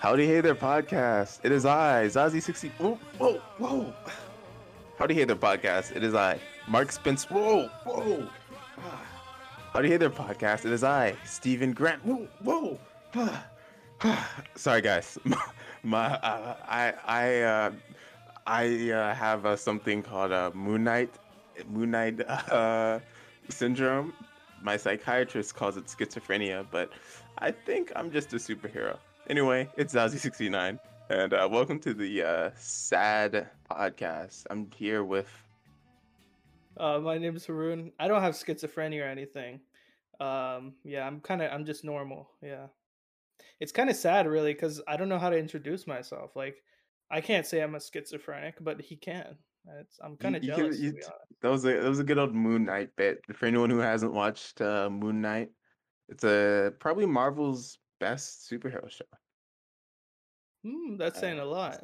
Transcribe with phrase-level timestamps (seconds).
[0.00, 1.40] Howdy Hey There podcast.
[1.42, 2.70] It is I, Zazie60.
[2.78, 3.92] Whoa, whoa, whoa.
[4.96, 5.96] Howdy Hey There podcast.
[5.96, 6.38] It is I,
[6.68, 7.28] Marc Spector.
[7.28, 8.28] Whoa, whoa.
[9.72, 10.64] Howdy Hey There podcast.
[10.64, 12.00] It is I, Steven Grant.
[12.04, 12.78] Whoa, whoa.
[14.54, 15.18] Sorry, guys.
[15.82, 17.72] My, uh, I, I, uh,
[18.46, 21.12] I uh, have uh, something called uh, Moon Knight,
[21.68, 23.00] Moon Knight uh,
[23.48, 24.12] syndrome.
[24.62, 26.92] My psychiatrist calls it schizophrenia, but
[27.38, 28.96] I think I'm just a superhero.
[29.28, 30.78] Anyway, it's Zazie69,
[31.10, 34.44] and uh, welcome to the uh, Sad Podcast.
[34.48, 35.28] I'm here with.
[36.78, 37.92] Uh, my name is Haroon.
[37.98, 39.60] I don't have schizophrenia or anything.
[40.20, 42.30] Um, yeah, I'm kind of, I'm just normal.
[42.42, 42.66] Yeah,
[43.60, 46.34] it's kind of sad, really, because I don't know how to introduce myself.
[46.34, 46.62] Like,
[47.10, 49.36] I can't say I'm a schizophrenic, but he can.
[49.80, 50.78] It's, I'm kind of you jealous.
[50.80, 51.18] you- to be honest.
[51.42, 53.20] That was a that was a good old Moon Knight bit.
[53.34, 55.50] For anyone who hasn't watched uh, Moon Knight,
[56.08, 59.04] it's a probably Marvel's best superhero show.
[60.68, 61.80] Hmm, that's saying Uh, a lot.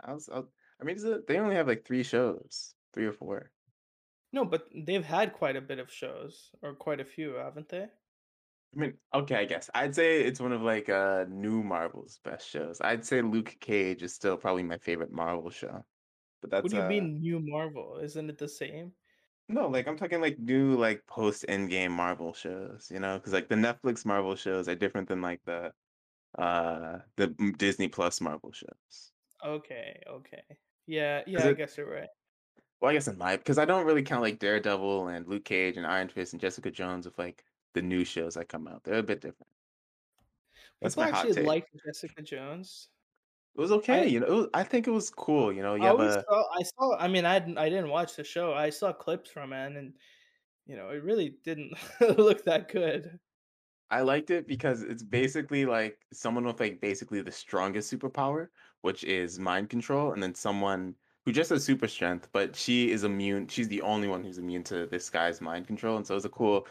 [0.00, 0.38] I was, I,
[0.80, 3.50] I mean, it's a, they only have like three shows, three or four.
[4.32, 7.88] No, but they've had quite a bit of shows, or quite a few, haven't they?
[8.76, 12.48] I mean, okay, I guess I'd say it's one of like uh new Marvel's best
[12.48, 12.80] shows.
[12.80, 15.84] I'd say Luke Cage is still probably my favorite Marvel show.
[16.42, 17.98] But that's what do you uh, mean, new Marvel?
[18.02, 18.94] Isn't it the same?
[19.48, 23.48] no, like I'm talking like new like post Endgame Marvel shows, you know, because like
[23.48, 25.72] the Netflix Marvel shows are different than like the
[26.38, 29.12] uh the Disney Plus Marvel shows.
[29.44, 30.58] Okay, okay.
[30.86, 32.08] Yeah, yeah, I it- guess you're right.
[32.80, 35.76] Well, I guess in my because I don't really count like Daredevil and Luke Cage
[35.76, 38.84] and Iron Fist and Jessica Jones with like the new shows that come out.
[38.84, 39.50] They're a bit different.
[40.80, 41.56] That's People my hot actually take.
[41.56, 42.90] like Jessica Jones.
[43.56, 44.26] It was okay, you know.
[44.26, 45.74] It was, I think it was cool, you know.
[45.74, 46.96] You I have always a saw, I saw.
[46.98, 48.52] I mean, I didn't, I didn't watch the show.
[48.54, 49.96] I saw clips from it, and
[50.66, 51.74] you know, it really didn't
[52.18, 53.20] look that good.
[53.94, 58.48] I liked it because it's basically like someone with like basically the strongest superpower,
[58.80, 63.04] which is mind control, and then someone who just has super strength, but she is
[63.04, 63.46] immune.
[63.46, 66.28] She's the only one who's immune to this guy's mind control, and so it's a
[66.28, 66.66] cool.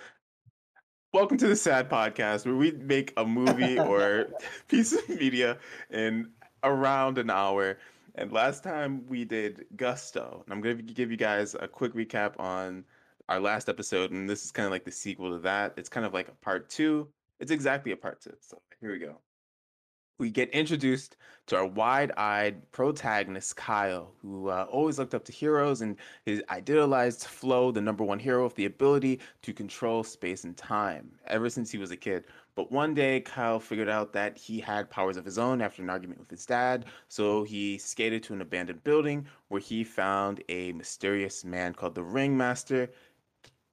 [1.14, 4.28] Welcome to the Sad Podcast, where we make a movie or
[4.68, 5.60] piece of media
[5.92, 6.30] in
[6.64, 7.78] around an hour.
[8.16, 11.94] And last time we did Gusto, and I'm going to give you guys a quick
[11.94, 12.84] recap on
[13.30, 15.74] our last episode, and this is kind of like the sequel to that.
[15.78, 17.08] It's kind of like a part two.
[17.44, 18.38] It's exactly a part two.
[18.40, 19.20] So here we go.
[20.18, 21.18] We get introduced
[21.48, 27.26] to our wide-eyed protagonist Kyle, who uh, always looked up to heroes, and his idealized
[27.26, 31.70] Flo, the number one hero with the ability to control space and time, ever since
[31.70, 32.24] he was a kid.
[32.56, 35.90] But one day, Kyle figured out that he had powers of his own after an
[35.90, 40.72] argument with his dad, so he skated to an abandoned building where he found a
[40.72, 42.90] mysterious man called the Ringmaster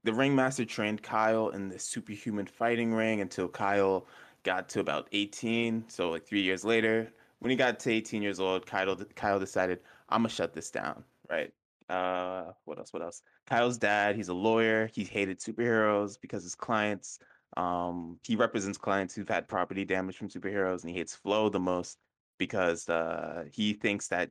[0.04, 4.06] the ringmaster trained Kyle in the superhuman fighting ring until Kyle
[4.42, 5.84] got to about 18.
[5.88, 9.80] So like three years later, when he got to 18 years old, Kyle Kyle decided
[10.08, 11.04] I'm gonna shut this down.
[11.28, 11.52] Right.
[11.88, 12.92] Uh, what else?
[12.92, 13.22] What else?
[13.46, 14.16] Kyle's dad.
[14.16, 14.88] He's a lawyer.
[14.94, 17.18] He hated superheroes because his clients.
[17.56, 21.58] Um, he represents clients who've had property damage from superheroes, and he hates Flo the
[21.58, 21.98] most
[22.38, 24.30] because uh, he thinks that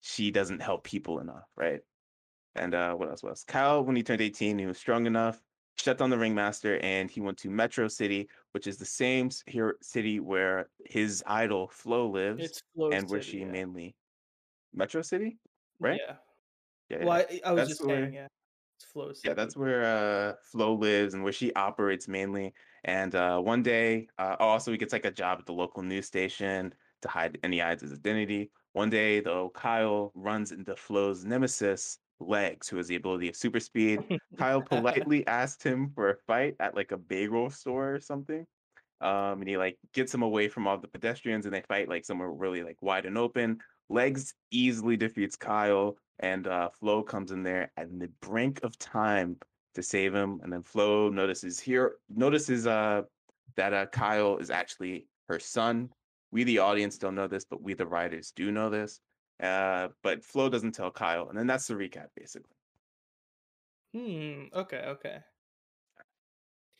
[0.00, 1.48] she doesn't help people enough.
[1.56, 1.80] Right.
[2.54, 3.44] And uh, what else was?
[3.44, 5.40] Kyle, when he turned 18, he was strong enough,
[5.78, 9.76] shut down the ringmaster, and he went to Metro City, which is the same here
[9.80, 13.50] city where his idol Flo lives, It's Flow and where City, she yeah.
[13.50, 13.96] mainly
[14.74, 15.38] Metro City,
[15.80, 16.00] right?
[16.06, 16.16] Yeah.
[16.90, 18.26] Yeah, Well, I, I was That's just where- saying, yeah.
[18.78, 19.28] It's Flow City.
[19.28, 22.52] yeah, that's where uh, Flo lives and where she operates mainly.
[22.84, 25.82] And uh, one day, uh, oh, also he gets like a job at the local
[25.82, 28.50] news station to hide, and he hides his identity.
[28.72, 31.98] One day, though, Kyle runs into Flo's nemesis,
[32.28, 34.00] Legs, who has the ability of super speed.
[34.38, 38.46] Kyle politely asked him for a fight at like a bagel store or something.
[39.00, 42.04] Um, and he like gets him away from all the pedestrians and they fight like
[42.04, 43.58] somewhere really like wide and open.
[43.88, 49.36] Legs easily defeats Kyle and uh Flo comes in there at the brink of time
[49.74, 50.40] to save him.
[50.42, 53.02] And then Flo notices here notices uh
[53.56, 55.88] that uh Kyle is actually her son.
[56.30, 59.00] We the audience don't know this, but we the writers do know this.
[59.42, 62.56] Uh but Flo doesn't tell Kyle, and then that's the recap basically.
[63.94, 64.44] Hmm.
[64.54, 64.78] Okay.
[64.86, 65.18] Okay.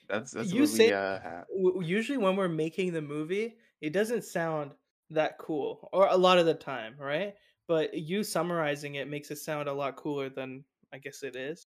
[0.09, 1.47] That's that's You what say- we uh have.
[1.82, 4.73] Usually, when we're making the movie, it doesn't sound
[5.11, 7.35] that cool, or a lot of the time, right?
[7.69, 11.67] But you summarizing it makes it sound a lot cooler than I guess it is,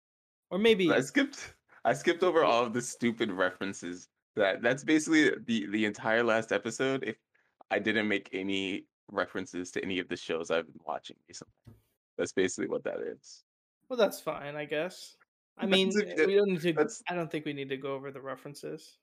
[0.50, 1.54] or maybe I skipped
[1.84, 4.08] I skipped over all of the stupid references.
[4.36, 7.04] That that's basically the the entire last episode.
[7.04, 7.16] If
[7.70, 11.52] I didn't make any references to any of the shows I've been watching recently,
[12.16, 13.44] that's basically what that is.
[13.88, 15.16] well, that's fine, I guess.
[15.58, 16.88] I mean, eh, we don't need to.
[17.08, 18.98] I don't think we need to go over the references.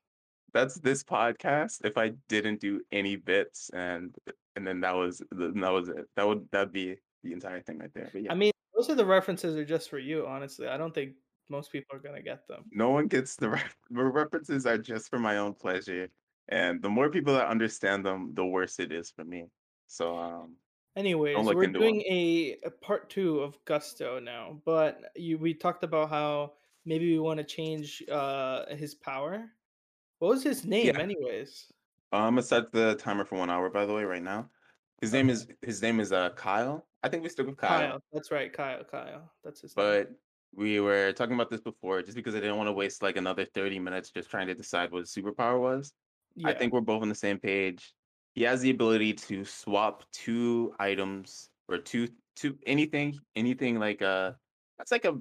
[0.54, 4.16] that's this podcast if I didn't do any bits and
[4.56, 6.06] and then that was that was it.
[6.16, 8.10] That would that'd be the entire thing right there.
[8.14, 8.32] But yeah.
[8.32, 10.68] I mean, most of the references are just for you, honestly.
[10.68, 11.14] I don't think
[11.50, 12.64] most people are gonna get them.
[12.72, 16.08] No one gets the, ref- the references are just for my own pleasure.
[16.48, 19.48] And the more people that understand them, the worse it is for me.
[19.88, 20.56] So um
[20.98, 26.10] Anyways, we're doing a, a part two of Gusto now, but you we talked about
[26.10, 26.54] how
[26.86, 29.52] maybe we want to change uh his power.
[30.20, 31.00] What was his name, Yeah.
[31.00, 31.72] anyways?
[32.14, 34.50] Uh, I'm gonna set the timer for one hour by the way right now.
[35.02, 36.88] His name is his name is uh Kyle.
[37.04, 37.90] I think we stick with Kyle.
[37.92, 38.04] Kyle.
[38.14, 38.84] That's right, Kyle.
[38.86, 39.32] Kyle.
[39.44, 39.86] That's his name.
[39.86, 40.12] But
[40.54, 43.44] we were talking about this before, just because I didn't want to waste like another
[43.44, 45.94] 30 minutes just trying to decide what his superpower was.
[46.36, 46.48] Yeah.
[46.48, 47.94] I think we're both on the same page.
[48.36, 54.40] He has the ability to swap two items or two two anything, anything like a
[54.78, 55.20] that's like a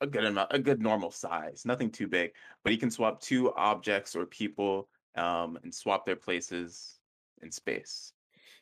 [0.00, 2.34] a good amount, a good normal size, nothing too big.
[2.62, 7.00] But he can swap two objects or people um and swap their places
[7.42, 8.12] in space.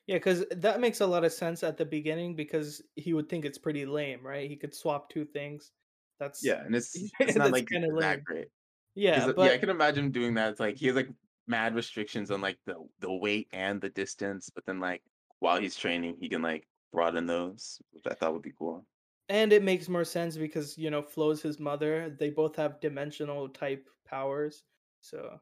[0.07, 3.45] Yeah, because that makes a lot of sense at the beginning because he would think
[3.45, 4.49] it's pretty lame, right?
[4.49, 5.73] He could swap two things.
[6.19, 7.69] That's Yeah, and it's it's not like
[7.99, 8.49] that great.
[8.95, 10.53] Yeah, Because yeah, I can imagine doing that.
[10.53, 11.11] It's like he has like
[11.51, 15.05] mad restrictions on like the the weight and the distance, but then like
[15.41, 18.87] while he's training, he can like broaden those, which I thought would be cool.
[19.29, 22.11] and it makes more sense because you know Flo's his mother.
[22.11, 24.65] They both have dimensional type powers,
[25.01, 25.41] so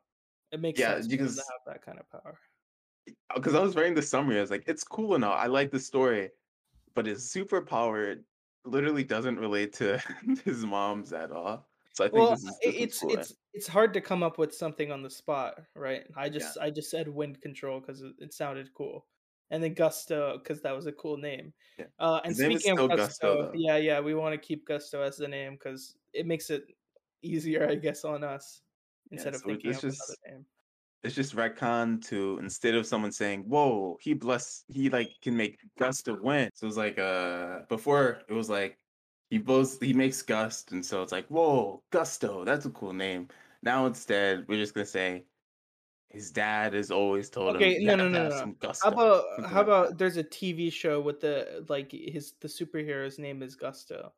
[0.53, 2.39] it makes Yeah, sense them to have that kind of power.
[3.35, 5.33] because I was writing the summary, I was like, it's cool and all.
[5.35, 6.31] I like the story,
[6.95, 8.25] but his superpower
[8.65, 9.99] literally doesn't relate to
[10.45, 11.68] his mom's at all.
[11.99, 13.19] So I think Well, this is this it's cooler.
[13.21, 16.07] it's it's hard to come up with something on the spot, right?
[16.17, 16.31] I Yeah.
[16.31, 19.07] just I just said wind control because it, sounded cool,
[19.51, 21.53] and then gusto because that was a cool name.
[21.77, 21.87] Yeah.
[21.99, 25.17] Uh, and His speaking of Gusto gusto, yeah, yeah, we want to keep gusto as
[25.17, 26.63] the name because it makes it
[27.23, 28.63] easier, I guess, on us
[29.11, 30.47] instead of so it- thinking it's of another just name.
[31.03, 35.59] it's just retcon to instead of someone saying, "Whoa, he bless he like can make
[35.79, 38.79] Gust of win." So it was like uh before it was like
[39.31, 43.29] he both he makes Gust, and so it's like, "Whoa, Gusto, that's a cool name."
[43.63, 45.27] Now instead, we're just gonna say
[46.11, 48.31] his dad has always told him, Okay, no, no, no, no.
[48.31, 53.19] some How about how about there's a TV show with the like his the superhero's
[53.19, 54.13] name is Gusto.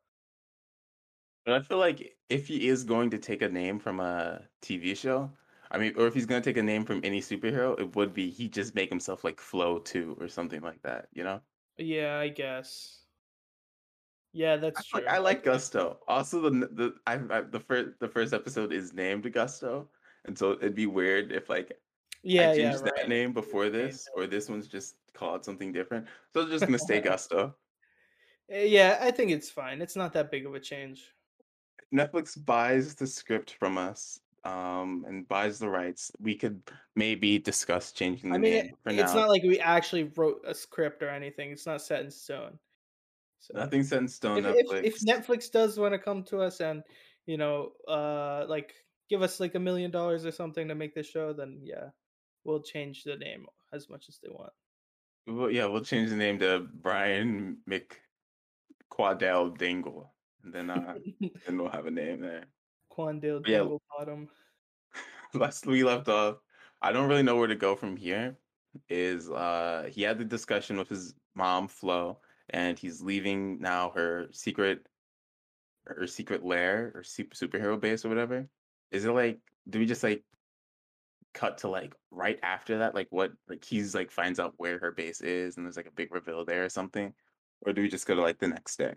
[1.45, 4.95] But I feel like if he is going to take a name from a TV
[4.95, 5.31] show,
[5.71, 8.29] I mean, or if he's gonna take a name from any superhero, it would be
[8.31, 11.09] he just make himself like Flow too, or something like that.
[11.13, 11.41] You know?
[11.77, 13.00] Yeah, I guess.
[14.33, 15.07] Yeah, I that's like true.
[15.07, 15.99] I like Gusto.
[16.07, 19.89] Also, the the I, I the first the first episode is named Gusto,
[20.25, 21.73] and so it'd be weird if like I
[22.23, 23.09] Yeah, yeah, changed that right.
[23.09, 26.07] name before this, or this one's just called something different.
[26.33, 27.55] So I'm just gonna stay Gusto.
[28.49, 29.81] Eh, Yeah, I think it's fine.
[29.81, 31.13] It's not that big of a change.
[31.93, 36.11] Netflix buys the script from us, um, and buys the rights.
[36.19, 36.61] We could
[36.95, 38.77] maybe discuss changing I mean, name.
[38.83, 41.51] For it's now, not like we actually wrote a script or anything.
[41.51, 42.59] It's not set in stone.
[43.41, 44.45] So nothing set in stone.
[44.45, 45.27] if if if Netflix.
[45.27, 46.83] Netflix does want to come to us and
[47.25, 48.73] you know, uh, like
[49.09, 51.89] give us like a million dollars or something to make the show, then yeah,
[52.43, 54.53] we'll change the name as much as they want.
[55.27, 60.11] Well, yeah, we'll change the name to Brian McQuadell Dingle,
[60.43, 60.95] and then uh,
[61.45, 62.45] then we'll have a name there.
[62.95, 64.27] Quandale yeah, Dingle Bottom.
[65.33, 66.37] last we left off,
[66.81, 68.37] I don't really know where to go from here.
[68.89, 72.19] Is uh he had the discussion with his mom Flo,
[72.49, 74.85] and he's leaving now her secret
[75.85, 78.47] her secret lair or super superhero base or whatever.
[78.91, 80.23] Is it like do we just like
[81.33, 82.95] cut to like right after that?
[82.95, 85.91] Like what like he's like finds out where her base is and there's like a
[85.91, 87.13] big reveal there or something?
[87.65, 88.93] Or do we just go to like the next day?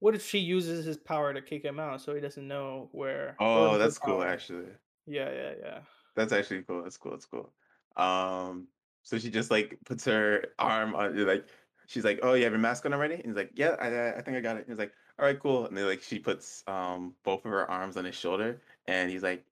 [0.00, 3.36] What if she uses his power to kick him out so he doesn't know where?
[3.40, 4.28] Oh, that's cool power.
[4.28, 4.66] actually.
[5.06, 5.78] Yeah, yeah, yeah.
[6.14, 6.82] That's actually cool.
[6.82, 7.12] That's cool.
[7.12, 7.52] That's cool.
[7.96, 8.68] Um,
[9.02, 11.46] so she just like puts her arm on, like
[11.86, 14.22] she's like, "Oh, you have your mask on already?" And he's like, "Yeah, I, I-
[14.22, 16.62] think I got it." And he's like, "All right, cool." And then like she puts
[16.66, 19.44] um both of her arms on his shoulder, and he's like,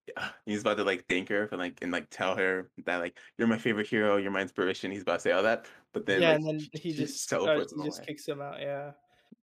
[0.46, 3.48] he's about to like thank her for like and like tell her that like you're
[3.48, 4.90] my favorite hero, you're my inspiration.
[4.90, 7.72] He's about to say all that, but then yeah, like and then he just teleports
[7.76, 8.60] he just kicks him out.
[8.60, 8.92] Yeah.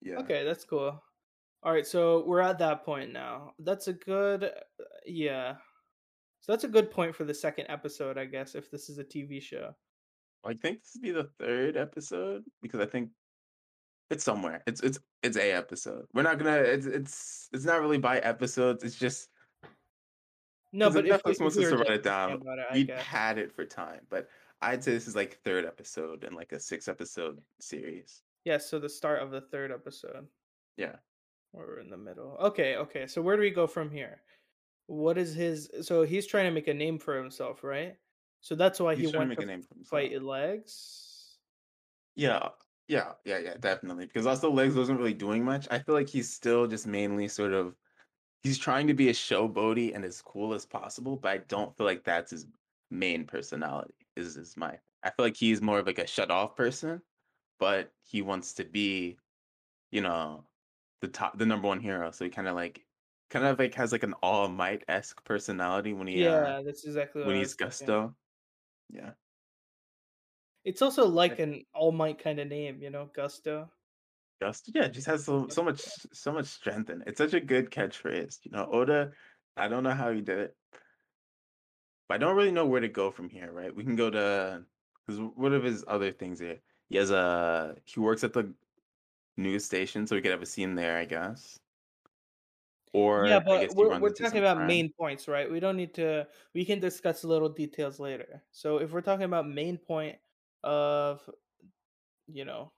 [0.01, 0.17] Yeah.
[0.19, 1.03] Okay, that's cool.
[1.63, 3.55] All right, so we're at that point now.
[3.59, 5.57] That's a good, uh, yeah.
[6.41, 9.05] So that's a good point for the second episode, I guess, if this is a
[9.05, 9.75] TV show.
[10.47, 13.11] I think this would be the third episode because I think
[14.11, 14.63] it's somewhere.
[14.67, 16.07] It's it's it's a episode.
[16.15, 16.57] We're not gonna.
[16.59, 18.85] It's it's it's not really by episodes.
[18.85, 19.29] It's just
[20.73, 22.75] No, but if we, Netflix if wants we us to write it down, it, I
[22.75, 23.03] we'd guess.
[23.03, 24.01] had it for time.
[24.11, 24.29] But
[24.63, 28.23] I'd say this is like third episode in like a six episode series.
[28.45, 30.27] Yeah, so the start of the third episode,
[30.77, 30.97] Yeah.
[31.53, 32.37] we're in the middle.
[32.41, 33.07] Okay, okay.
[33.09, 34.21] So where do we go from here?
[34.87, 37.97] What is his so he's trying to make a name for himself, right?
[38.47, 40.07] So that's why he He's trying to went make to a name for himself.
[40.07, 41.41] fight legs?
[42.15, 42.51] Yeah,
[42.89, 44.07] yeah, yeah, yeah, definitely.
[44.07, 45.67] Because also Legs wasn't really doing much.
[45.71, 47.77] I feel like he's still just mainly sort of
[48.43, 51.87] he's trying to be as showboaty and as cool as possible, but I don't feel
[51.87, 52.47] like that's his
[52.91, 53.95] main personality.
[54.17, 57.03] Is is my I feel like he's more of like a shut off person,
[57.61, 59.19] but he wants to be,
[59.93, 60.49] you know,
[61.03, 62.11] the top the number one hero.
[62.13, 62.87] So he kind of like
[63.31, 66.85] kind of like has like an All Might esque personality when he uh Yeah, that's
[66.85, 68.01] exactly what when he's thinking.
[68.91, 69.11] Yeah.
[70.65, 73.71] It's also like an All Might kind of name, you know, Gusto.
[74.43, 75.81] Gusto, yeah, it just has so so much
[76.13, 77.09] so much strength in it.
[77.09, 78.39] It's such a good catchphrase.
[78.43, 79.13] You know, Oda,
[79.57, 80.57] I don't know how he did it,
[82.09, 83.75] but I don't really know where to go from here, right?
[83.75, 84.63] We can go to
[85.07, 86.59] because what of his other things here?
[86.89, 88.53] He has a he works at the
[89.37, 91.59] news station, so we could have a scene there, I guess.
[92.95, 95.51] Yeah, Or I but we're we're talking about main points, right?
[95.51, 98.43] We don't need to we can discuss little details later.
[98.53, 100.17] So if we're talking about main point
[100.65, 101.29] of,
[102.27, 102.73] you know,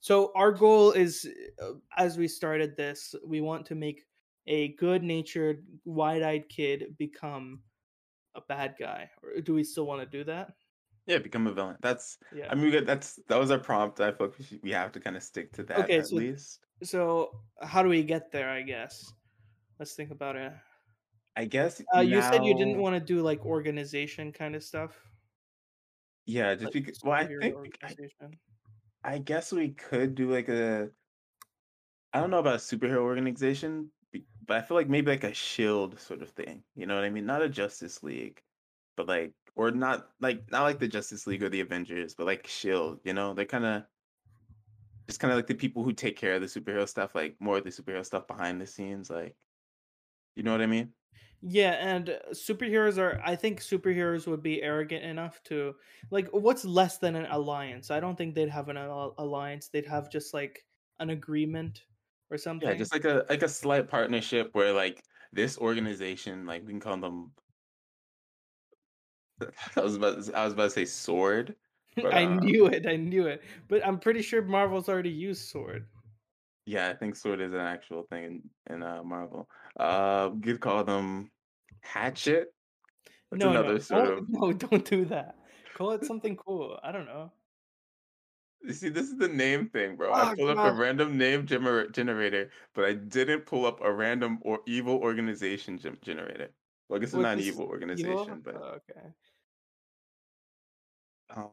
[0.00, 1.28] so our goal is
[1.62, 4.06] uh, as we started this, we want to make
[4.46, 7.60] a good-natured, wide-eyed kid become
[8.34, 9.10] a bad guy.
[9.22, 10.54] Or do we still want to do that?
[11.06, 11.76] Yeah, become a villain.
[11.80, 12.46] That's yeah.
[12.50, 14.00] I mean, that's that was our prompt.
[14.00, 16.06] I feel like we, should, we have to kind of stick to that Okay, at
[16.06, 16.60] so least.
[16.82, 17.30] so
[17.62, 19.12] how do we get there, I guess?
[19.80, 20.52] Let's think about it.
[21.36, 25.06] I guess Uh, you said you didn't wanna do, like, organization kinda stuff?
[26.26, 27.02] yeah, just Like, because.
[27.02, 27.78] Well, I think?
[29.04, 30.92] I guess we could do like a
[32.12, 33.92] I don't know about a superhero organization,
[34.46, 36.64] but I feel like maybe like a shield sort of thing.
[36.74, 37.26] You know what I mean?
[37.26, 38.42] Not a Justice League,
[38.96, 42.46] but like or not like not like the Justice League or the Avengers, but like
[42.46, 43.00] Shield.
[43.04, 43.86] You know, they're kind of
[45.08, 47.58] just kind of like the people who take care of the superhero stuff, like more
[47.58, 49.10] of the superhero stuff behind the scenes.
[49.10, 49.36] Like,
[50.36, 50.94] you know what I mean?
[51.42, 55.76] Yeah, and, uh, superheroes are I think superheroes would be arrogant enough to
[56.10, 57.90] like, what's less than an alliance?
[57.90, 60.66] I don't think they'd have an al alliance, they'd have just, like,
[60.98, 61.86] an agreement
[62.30, 62.68] or something.
[62.68, 66.80] Yeah, just like a like a slight partnership where like this organization, like we can
[66.80, 67.34] call them.
[69.76, 71.56] I was about to, I was about to say sword,
[72.00, 75.48] but I uh knew it, I knew it, but I'm pretty sure Marvel's already used
[75.48, 75.88] Sword.
[76.66, 78.24] Yeah, I think sword is an actual thing
[78.68, 79.48] in, in uh, Marvel.
[79.80, 81.30] Uh, could call them
[81.80, 82.48] Hatchet.
[83.30, 84.28] That's No, no, sort don't of.
[84.28, 85.36] no, don't do that.
[85.74, 87.32] Call it something cool, I don't know.
[88.62, 90.12] You see, this is the name thing, bro.
[90.12, 93.90] I Oh pulled up a random name gener- generator, but I didn't pull up a
[93.90, 96.50] random or evil organization gen- generator.
[96.88, 97.72] Well, I guess it's not an evil evil?
[97.72, 99.06] organization, but Oh, okay.
[101.30, 101.50] um,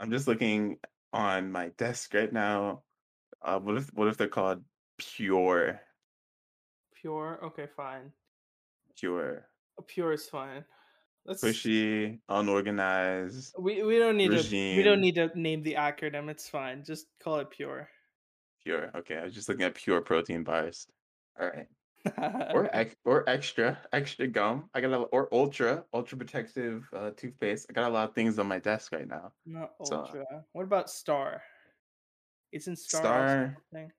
[0.00, 0.80] I'm just looking
[1.12, 2.82] on my desk right now.
[3.40, 4.64] Uh, what if what if they're called
[4.98, 5.80] Pure?
[7.02, 7.40] Pure?
[7.44, 8.12] Okay, fine.
[8.96, 9.44] Pure,
[9.88, 10.64] Pure is fine.
[11.24, 16.28] Let's pushy, unorganized we we don't need to we don't need to name the acronym,
[16.28, 16.84] it's fine.
[16.84, 17.88] Just call it pure.
[18.64, 18.90] Pure.
[18.96, 20.86] Okay, I was just looking at pure protein bars.
[21.40, 21.66] All right.
[22.54, 24.68] Or ex- or extra, extra gum.
[24.74, 27.66] I got a or ultra, ultra protective uh, toothpaste.
[27.70, 29.32] I got a lot of things on my desk right now.
[29.46, 30.24] Not So ultra.
[30.52, 31.42] What about star?
[32.52, 33.92] Isn't star star, something?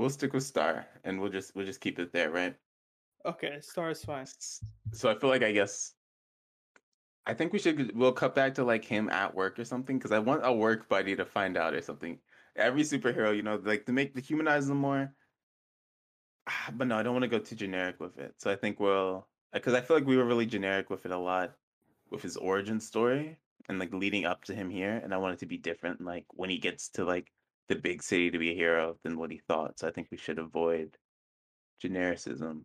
[0.00, 2.56] We'll stick with star, and we'll just we'll just keep it there, right?
[3.26, 4.26] Okay, star is fine.
[4.92, 5.94] So I feel like I guess
[7.26, 10.10] I think we should we'll cut back to like him at work or something because
[10.10, 12.18] I want a work buddy to find out or something.
[12.56, 15.12] Every superhero, you know, like to make to humanize them more.
[16.48, 18.34] Ah, But no, I don't want to go too generic with it.
[18.38, 21.18] So I think we'll, because I feel like we were really generic with it a
[21.18, 21.52] lot
[22.10, 23.38] with his origin story
[23.68, 25.00] and like leading up to him here.
[25.04, 27.30] And I want it to be different, like when he gets to like
[27.70, 29.78] the big city to be a hero than what he thought.
[29.78, 30.98] So I think we should avoid
[31.82, 32.62] genericism.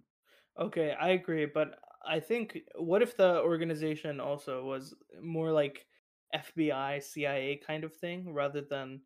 [0.59, 5.85] Okay, I agree, but I think what if the organization also was more like
[6.33, 9.01] FBI, CIA kind of thing rather than,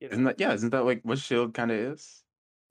[0.00, 2.22] you Isn't that, yeah, isn't that like what Shield kind of is?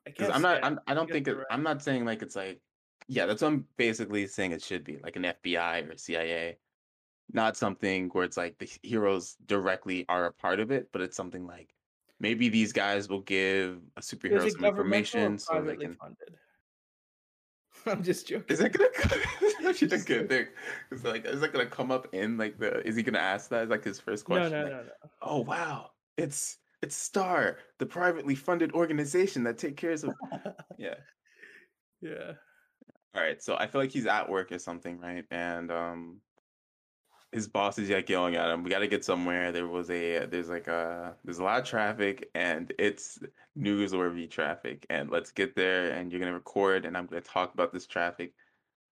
[0.07, 0.59] I Because I'm not.
[0.61, 1.47] yeah, I'm, I don't guess think it, right.
[1.49, 2.61] I'm not saying like it's like,
[3.07, 6.57] yeah, that's what I'm basically saying it should be like an FBI or CIA.
[7.31, 11.15] Not something where it's like the heroes directly are a part of it, but it's
[11.15, 11.73] something like
[12.19, 15.95] maybe these guys will give a superhero some information so they privately can.
[15.95, 16.35] funded?
[17.85, 18.45] I'm just joking.
[18.49, 18.89] Is that gonna?
[19.41, 20.47] That's actually a good thing.
[20.91, 22.85] It's like, is that gonna come up in like the?
[22.87, 23.63] Is he gonna ask that?
[23.63, 24.51] Is like his first No, question?
[24.51, 25.09] no, Like, no, no.
[25.21, 30.13] oh wow, it's it's Star, the privately funded organization that take cares of.
[30.77, 30.95] Yeah.
[32.01, 32.33] Yeah.
[33.15, 33.41] All right.
[33.41, 35.25] So I feel like he's at work or something, right?
[35.31, 36.21] And um,
[37.33, 38.63] his boss is like yelling at him.
[38.63, 39.51] We got to get somewhere.
[39.51, 43.19] There was a there's like a there's a lot of traffic, and it's
[43.57, 44.85] newsworthy traffic.
[44.89, 45.91] And let's get there.
[45.91, 48.33] And you're gonna record, and I'm gonna talk about this traffic,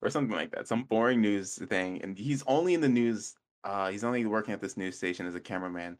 [0.03, 0.69] or something like that.
[0.69, 2.01] Some boring news thing.
[2.03, 3.35] And he's only in the news.
[3.65, 5.99] Uh, he's only working at this news station as a cameraman.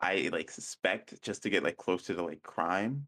[0.00, 3.06] I like suspect just to get like close to the like crime.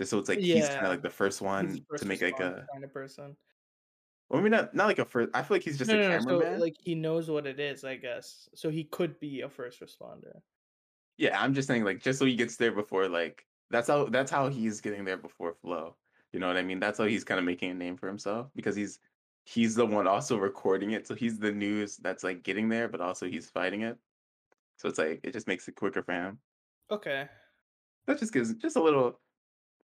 [0.00, 2.22] Just so it's like he's kind of like the first he's a one to make
[2.22, 2.66] like a.
[2.72, 3.36] kind of person.
[4.32, 5.30] Well, I mean, not not like a first.
[5.34, 6.20] I feel like he's just No, a no, no.
[6.20, 8.48] So like he knows what it is, I guess.
[8.54, 10.40] So he could be a first responder.
[11.18, 14.30] Yeah, I'm just saying, like, just so he gets there before, like, that's how that's
[14.30, 15.98] how he's getting there before Flo.
[16.32, 16.80] You know what I mean?
[16.80, 19.00] That's how he's kind of making a name for himself because he's
[19.44, 23.02] he's the one also recording it, so he's the news that's like getting there, but
[23.02, 23.98] also he's fighting it.
[24.78, 26.40] So it's like it just makes it quicker for him.
[26.90, 27.28] Okay.
[28.06, 29.20] That just gives just a little.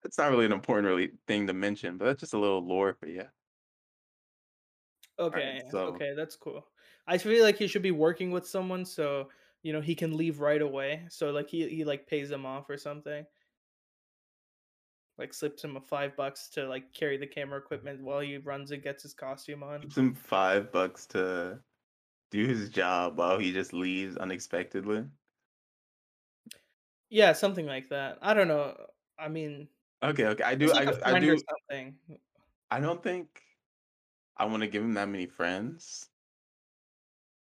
[0.04, 2.94] It's not really an important really thing to mention, but that's just a little lore
[2.94, 3.28] for you.
[5.32, 5.62] All right, Okay.
[5.70, 6.66] so Okay, that's cool.
[7.06, 9.30] I feel like he should be working with someone so
[9.62, 11.06] you know he can leave right away.
[11.10, 13.26] So like he he like pays him off or something.
[15.18, 18.70] Like slips him a five bucks to like carry the camera equipment while he runs
[18.70, 19.90] and gets his costume on.
[19.90, 21.62] gives him five bucks to
[22.30, 25.08] do his job while he just leaves unexpectedly.
[27.08, 28.18] Yeah, something like that.
[28.22, 28.86] I don't know.
[29.18, 29.68] I mean,
[30.02, 31.42] Okay, okay, I do, it's like a I I do.
[31.48, 31.98] something.
[32.70, 33.42] I don't think
[34.38, 36.10] I want to give him that many friends.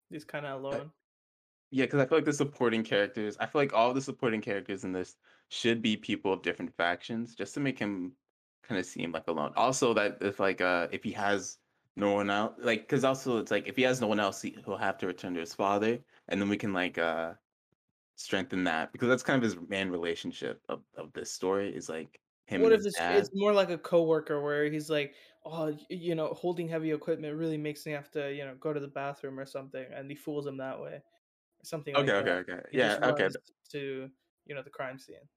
[0.09, 0.93] He's kind of alone.
[1.71, 4.85] yeah, because I feel like the supporting characters, I feel like all the supporting characters
[4.85, 5.17] in this
[5.49, 8.17] should be people of different factions, just to make him
[8.63, 9.53] kind of seem like alone.
[9.57, 11.59] Also, that if like uh if he has
[11.97, 14.51] no one else, like because also it's like if he has no one else, he,
[14.65, 15.99] he'll have to return to his father,
[16.29, 17.35] and then we can like uh
[18.17, 22.21] strengthen that because that's kind of his main relationship of of this story is like
[22.47, 23.17] him What and if his this dad.
[23.19, 27.59] it's more like a coworker where he's like, "Oh, you know, holding heavy equipment really
[27.59, 30.47] makes me have to, you know, go to the bathroom or something," and he fools
[30.47, 31.03] him that way,
[31.65, 32.39] something Okay, like okay, that.
[32.43, 33.29] okay, He yeah, okay.
[33.71, 34.11] to,
[34.47, 35.29] you know, the crime scene.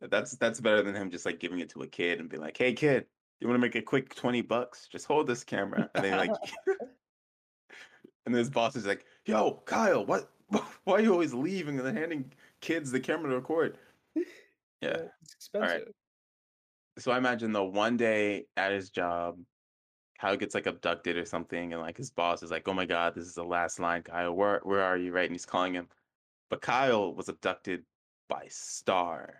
[0.00, 2.56] That's that's better than him just like giving it to a kid and be like,
[2.56, 3.08] "Hey kid,
[3.40, 4.88] you want to make a quick 20 bucks?
[4.88, 6.38] Just hold this camera." And then like
[8.26, 10.30] and then his boss is like, "Yo, Kyle, what
[10.84, 13.78] why are you always leaving and then handing kids the camera to record?"
[14.80, 15.08] Yeah.
[15.22, 15.84] It's All right.
[16.98, 19.38] So I imagine though one day at his job,
[20.20, 23.14] Kyle gets like abducted or something and like his boss is like, "Oh my god,
[23.14, 24.32] this is the last line, Kyle.
[24.32, 25.24] Where where are you?" right?
[25.24, 25.88] And he's calling him.
[26.50, 27.84] But Kyle was abducted
[28.28, 29.34] by Star,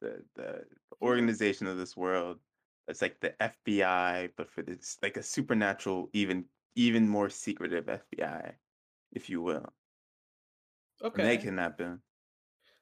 [0.00, 0.64] the the
[1.00, 1.06] hmm.
[1.06, 2.38] organization of this world.
[2.88, 8.52] It's like the FBI, but for this like a supernatural, even even more secretive FBI,
[9.12, 9.72] if you will.
[11.02, 11.22] Okay.
[11.22, 12.00] And they kidnap him.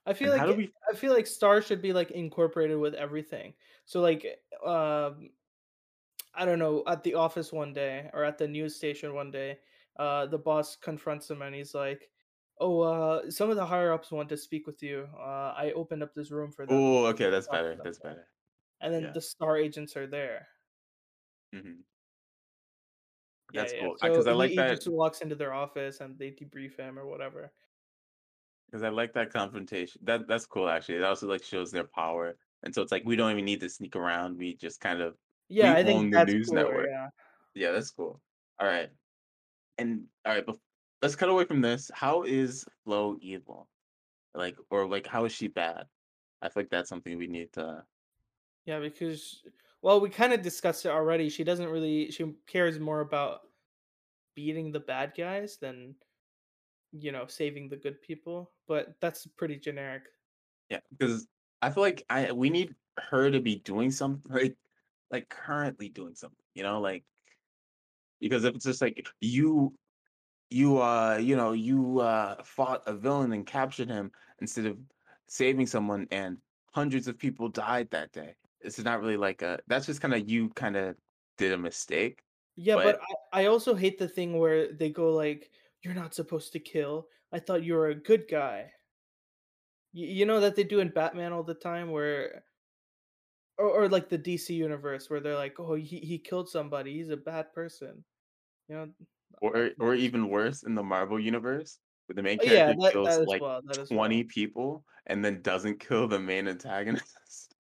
[0.07, 0.73] I feel And like we?
[0.91, 3.55] I feel like Star should be like incorporated with everything.
[3.85, 4.27] So like
[4.65, 5.31] um
[6.35, 9.61] I don't know, at the office one day or at the news station one day,
[9.97, 12.11] uh the boss confronts him and he's like,
[12.59, 15.09] "Oh, uh some of the higher ups want to speak with you.
[15.15, 17.79] Uh I opened up this room for them." Oh, okay, that's better.
[17.79, 18.31] them." That's better.
[18.81, 19.13] And then Yeah.
[19.13, 20.49] the Star agents are there.
[21.53, 21.81] hmm
[23.53, 23.73] That's yeah.
[23.73, 23.97] cool.
[23.97, 24.79] So Because I he, like he that.
[24.79, 27.53] just walks into their office and they debrief him or whatever.
[28.71, 30.01] Because I like that confrontation.
[30.05, 30.69] That that's cool.
[30.69, 32.37] Actually, it also like shows their power.
[32.63, 34.39] And so it's like we don't even need to sneak around.
[34.39, 35.17] We just kind of
[35.49, 36.65] Yeah, I think own the that's news cooler.
[36.65, 36.87] network.
[36.91, 37.09] Yeah.
[37.55, 38.21] Yeah, that's cool.
[38.61, 38.91] All right.
[39.79, 40.57] And all right, but
[41.03, 41.91] let's cut away from this.
[41.95, 43.67] How is Flo evil?
[44.35, 45.87] Like, or like, how is she bad?
[46.43, 47.83] I feel like that's something we need to.
[48.67, 49.43] Yeah, because
[49.83, 51.29] well, we kind of discussed it already.
[51.29, 53.41] She doesn't really she cares more about
[54.35, 55.95] beating the bad guys than
[56.93, 58.53] you know saving the good people.
[58.67, 60.03] But that's pretty generic.
[60.69, 61.27] Yeah, because
[61.63, 64.57] I feel like I we need her to be doing something like
[65.11, 66.37] like currently doing something.
[66.55, 67.05] You know, like
[68.21, 69.75] because if it's just like you
[70.51, 74.79] you uh you know you uh fought a villain and captured him instead of
[75.27, 76.39] saving someone and
[76.73, 78.35] hundreds of people died that day.
[78.61, 80.97] It's not really like a that's just kind of you kind of
[81.39, 82.23] did a mistake.
[82.57, 83.01] Yeah, but But
[83.33, 85.51] I, I also hate the thing where they go like,
[85.83, 87.09] "You're not supposed to kill.
[87.33, 88.73] I thought you were a good guy."
[89.93, 92.45] You, you know that they do in Batman all the time, where
[93.59, 96.95] or, or like the DC universe, where they're like, "Oh, he he killed somebody.
[96.95, 98.05] He's a bad person."
[98.69, 98.95] You know,
[99.35, 102.75] uh, or or even worse in the Marvel universe, where the main Oh, yeah, character
[102.75, 104.15] that kills that like well, that as well.
[104.15, 107.57] 20 people and then doesn't kill the main antagonist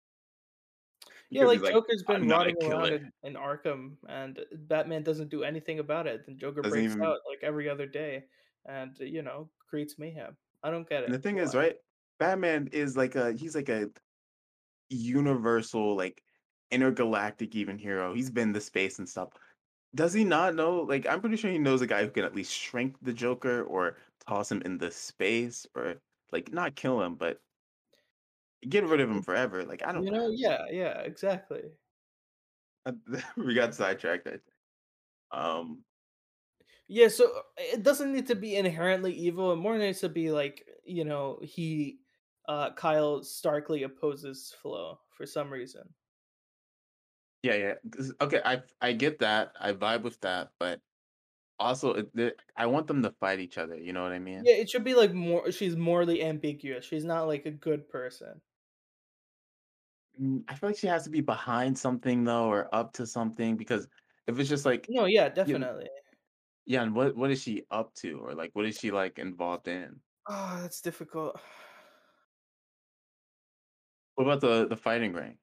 [1.30, 5.80] Yeah, like like, Joker's been not around in, in Arkham, and Batman doesn't do anything
[5.80, 6.26] about it.
[6.26, 8.26] Then Joker Doesn't breaks even out like every other day,
[8.66, 10.38] and you know creates mayhem.
[10.64, 11.18] I don't get and it.
[11.18, 11.42] the thing Why?
[11.42, 11.76] is, right?
[12.20, 13.90] Batman is like a he's like a
[14.90, 16.22] universal, like
[16.72, 18.14] intergalactic even hero.
[18.14, 19.30] He's been the space and stuff.
[19.96, 20.82] Does he not know?
[20.82, 23.64] Like, I'm pretty sure he knows a guy who can at least shrink the Joker
[23.64, 25.96] or toss him in the space or
[26.32, 27.40] like not kill him, but
[28.69, 29.63] get rid of him forever.
[29.65, 30.30] Like, I don't You know.
[30.30, 31.71] Yeah, yeah, exactly.
[33.38, 34.28] we got sidetracked.
[34.28, 34.43] I think.
[35.32, 35.84] Um,
[36.88, 39.51] Yeah, so uh, it doesn't need to be inherently evil.
[39.51, 41.99] It more needs to be like, you know, he
[42.47, 45.93] uh Kyle starkly opposes Flo for some reason.
[47.43, 47.73] yeah, Yeah.
[48.21, 49.54] Okay, I I get that.
[49.60, 50.82] I vibe with that, but
[51.60, 52.06] also
[52.58, 53.78] I want them to fight each other.
[53.78, 54.43] You know what I mean?
[54.45, 56.86] Yeah, it should be like more she's morally ambiguous.
[56.86, 58.41] She's not like a good person.
[60.19, 63.58] Mm, I feel like she has to be behind something though, or up to something.
[63.58, 63.88] Because
[64.28, 65.89] if it's just like, No, yeah, definitely.
[66.65, 69.67] yeah, and what what is she up to, or like what is she like involved
[69.67, 70.01] in?
[70.28, 71.39] Oh, that's difficult.
[74.15, 75.39] What about the the fighting ring?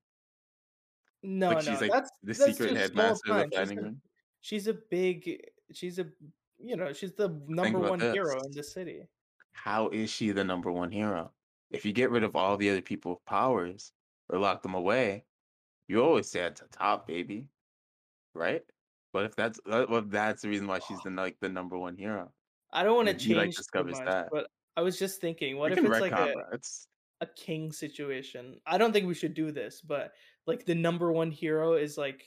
[1.23, 3.51] No, Like she's no, like that's the that's secret too small headmaster of the time.
[3.53, 4.03] She's fighting a ring.
[4.41, 6.13] she's a big she's a
[6.59, 7.29] you know, she's the
[7.61, 8.13] Think number about one this.
[8.13, 9.09] hero in the city.
[9.53, 11.35] How is she the number one hero?
[11.71, 13.93] If you get rid of all the other people's powers
[14.29, 15.25] or lock them away,
[15.89, 17.49] you always stay at the top, baby.
[18.35, 18.63] Right?
[19.13, 21.97] But if that's uh, well, that's the reason why she's the like the number one
[21.97, 22.33] hero.
[22.73, 24.29] I don't want to like change too discovers much, that.
[24.33, 26.35] but I was just thinking, We what if it's like a.
[26.53, 26.87] It's
[27.21, 28.59] a king situation?
[28.67, 30.13] I don't think we should do this, but
[30.47, 32.25] like the number one hero is like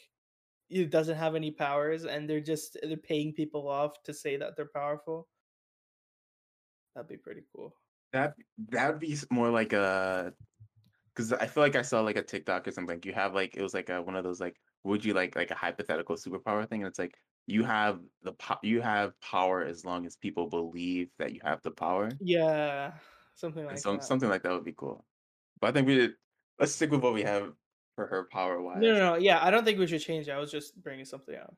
[0.69, 4.55] it doesn't have any powers and they're just they're paying people off to say that
[4.55, 5.27] they're powerful.
[6.95, 7.75] That'd be pretty cool.
[8.13, 8.36] that
[8.69, 10.34] that would be more like a
[11.15, 12.97] because I feel like I saw like a TikTok or something.
[12.97, 15.36] Like you have like it was like a, one of those like would you like
[15.36, 17.15] like a hypothetical superpower thing, and it's like
[17.47, 21.62] you have the po- you have power as long as people believe that you have
[21.63, 22.93] the power, Yeah,
[23.36, 24.04] something and like so that.
[24.04, 25.06] something like that would be cool.
[25.60, 26.12] But I think we did.
[26.60, 27.54] Let's stick with what we have
[27.95, 28.82] for her power No, wise.
[28.82, 29.15] no, no.
[29.15, 30.32] Yeah, I don't think we should change it.
[30.32, 31.56] I was just bringing something up.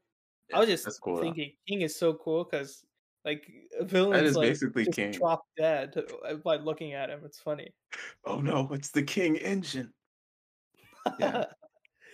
[0.53, 1.17] I was just cool.
[1.17, 1.23] Though.
[1.23, 2.85] thinking King is so cool because
[3.27, 5.11] like a villain is like basically just king.
[5.11, 5.93] drop dead
[6.27, 7.19] uh, by looking at him.
[7.25, 7.73] It's funny.
[8.25, 9.91] Oh no, it's the king engine.
[11.19, 11.43] Yeah.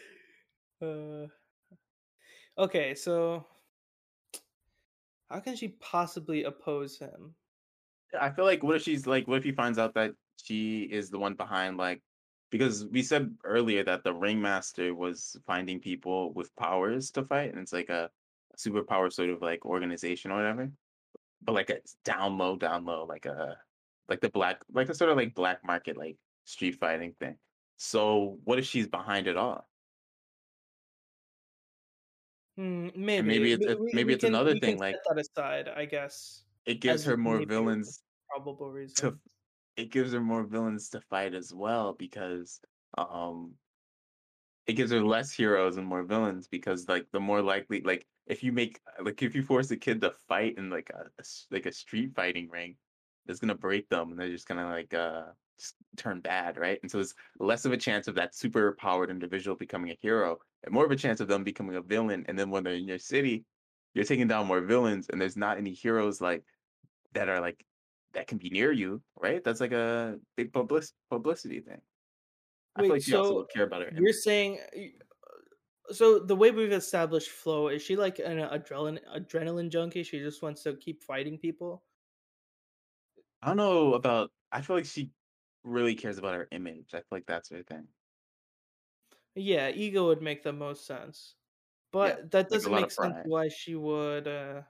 [0.81, 1.27] uh,
[2.57, 3.45] okay, so
[5.29, 7.35] how can she possibly oppose him?
[8.19, 11.11] I feel like what if she's like, what if he finds out that she is
[11.11, 12.01] the one behind like
[12.49, 17.59] because we said earlier that the ringmaster was finding people with powers to fight, and
[17.59, 18.09] it's like a
[18.57, 20.71] superpower sort of like organization or whatever.
[21.45, 23.61] But like it's down low, down low, like a
[24.07, 27.39] like the black like a sort of like black market like street fighting thing.
[27.77, 29.69] So what if she's behind it all?
[32.55, 35.67] Hmm, And maybe maybe it's we, maybe we it's can another thing, like that aside,
[35.69, 39.21] I guess, it gives her more villains probable to reason.
[39.77, 42.61] it gives her more villains to fight as well because
[42.97, 43.57] um
[44.67, 48.43] it gives her less heroes and more villains because like the more likely like if
[48.43, 51.09] you make like if you force a kid to fight in like a,
[51.51, 52.75] like a street fighting ring
[53.27, 55.25] it's gonna break them and they're just gonna like uh
[55.59, 56.79] just turn bad right?
[56.81, 60.39] And so it's less of a chance of that super powered individual becoming a hero
[60.63, 62.87] and more of a chance of them becoming a villain and then when they're in
[62.87, 63.45] your city
[63.93, 66.43] you're taking down more villains and there's not any heroes like
[67.13, 67.65] that are like
[68.13, 69.43] that can be near you right?
[69.43, 71.81] That's like a big public publicity thing.
[72.75, 74.93] I feel Wait, like she also so would care about her you're saying y-
[75.93, 80.03] so the way we've established Flo is she like an adrenaline adrenaline junkie?
[80.03, 81.83] She just wants to keep fighting people.
[83.41, 84.31] I don't know about.
[84.51, 85.11] I feel like she
[85.63, 86.93] really cares about her image.
[86.93, 87.87] I feel like that's her thing.
[89.35, 91.35] Yeah, ego would make the most sense.
[91.93, 94.63] Yeah, But that doesn't make sense why she would uh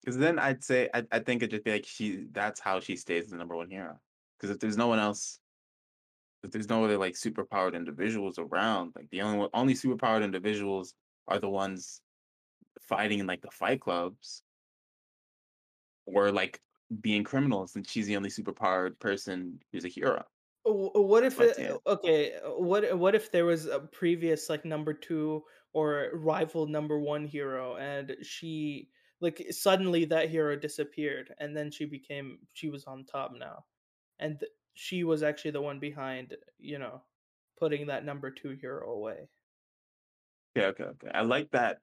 [0.00, 2.26] Because then I'd say I I think it'd just be like she.
[2.32, 4.00] That's how she stays the number one hero.
[4.36, 5.40] Because if there's no one else,
[6.42, 10.94] if there's no other like superpowered individuals around, like the only only superpowered individuals
[11.28, 12.02] are the ones
[12.80, 14.44] fighting in like the fight clubs
[16.06, 16.60] or like
[17.00, 20.24] being criminals, and she's the only superpowered person who's a hero.
[20.64, 24.64] what if But it, yeah, okay, uh, what what if there was a previous like
[24.64, 31.56] number 2 or rival number 1 hero and she like suddenly that hero disappeared and
[31.56, 33.64] then she became she was on top now.
[34.18, 37.02] And she was actually the one behind, you know,
[37.58, 39.28] putting that number 2 hero away.
[40.56, 41.08] okay, okay, okay.
[41.14, 41.78] I like that.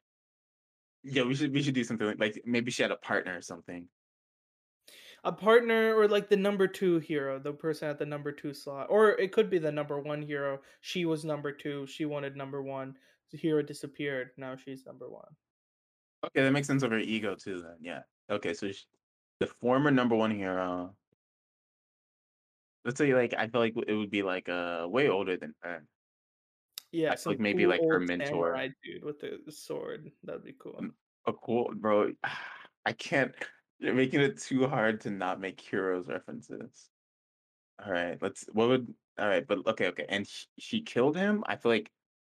[1.03, 3.41] Yeah, we should we should do something like, like maybe she had a partner or
[3.41, 3.87] something.
[5.23, 8.87] a partner or like the number two hero, the person at the number two slot,
[8.89, 10.59] or it could be the number one hero.
[10.81, 11.85] She was number two.
[11.87, 12.95] She wanted number one.
[13.31, 14.31] The hero disappeared.
[14.37, 15.35] Now she's number one.
[16.25, 17.61] Okay, that makes sense of her ego too.
[17.61, 18.01] Then, yeah.
[18.29, 18.85] Okay, so sh
[19.39, 20.95] the former number one hero.
[22.87, 25.83] Let's say, like, I feel like it would be like uh way older than her.
[26.93, 28.27] Yeah, I feel some like maybe cool like her mentor.
[28.27, 30.09] samurai dude with the, sword.
[30.23, 30.79] That'd be cool.
[31.25, 32.13] A cool bro.
[32.85, 33.35] I can't.
[33.79, 36.89] You're making it too hard to not make heroes references.
[37.85, 38.45] All right, let's.
[38.53, 38.93] What would?
[39.19, 40.05] All right, but okay, okay.
[40.07, 41.43] And sh- she killed him.
[41.45, 41.91] I feel like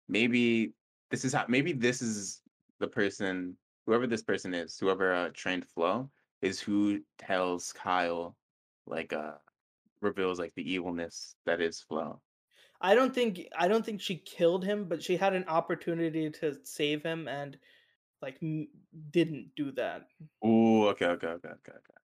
[0.08, 0.72] maybe
[1.10, 1.44] this is how.
[1.46, 2.40] Maybe this is
[2.80, 3.54] the person.
[3.84, 6.08] Whoever this person is, whoever uh, trained Flo,
[6.40, 8.34] is who tells Kyle,
[8.86, 9.32] like, uh,
[10.00, 12.20] reveals like the evilness that is Flo.
[12.80, 16.56] I don't think I don't think she killed him, but she had an opportunity to
[16.64, 17.58] save him and
[18.22, 18.68] like m-
[19.10, 20.08] didn't do that.
[20.44, 21.98] Ooh, okay, okay, okay, okay, okay.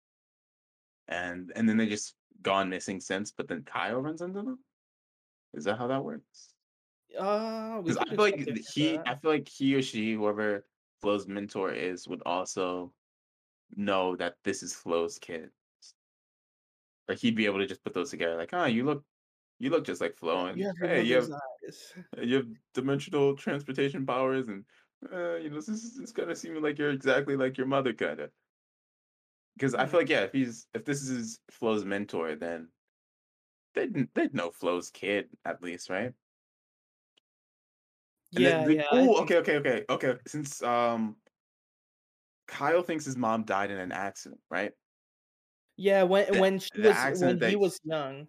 [1.07, 3.31] And and then they just gone missing since.
[3.31, 4.59] But then Kyle runs into them.
[5.53, 6.53] Is that how that works?
[7.17, 8.39] Uh, I feel like
[8.73, 8.97] he.
[9.05, 10.65] I feel like he or she, whoever
[11.01, 12.93] Flo's mentor is, would also
[13.75, 15.49] know that this is Flo's kid.
[17.07, 19.03] Or he'd be able to just put those together, like, oh, you look,
[19.59, 21.93] you look just like Flo, You and hey, you have eyes.
[22.21, 24.65] you have dimensional transportation powers, and
[25.11, 27.93] uh, you know, this is it's kind of seeming like you're exactly like your mother,
[27.93, 28.31] kind of.
[29.55, 32.69] Because I feel like yeah, if he's if this is Flo's mentor, then
[33.73, 36.13] they'd they'd know Flo's kid at least, right?
[38.35, 40.15] And Yeah, the yeah, oh, okay, okay, okay, okay.
[40.25, 41.17] Since um
[42.47, 44.73] Kyle thinks his mom died in an accident, right?
[45.81, 48.27] Yeah, when when she the was when that he was young.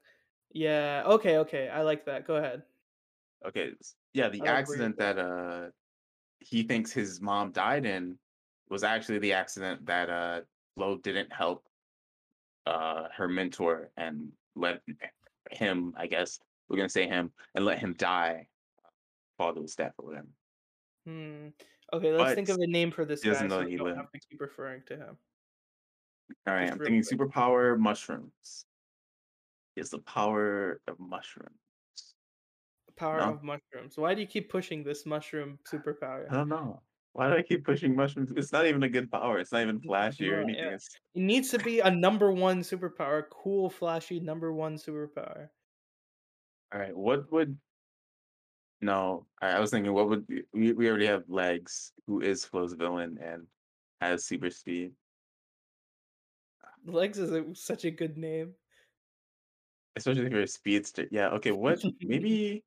[0.53, 1.69] Yeah, okay, okay.
[1.69, 2.27] I like that.
[2.27, 2.62] Go ahead.
[3.45, 3.73] okay,
[4.15, 5.19] yeah, the accident that.
[5.19, 5.71] uh
[6.45, 8.19] he thinks his mom died in
[8.69, 10.41] was actually the accident that uh
[10.75, 11.69] Flo didn't help
[12.67, 14.81] uh her mentor and let
[15.51, 18.49] him, I guess we're gonna say him, and let him die,
[19.38, 20.29] to his death or whatever.
[21.07, 21.49] Hmm.
[21.93, 23.73] Okay, let's But think of a name for this he doesn't guy know so we
[23.73, 23.99] he don't lived.
[23.99, 25.17] have to keep referring to him.
[26.47, 27.19] All right, Just I'm real thinking quick.
[27.19, 28.67] superpower mushrooms.
[29.75, 31.57] He has the power of mushrooms.
[32.87, 33.97] The Power No, of mushrooms.
[33.97, 36.31] Why do you keep pushing this mushroom superpower?
[36.31, 36.83] I don't know.
[37.13, 38.33] Why do I keep pushing mushrooms?
[38.37, 39.39] It's not even a good power.
[39.39, 40.43] It's not even flashy or yeah.
[40.43, 40.73] anything.
[40.73, 45.51] It's It needs to be a number one superpower, cool, flashy number one superpower.
[46.73, 46.97] all right.
[46.97, 47.59] What would
[48.81, 49.27] no?
[49.41, 51.93] I I was thinking, what would we we already have legs?
[52.07, 53.47] Who is Flo's villain and
[54.01, 54.93] has super speed?
[56.85, 58.55] Legs is a, such a good name.
[59.97, 61.07] Especially if you're a speedster.
[61.11, 61.29] Yeah.
[61.31, 61.53] Okay.
[61.53, 61.83] What?
[62.01, 62.64] Maybe.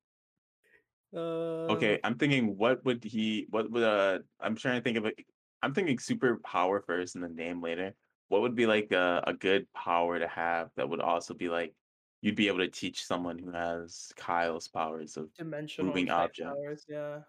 [1.14, 1.98] uh, Okay.
[2.04, 2.56] I'm thinking.
[2.56, 3.46] What would he?
[3.50, 4.20] What would uh?
[4.40, 5.18] I'm trying to think of it.
[5.62, 7.94] I'm thinking super power first and the name later.
[8.28, 11.74] What would be like a, a good power to have that would also be like
[12.22, 16.52] you'd be able to teach someone who has Kyle's powers of dimensional moving objects?
[16.52, 16.84] powers.
[16.88, 17.20] Yeah.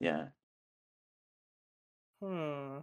[0.00, 0.26] Yeah.
[2.22, 2.78] Hmm.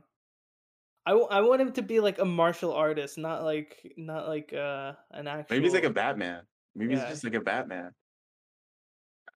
[1.05, 4.53] I, w- I want him to be like a martial artist, not like not like
[4.53, 5.53] uh an actor.
[5.53, 6.43] Maybe he's like a Batman.
[6.75, 7.09] Maybe he's yeah.
[7.09, 7.91] just like a Batman.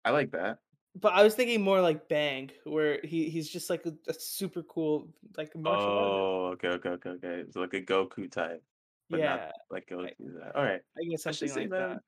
[0.05, 0.59] I like that.
[0.95, 4.63] But I was thinking more like Bang, where he he's just like a, a super
[4.63, 6.13] cool like a martial artist.
[6.13, 7.43] Oh, okay, okay, okay, okay.
[7.51, 8.63] So like a Goku type,
[9.09, 10.11] but not Yeah, like I, Goku.
[10.39, 10.55] That.
[10.55, 10.81] All right.
[10.97, 11.89] I guess I should something say like that.
[11.89, 12.01] that.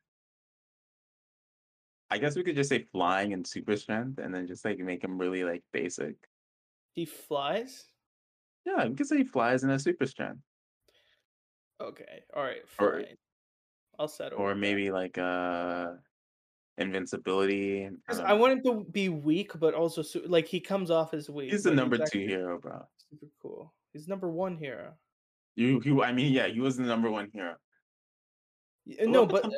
[2.12, 5.04] I guess we could just say flying and super strength, and then just like make
[5.04, 6.16] him really like basic.
[6.94, 7.86] He flies.
[8.78, 10.42] Yeah, could say he flies and has super strength,
[11.82, 13.04] Okay, all right, or.
[13.98, 14.60] I'll settle or with that.
[14.62, 15.96] maybe like uh
[16.78, 17.86] invincibility.
[17.86, 20.90] I Because don't I want him to be weak, but also su- like he comes
[20.92, 22.88] off as weak, He's the but he's number two hero, bro.
[23.10, 23.74] super cool.
[23.92, 24.94] He's number one hero.
[25.56, 26.02] You.
[26.04, 27.56] I mean, yeah, he was the number one hero.
[28.86, 29.50] Y- What No, but uh,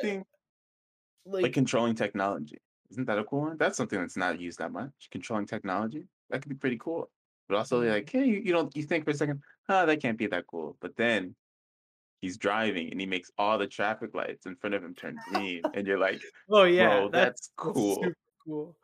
[1.24, 2.58] like like controlling technology?
[2.90, 3.56] Isn't that a cool one?
[3.56, 4.92] That's something that's not used that much.
[5.10, 7.10] Controlling technology that could be pretty cool.
[7.48, 9.84] But also, you're mm, like, hey, you, you don't you think for a second, ah,
[9.86, 10.76] that can't be that cool.
[10.80, 11.34] But then
[12.20, 15.62] he's driving and he makes all the traffic lights in front of him turn green,
[15.74, 17.94] and you're like, oh yeah, that's that's that's cool.
[17.94, 18.76] super cool.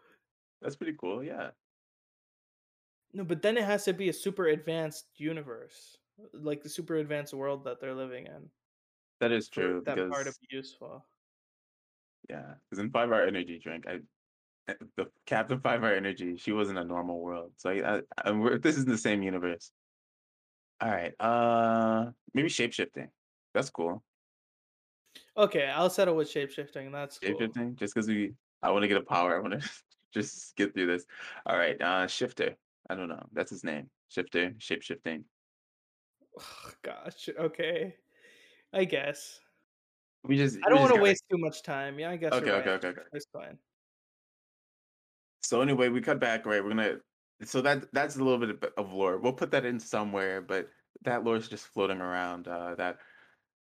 [0.60, 1.22] That's pretty cool.
[1.22, 1.50] Yeah,
[3.12, 5.98] No, but then it has to be a super advanced universe,
[6.32, 8.50] like the super advanced world that they're living in,
[9.20, 11.04] that is true that because be useful.
[12.28, 14.00] yeah, because in Five Hour Energy Drink, I
[14.96, 17.52] the Captain Five Hour Energy, she was in a normal world.
[17.56, 19.70] So I, I, this is the same universe.
[20.80, 23.08] All right, uh, maybe shapeshifting.
[23.54, 24.02] That's cool.
[25.36, 26.92] Okay, I'll settle with shapeshifting.
[26.92, 27.34] That's cool.
[27.34, 29.36] Shapeshifting, just because we, I want to get a power.
[29.36, 29.70] I want to
[30.14, 31.04] just get through this.
[31.46, 32.56] All right, uh, shifter.
[32.88, 33.24] I don't know.
[33.32, 33.90] That's his name.
[34.08, 35.24] Shifter, shapeshifting.
[36.82, 37.28] gosh.
[37.38, 37.94] Okay.
[38.72, 39.40] I guess.
[40.24, 41.02] We just, I don't want to gotta.
[41.02, 41.98] waste too much time.
[41.98, 42.84] Yeah, I guess Okay, okay, right.
[42.84, 43.00] okay, okay.
[43.12, 43.58] It's fine.
[45.48, 46.44] So anyway, we cut back.
[46.44, 46.98] Right, we're gonna.
[47.42, 49.16] So that that's a little bit of- lore.
[49.16, 50.68] We'll put that in somewhere, but
[51.04, 52.46] that lore is just floating around.
[52.46, 52.98] Uh, that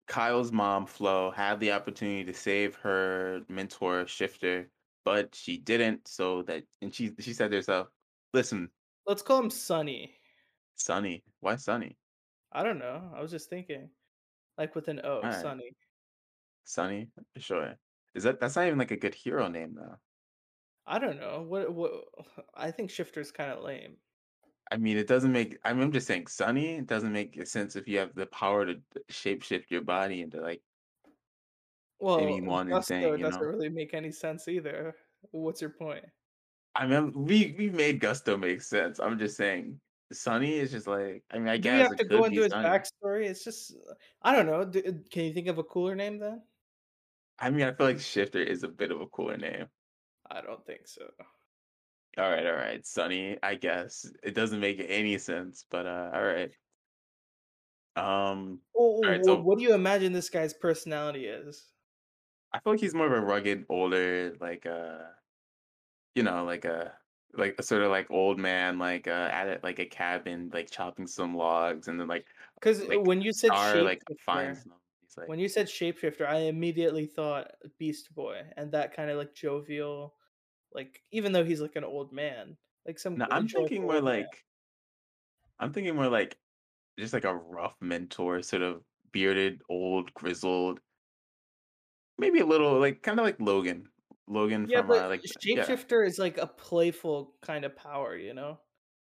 [0.08, 4.70] Kyle's mom, Flo, had the opportunity to save her mentor, Shifter,
[5.04, 6.08] but she didn't.
[6.08, 7.88] So that and she she said to herself,
[8.32, 8.70] "Listen,
[9.06, 10.14] Let's call him Sunny.
[10.76, 11.98] Sunny, why Sunny?
[12.52, 13.12] I don't know.
[13.14, 13.90] I was just thinking,
[14.56, 15.76] like with an O, right, Sunny.
[16.64, 17.76] Sunny, sure.
[18.14, 19.96] Is that that's not even like a good hero name though?
[20.86, 21.44] I don't know.
[21.46, 22.04] What what
[22.54, 23.96] I think Shifter's kind of lame.
[24.70, 25.58] I mean, it doesn't make.
[25.64, 26.76] I mean, I'm just saying, Sunny.
[26.76, 28.76] It doesn't make sense if you have the power to
[29.10, 30.62] shapeshift your body into like
[32.00, 33.02] Well, any one Gusto thing.
[33.02, 33.46] You doesn't know.
[33.48, 34.96] really make any sense either.
[35.30, 36.04] What's your point?
[36.74, 38.98] I mean, we we made Gusto make sense.
[39.00, 39.80] I'm just saying,
[40.12, 41.24] Sunny is just like.
[41.30, 42.68] I mean, I Do we guess have it to go into his Sunny.
[42.68, 43.26] backstory?
[43.26, 44.64] It's just uh, I don't know.
[44.64, 46.42] D- uh, can you think of a cooler name then?
[47.38, 49.66] I mean, I feel like Shifter is a bit of a cooler name.
[50.30, 51.10] I don't think so.
[52.18, 53.38] All right, all right, Sunny.
[53.42, 56.54] I guess it doesn't make any sense, but uh, all right.
[57.96, 59.24] Um, Oh, all right.
[59.24, 61.72] So what do you imagine this guy's personality is?
[62.52, 64.98] I feel like he's more of a rugged, older, like uh,
[66.14, 66.96] you know, like a
[67.34, 70.70] like a sort of like old man, like uh, at it like a cabin, like
[70.70, 74.72] chopping some logs, and then like Because like when you said Star like finds them.
[75.16, 79.34] Like, when you said shapeshifter, I immediately thought Beast Boy and that kind of like
[79.34, 80.14] jovial,
[80.72, 84.02] like even though he's like an old man, like some no, I'm thinking more man.
[84.02, 84.44] like
[85.58, 86.38] I'm thinking more like
[86.98, 90.80] just like a rough mentor, sort of bearded, old, grizzled,
[92.18, 93.88] maybe a little like kind of like Logan.
[94.26, 95.24] Logan Yeah, from but uh, like
[95.54, 98.60] yeah, shapeshifter is like a playful kind of power, you know?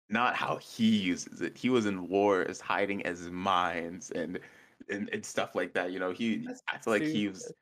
[0.08, 1.56] not how he uses it.
[1.58, 4.40] He was in wars, hiding as mines and
[4.90, 5.92] and, and stuff like that.
[5.92, 7.52] You know, he That's I feel like he was.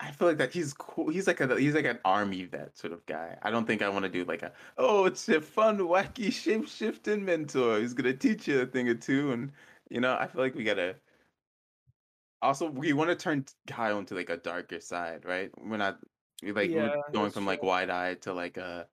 [0.00, 1.08] I feel like that he's cool.
[1.08, 3.36] He's like a he's like an army vet sort of guy.
[3.42, 6.68] I don't think I want to do like a oh it's a fun wacky shape
[6.68, 7.80] shifting mentor.
[7.80, 9.52] He's gonna teach you a thing or two, and
[9.88, 10.96] you know I feel like we gotta
[12.42, 15.50] also we want to turn Kyle into like a darker side, right?
[15.58, 15.98] We're not
[16.42, 18.86] like we're going from like wide eyed to like a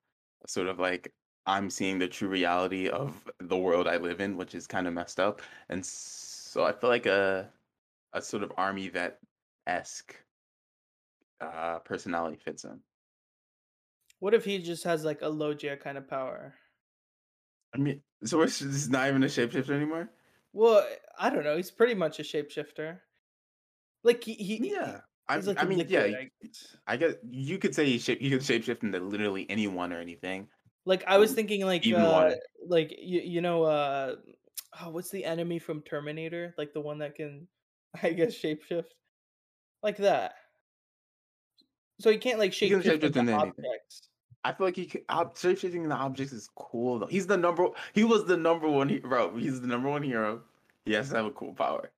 [0.47, 1.11] sort of like
[1.45, 4.93] I'm seeing the true reality of the world I live in, which is kind of
[4.93, 5.41] messed up.
[5.69, 7.49] And so I feel like a
[8.13, 9.19] a sort of army vet
[9.67, 10.15] esque
[11.41, 12.79] uh personality fits in.
[14.19, 16.55] What if he just has like a Logia kind of power?
[17.73, 18.47] I mean, so we're,
[18.89, 20.09] not even a shapeshifter anymore.
[20.53, 21.57] Well, I don't know.
[21.57, 22.99] He's pretty much a shapeshifter.
[24.03, 26.11] Like he, he Yeah, I, like I mean, yeah, liquid.
[26.11, 26.77] y- I guess.
[26.85, 30.49] I guess you could say he shape you could shapeshift into literally anyone or anything.
[30.85, 32.31] Like I was Um, thinking, like uh,
[32.67, 34.15] like you, you know, uh,
[34.81, 36.53] oh, what's the enemy from Terminator?
[36.57, 37.47] Like the one that can,
[38.01, 38.85] I guess, shapeshift,
[39.83, 40.33] like that.
[41.99, 43.35] So he can't like shapeshift shapeshift into anything.
[43.35, 44.09] objects.
[44.43, 47.05] I feel like he could, ob- shapeshifting the objects is cool though.
[47.07, 47.67] He's the number.
[47.93, 49.35] He was the number one hero.
[49.37, 50.41] He's the number one hero.
[50.85, 51.91] He has to have a cool power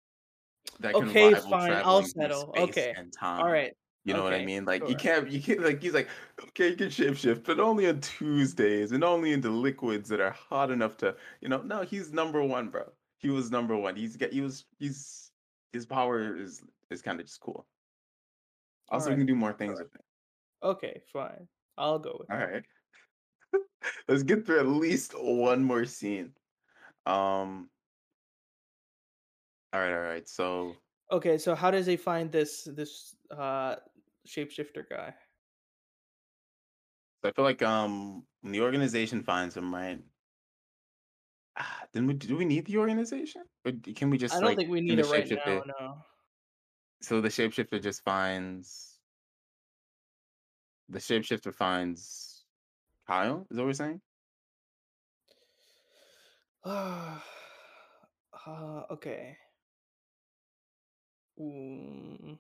[0.80, 1.72] that can Okay, fine.
[1.74, 2.54] I'll settle.
[2.58, 2.94] Okay.
[2.96, 3.42] and time.
[3.42, 3.74] All right.
[4.04, 4.66] You know what I mean?
[4.66, 4.98] Like you Sure.
[4.98, 6.08] can't, you can't like he's like,
[6.50, 10.70] okay, you can shapeshift, but only on Tuesdays and only into liquids that are hot
[10.70, 11.64] enough to, you know.
[11.64, 12.84] No, he's number one, bro.
[13.18, 13.96] He was number one.
[13.96, 15.25] He's got, he was, he's,
[15.76, 17.68] his power is is kind of just cool.
[18.90, 19.84] Also, we can do more things Sure.
[19.86, 20.02] with it.
[20.64, 21.48] Okay, fine.
[21.78, 22.50] I'll go with All that.
[22.54, 22.66] right,
[24.08, 26.34] let's get through at least one more scene.
[27.06, 27.70] Um.
[29.74, 30.28] All right, all right.
[30.30, 30.76] So
[31.12, 33.76] Okay, so how does he find this this uh
[34.28, 35.14] shapeshifter guy?
[37.24, 40.00] I feel like um when the organization finds him, right?
[41.96, 43.44] Then we do we need the organization?
[43.66, 45.64] Or can we just I don't like think we need it right now.
[45.66, 45.98] No.
[47.02, 49.00] So the shapeshifter just finds
[50.90, 52.44] the shapeshifter finds
[53.08, 53.48] Kyle.
[53.50, 54.02] Is that what we're saying?
[56.66, 57.18] uh,
[58.92, 59.38] okay.
[61.40, 62.38] Mm,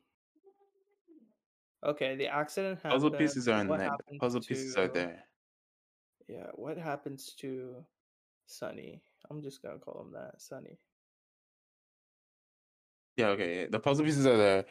[1.85, 3.89] okay, the accident Puzzle pieces are in What there.
[4.19, 5.23] Puzzle pieces are there.
[6.27, 6.47] yeah?
[6.55, 7.85] What happens to
[8.47, 9.01] Sunny?
[9.29, 10.77] I'm just gonna call him that, Sunny.
[13.17, 13.65] Yeah, okay.
[13.67, 14.65] The puzzle pieces are there.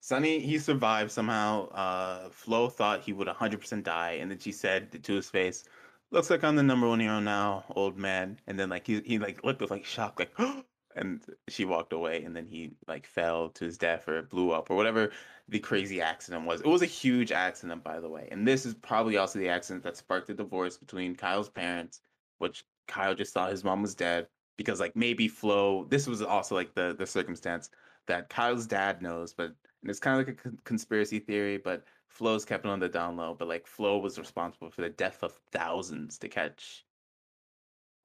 [0.00, 1.68] Sunny, he survived somehow.
[1.70, 5.64] Uh, Flo thought he would 100% die, and then she said to his face,
[6.10, 9.18] "Looks like I'm the number one hero now, old man." And then like he he
[9.18, 10.32] like looked with like shock, like,
[10.96, 14.70] and she walked away, and then he like fell to his death or blew up
[14.70, 15.12] or whatever
[15.48, 16.60] the crazy accident was.
[16.60, 19.84] It was a huge accident, by the way, and this is probably also the accident
[19.84, 22.00] that sparked the divorce between Kyle's parents,
[22.38, 25.84] which Kyle just thought his mom was dead because like maybe Flo.
[25.84, 27.70] This was also like the the circumstance
[28.06, 31.84] that Kyle's dad knows, but and it's kind of like a con- conspiracy theory, but
[32.08, 33.34] Flo's kept it on the down low.
[33.38, 36.84] But like Flo was responsible for the death of thousands to catch,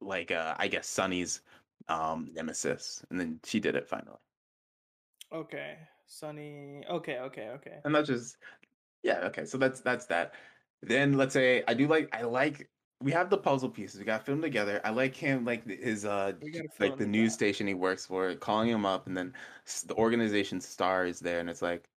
[0.02, 1.42] like uh, I guess Sunny's
[1.88, 4.18] um nemesis, and then she did it finally.
[5.32, 6.84] Okay, Sunny.
[6.90, 7.80] Okay, okay, okay.
[7.84, 8.38] And that's just
[9.04, 9.46] yeah, okay.
[9.46, 10.34] So that's that's that.
[10.82, 12.70] Then let's say I do like I like
[13.00, 14.00] we have the puzzle pieces.
[14.00, 14.82] We got film together.
[14.84, 17.36] I like him like his uh We j- gotta fill like the news gap.
[17.36, 19.34] station he works for, calling him up, and then
[19.86, 21.90] the organization star is there, and it's like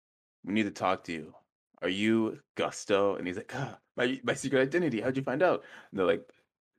[0.45, 1.35] we need to talk to you.
[1.83, 3.17] Are you Gusto?
[3.17, 5.01] And he's like, ah, my my secret identity.
[5.01, 5.65] How'd you find out?
[5.91, 6.33] And they're like,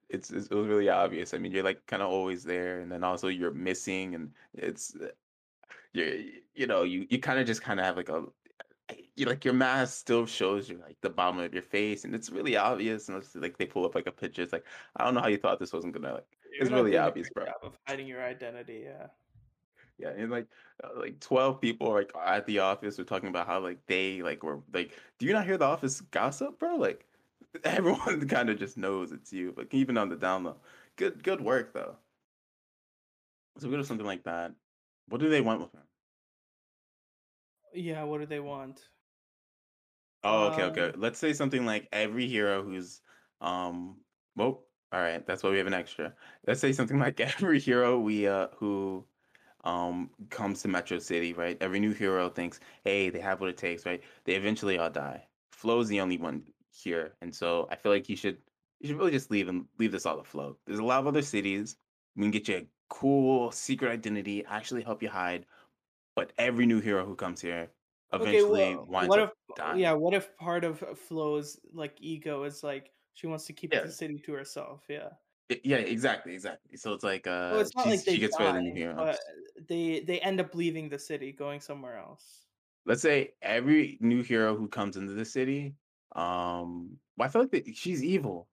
[0.09, 1.33] it's, it's it was really obvious.
[1.33, 4.95] I mean, you're like kind of always there, and then also you're missing, and it's
[4.95, 5.11] uh,
[5.93, 8.25] you you know you you kind of just kind of have like a
[9.19, 12.29] you like your mask still shows you like the bottom of your face, and it's
[12.29, 13.09] really obvious.
[13.09, 14.41] And it's like they pull up like a picture.
[14.41, 14.65] It's like
[14.95, 16.37] I don't know how you thought this wasn't gonna like.
[16.51, 17.45] You're It's really obvious, bro.
[17.63, 18.81] of hiding your identity.
[18.85, 19.07] Yeah.
[19.97, 20.47] Yeah, and like
[20.83, 24.43] uh, like twelve people like at the office were talking about how like they like
[24.43, 26.77] were like, do you not hear the office gossip, bro?
[26.77, 27.05] Like
[27.65, 29.53] everyone kind of just knows it's you.
[29.57, 30.61] Like even on the down low,
[30.95, 31.97] good good work though.
[33.57, 34.55] So we go to something like that.
[35.07, 35.87] What do they want with him?
[37.73, 38.03] Yeah.
[38.03, 38.89] What do they want?
[40.23, 40.91] Oh, okay, okay.
[40.91, 40.95] Um.
[40.95, 43.01] Let's say something like every hero who's
[43.41, 44.01] um
[44.35, 46.15] well, all right, that's why we have an extra.
[46.47, 49.07] Let's say something like every hero we uh who
[49.63, 51.57] um comes to Metro City, right?
[51.61, 54.03] Every new hero thinks, hey, they have what it takes, right?
[54.25, 55.27] They eventually all die.
[55.51, 58.41] Flo's the only one here, and so I feel like you should
[58.79, 60.57] you should really just leave and leave this all to Flo.
[60.65, 61.77] There's a lot of other cities.
[62.15, 65.45] We can get you a cool secret identity, actually help you hide,
[66.15, 67.71] but every new hero who comes here
[68.13, 68.39] Okay.
[68.39, 69.55] eventually Well, winds what up if?
[69.55, 69.79] dying.
[69.79, 69.93] Yeah.
[69.93, 73.81] What if part of Flo's like ego is like she wants to keep Yeah.
[73.83, 74.85] the city to herself?
[74.89, 75.09] Yeah.
[75.63, 76.77] Yeah, exactly, exactly.
[76.77, 79.19] So it's like, uh, it's not like she's she they gets of the new but
[79.67, 82.45] they they end up leaving the city, going somewhere else.
[82.85, 85.75] Let's say every new hero who comes into the city,
[86.15, 88.47] um, well, I feel like that she's evil.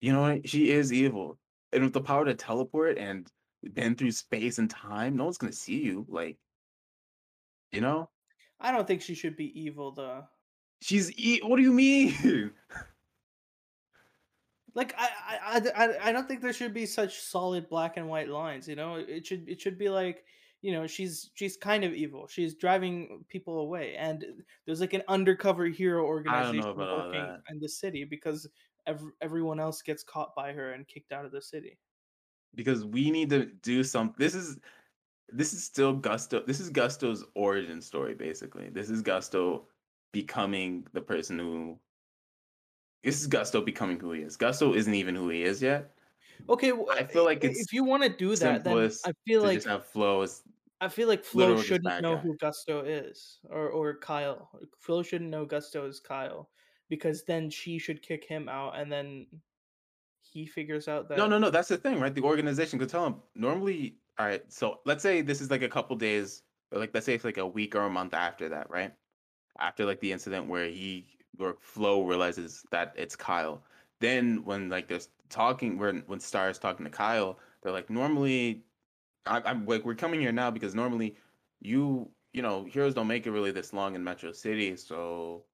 [0.00, 0.48] You know what?
[0.48, 1.38] She is evil.
[1.72, 3.30] And with the power to teleport and
[3.62, 6.06] bend through space and time, no one's gonna see you.
[6.08, 6.38] Like,
[7.72, 8.10] you know?
[8.60, 10.24] I don't think she should be evil though.
[10.80, 12.52] She's e what do you mean?
[14.74, 15.08] Like I,
[15.42, 18.68] I, I, I don't think there should be such solid black and white lines.
[18.68, 20.24] You know, it should it should be like
[20.62, 22.28] you know she's she's kind of evil.
[22.28, 24.24] She's driving people away, and
[24.66, 28.48] there's like an undercover hero I don't know organization working in the city because
[28.86, 31.78] ev- everyone else gets caught by her and kicked out of the city.
[32.54, 34.16] Because we need to do something.
[34.18, 34.58] this is
[35.30, 36.42] this is still Gusto.
[36.46, 38.68] This is Gusto's origin story, basically.
[38.70, 39.66] This is Gusto
[40.12, 41.78] becoming the person who
[43.04, 44.36] this is Gusto becoming who he is.
[44.36, 45.92] Gusto isn't even who he is yet.
[46.48, 49.64] Okay, I feel like it's if you want to do that, then I feel like
[49.64, 50.42] have Flo as
[50.80, 52.20] I feel like Flo shouldn't know guy.
[52.20, 54.48] who Gusto is, or or Kyle.
[54.78, 56.48] Flo shouldn't know Gusto is Kyle,
[56.88, 59.26] because then she should kick him out, and then
[60.22, 61.18] he figures out that.
[61.18, 61.50] No, no, no.
[61.50, 62.14] That's the thing, right?
[62.14, 63.96] The organization could tell him normally.
[64.18, 66.42] All right, so let's say this is like a couple days,
[66.72, 68.92] or like let's say it's like a week or a month after that, right?
[69.60, 71.06] After like the incident where he
[71.36, 73.62] where Flo realizes that it's Kyle.
[74.00, 78.64] Then when like there's talking when when Star is talking to Kyle, they're like normally
[79.24, 81.16] I, I'm like we're coming here now because normally
[81.60, 85.44] you you know heroes don't make it really this long in Metro City, so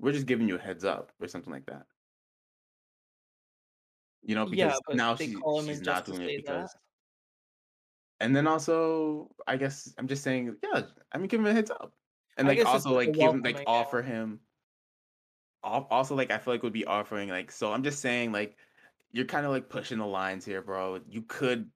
[0.00, 1.86] we're just giving you a heads up or something like that.
[4.22, 5.34] You know, because but now she
[5.64, 6.70] she's not doing it say that.
[8.22, 11.70] And then also I guess I'm just saying, yeah, I mean give him a heads
[11.70, 11.92] up.
[12.38, 14.40] And like also like give him like offer him
[15.62, 18.56] also like I feel like would be offering like so I'm just saying like
[19.12, 21.00] you're kind of like pushing the lines here, bro.
[21.08, 21.70] You could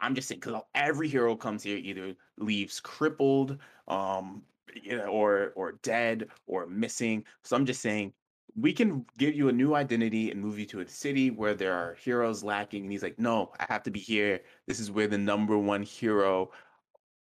[0.00, 4.42] I'm just saying because every hero comes here either leaves crippled, um,
[4.82, 7.24] you know, or or dead or missing.
[7.44, 8.12] So I'm just saying
[8.56, 11.72] we can give you a new identity and move you to a city where there
[11.74, 12.82] are heroes lacking.
[12.84, 14.40] And he's like, no, I have to be here.
[14.66, 16.50] This is where the number one hero.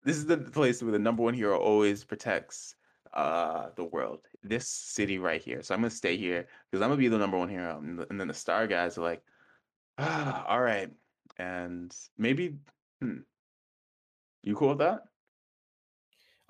[0.03, 2.75] This is the place where the number one hero always protects
[3.13, 4.27] uh the world.
[4.43, 5.61] This city right here.
[5.63, 7.79] So I'm gonna stay here because I'm gonna be the number one hero.
[7.79, 9.23] And, and then the star guys are like,
[9.97, 10.89] ah, all right.
[11.37, 12.57] And maybe.
[13.01, 13.19] Hmm,
[14.43, 15.03] you cool with that?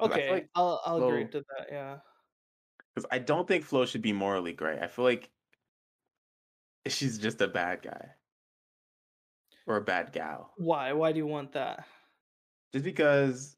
[0.01, 1.67] Because I feel Okay, like I'll I'll agree to that.
[1.71, 1.97] Yeah.
[2.99, 4.79] Because I don't think Flo should be morally gray.
[4.79, 5.31] I feel like
[6.87, 8.15] she's just a bad guy
[9.65, 10.53] or a bad gal.
[10.57, 10.93] Why?
[10.93, 11.87] Why do you want that?
[12.71, 13.57] Just because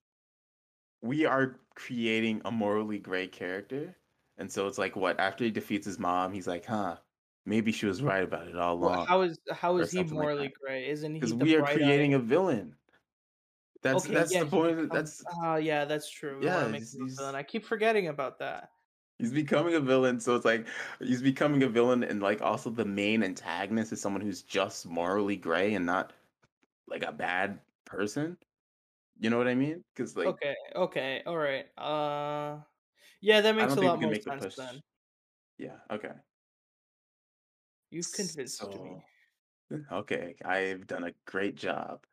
[1.01, 3.95] we are creating a morally gray character.
[4.37, 6.97] And so it's like what after he defeats his mom, he's like, huh,
[7.45, 10.29] maybe she was right about it all Well, along, how is how he something like
[10.29, 10.89] morally gray?
[10.89, 12.75] Isn't he Because we are creating a villain.
[13.81, 14.91] That's Okay, that's yeah, the point.
[14.91, 16.39] That's Ah, yeah, that's true.
[16.39, 17.35] We yeah, to make he's, villain.
[17.35, 18.71] he's I keep forgetting about that.
[19.21, 20.65] He's becoming a villain, so it's like
[20.99, 25.37] he's becoming a villain, and like also the main antagonist is someone who's just morally
[25.37, 26.11] gray and not
[26.87, 28.35] like a bad person.
[29.19, 29.83] You know what I mean?
[29.93, 31.67] Because like Okay, okay, all right.
[31.77, 32.61] Uh,
[33.21, 34.81] yeah, that makes a lot more sense then.
[35.59, 35.77] Yeah.
[35.91, 36.13] Okay.
[37.91, 39.03] You've convinced me.
[39.91, 42.03] Okay, I've done a great job.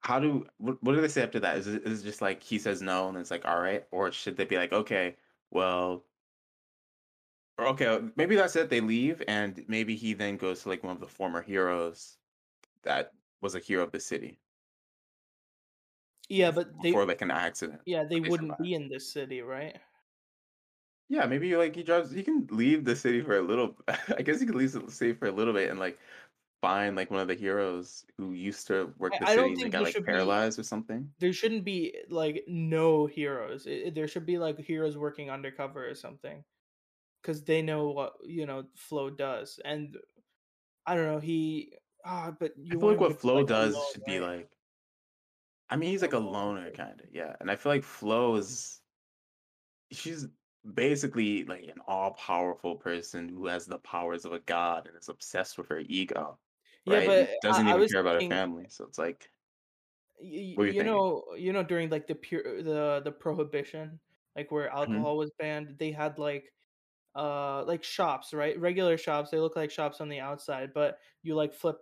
[0.00, 1.56] How do what, what do they say after that?
[1.56, 4.12] Is it, is it just like he says no and it's like all right, or
[4.12, 5.16] should they be like okay,
[5.50, 6.04] well,
[7.58, 8.70] or okay, uh, maybe that's it.
[8.70, 12.18] They leave and maybe he then goes to like one of the former heroes
[12.82, 14.40] that was a hero of the city
[16.28, 18.62] Yeah, but they before like an accident, yeah, they they wouldn't survived.
[18.62, 19.80] be in this city, right?
[21.08, 22.10] Yeah, maybe like he drives.
[22.10, 23.76] He can leave the city for a little.
[23.88, 26.00] I guess he could leave the city for a little bit and like
[26.62, 29.70] find like one of the heroes who used to work the I, city don't and
[29.70, 31.14] think got like should be paralyzed or something.
[31.20, 33.66] there shouldn't be like no heroes.
[33.66, 36.44] It- there should be like heroes working undercover or something
[37.24, 39.98] because they know what you know Flo does, and
[40.86, 44.04] I don't know he ah, but I you feel like what Flo like does should
[44.04, 44.50] be like.
[45.68, 47.36] I mean, he's like a loner kind of, yeah.
[47.40, 48.82] And I feel like Flo is
[49.90, 50.26] she's
[50.74, 55.58] basically like an all-powerful person who has the powers of a god and is obsessed
[55.58, 56.38] with her ego,
[56.84, 57.12] Yeah, right?
[57.14, 58.68] And but I, doesn't I even was care about her family.
[58.70, 59.30] So it's like,
[60.20, 64.00] you, you you know, you know, during like the pure the the prohibition,
[64.36, 66.52] like where hmm alcohol was banned, they had like
[67.14, 68.58] uh like shops, right?
[68.60, 69.30] Regular shops.
[69.30, 71.78] They look like shops on the outside, but you like flip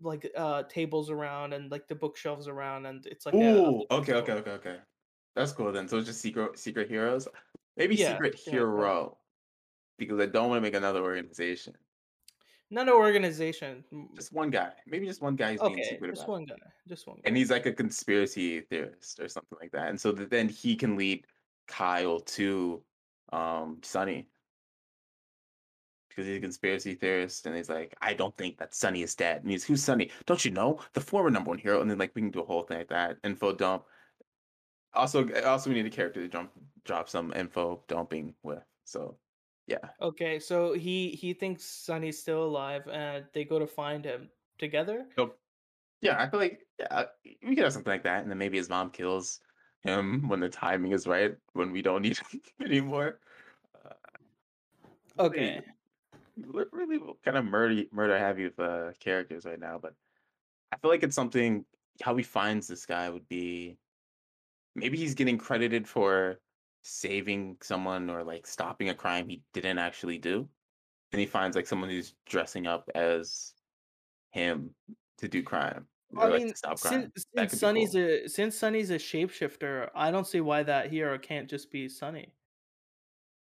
[0.00, 3.86] like uh tables around and like the bookshelves around, and it's like a, a Ooh,
[3.90, 4.80] okay, okay, okay, okay.
[5.34, 5.88] That's cool then.
[5.88, 7.28] So it's just secret secret heroes.
[7.76, 8.66] Maybe Yeah, secret that.
[8.74, 9.18] hero
[9.98, 11.76] because I don't want to make another organization.
[12.70, 13.84] Not an organization.
[14.16, 14.74] Just one guy.
[14.86, 16.56] Maybe just one guy who's being Okay, secret just one guy.
[16.86, 19.88] Just one And he's like a conspiracy theorist or something like that.
[19.88, 21.26] And so that then he can lead
[21.68, 22.84] Kyle to
[23.32, 24.28] um Sunny
[26.14, 29.42] because he's a conspiracy theorist and he's like, I don't think that Sunny is dead.
[29.42, 30.10] And he's who's Sunny?
[30.26, 30.80] Don't you know?
[30.92, 31.80] The former number one hero.
[31.80, 33.18] And then like we can do a whole thing like that.
[33.24, 33.84] Info dump.
[34.94, 36.50] Also also we need a character to jump
[36.84, 38.62] drop some info dumping with.
[38.84, 39.16] So
[39.66, 39.78] yeah.
[40.00, 45.06] Okay, so he he thinks Sunny's still alive, and they go to find him together.
[45.16, 45.34] So
[46.00, 47.04] yeah, I feel like yeah,
[47.42, 49.40] we could have something like that, and then maybe his mom kills
[49.82, 53.20] him when the timing is right, when we don't need him anymore.
[53.84, 53.94] Uh,
[55.16, 55.62] Okay,
[56.36, 59.94] really kind of murder murder heavy with uh, characters right now, but
[60.72, 61.64] I feel like it's something.
[62.02, 63.78] How he finds this guy would be
[64.74, 66.40] maybe he's getting credited for
[66.82, 70.48] saving someone or like stopping a crime he didn't actually do,
[71.12, 73.54] and he finds like someone who's dressing up as
[74.32, 74.70] him
[75.18, 78.02] to do crime I like mean, since since Sunny's cool.
[78.02, 82.32] a since Sunny's a shapeshifter, I don't see why that hero can't just be Sunny,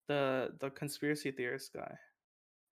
[0.07, 1.95] the the conspiracy theorist guy.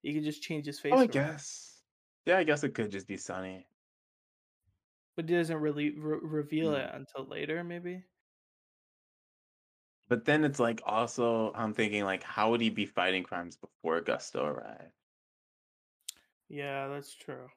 [0.03, 0.91] He could just change his face.
[0.91, 1.83] Oh, I around, guess.
[2.25, 3.67] Yeah, I guess it could just be Sunny.
[5.15, 6.75] but he doesn't really re- reveal Mm.
[6.75, 8.05] it until later, maybe.
[10.07, 13.99] But then it's like also I'm thinking like how would he be fighting crimes before
[14.01, 14.93] Gusto arrived?
[16.47, 17.49] Yeah, that's true.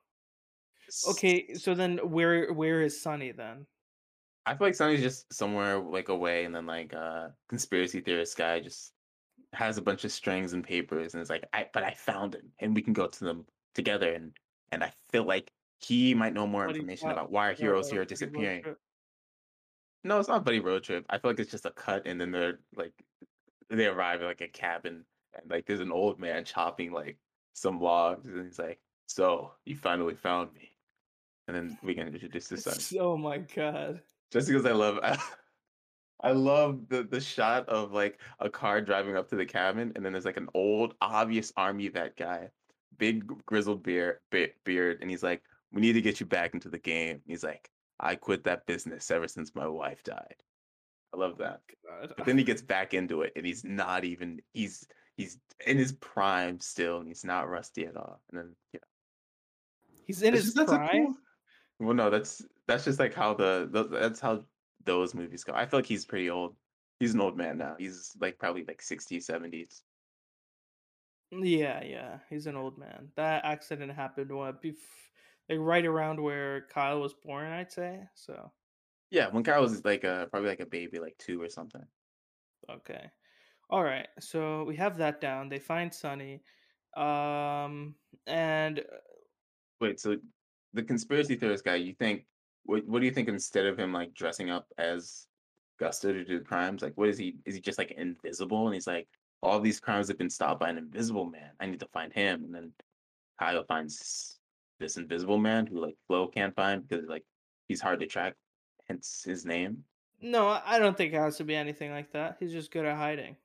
[1.05, 3.67] Okay, so then where where is Sunny then?
[4.47, 8.61] I feel like Sunny's just somewhere like away, and then like uh conspiracy theorist guy
[8.61, 8.94] just
[9.55, 12.53] has a bunch of strings and papers, and it's like I but I found him,
[12.61, 14.33] and we can go to them together, and
[14.73, 15.51] and I feel like
[15.81, 18.65] he might know more information about why our heroes here are disappearing.
[20.03, 21.05] No, it's not Buddy Road Trip.
[21.09, 22.93] I feel like it's just a cut, and then they're like
[23.71, 27.17] they arrive at like a cabin and like there's an old man chopping like
[27.55, 30.71] some logs and he's like, So you finally found me.
[31.47, 32.75] And then we can introduce the son.
[33.01, 34.01] Oh my god.
[34.31, 34.99] Just because I love
[36.25, 40.05] I love the the shot of like a car driving up to the cabin and
[40.05, 42.49] then there's like an old obvious army vet guy,
[42.99, 46.71] big grizzled beard be- beard, and he's like, We need to get you back into
[46.71, 47.17] the game.
[47.17, 47.71] And he's like,
[48.01, 50.37] I quit that business ever since my wife died.
[51.13, 51.61] I love that.
[51.87, 52.15] God.
[52.17, 55.93] But then he gets back into it and he's not even he's he's in his
[55.93, 58.21] prime still and he's not rusty at all.
[58.31, 58.81] And then yeah.
[60.07, 61.07] He's in It's his just prime?
[61.07, 61.15] cool
[61.81, 64.45] well no, that's that's just like how the, the that's how
[64.85, 65.53] those movies go.
[65.55, 66.57] I feel like he's pretty old.
[67.01, 67.77] He's an old man now.
[67.79, 69.85] He's like probably like 60s, 70s.
[71.31, 72.21] Yeah, yeah.
[72.31, 73.13] He's an old man.
[73.17, 75.11] That accident happened what bef-
[75.49, 78.09] like right around where Kyle was born, I'd say.
[78.15, 78.53] So,
[79.11, 81.87] Yeah, when Kyle was like uh probably like a baby, like two or something.
[82.69, 83.11] okay.
[83.71, 84.09] All right.
[84.21, 85.51] So we have that down.
[85.51, 86.45] They find Sunny.
[86.97, 88.85] Um and uh,
[89.81, 90.17] Wait, so
[90.73, 92.27] the conspiracy theorist guy, you think
[92.65, 95.27] what what do you think instead of him like dressing up as
[95.79, 98.75] Gusto to do the crimes, like what is he is he just like invisible and
[98.75, 99.09] he's like
[99.43, 101.51] all these crimes have been stopped by an invisible man.
[101.61, 102.45] I need to find him.
[102.45, 102.73] And then
[103.39, 104.39] Kyle finds
[104.81, 107.25] this invisible man who like Flo can't find because like
[107.69, 108.35] he's hard to track,
[108.89, 109.85] hence his name.
[110.21, 112.37] no, I don't think it has to be anything like that.
[112.41, 113.37] He's just good at hiding.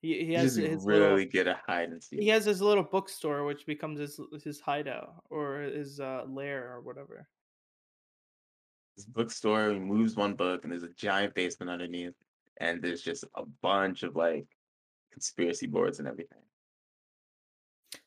[0.00, 3.44] He he has his little really good at hide and he has his little bookstore,
[3.44, 7.26] which becomes his his hideout or his, uh, lair or whatever.
[8.98, 12.14] His bookstore, he moves one book, and there's a giant basement underneath,
[12.58, 14.46] and there's just a bunch of like
[15.12, 16.42] conspiracy boards and everything.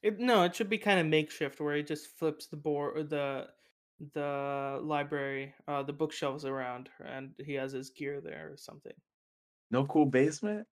[0.04, 3.54] It no, it should be kinda makeshift where he just flips the board or the
[4.14, 8.94] the library, uh, the bookshelves around, and he has his gear there or something.
[9.72, 10.68] No cool basement?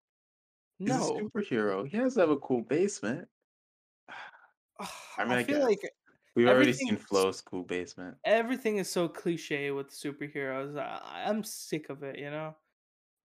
[0.86, 1.14] He's No.
[1.14, 1.88] superhero.
[1.88, 3.30] He has to have a cool basement.
[5.18, 5.68] I mean, I I feel guess.
[5.68, 5.82] like
[6.40, 8.18] We've already seen Flo's cool basement.
[8.24, 10.78] everything is so cliche with superheroes.
[10.80, 12.56] I, I'm sick of it, you know.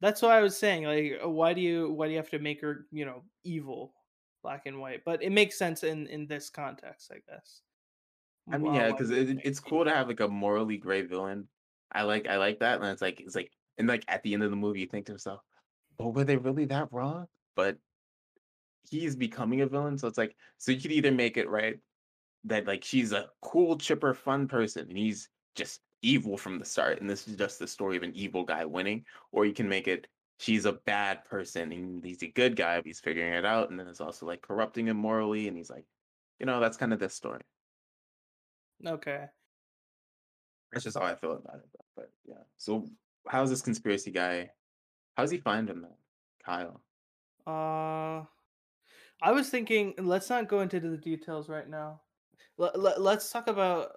[0.01, 2.39] That's what I was saying, like, uh, why do you why do you have to
[2.39, 3.95] make her, you know, evil,
[4.43, 5.05] black and white?
[5.05, 7.63] But it makes sense in in this context, I guess.
[8.51, 11.49] I mean, Uh, yeah, because it, it's cool to have like a morally gray villain.
[11.93, 14.43] I like I like that, and it's like it's like and like at the end
[14.43, 15.43] of the movie, you think to yourself,
[15.99, 17.79] "Oh, were they really that wrong?" But
[18.91, 21.79] he's becoming a villain, so it's like so you could either make it right
[22.45, 27.01] that like she's a cool, chipper, fun person, and he's just evil from the start,
[27.01, 29.89] and this is just the story of an evil guy winning, or you can make
[29.89, 30.07] it
[30.39, 33.79] she's a bad person and he's a good guy, but he's figuring it out, and
[33.79, 35.87] then it's also like corrupting him morally, and he's like,
[36.39, 37.41] you know, that's kind of this story.
[38.87, 39.25] Okay.
[40.73, 41.69] That's just how I feel about it.
[41.73, 42.43] But, but yeah.
[42.57, 42.87] So
[43.27, 44.51] how's this conspiracy guy?
[45.17, 45.93] How's he find him then?
[46.45, 46.83] Kyle.
[47.47, 48.25] Uh,
[49.23, 52.01] I was thinking, let's not go into the details right now.
[52.57, 53.93] Let, let, let's talk about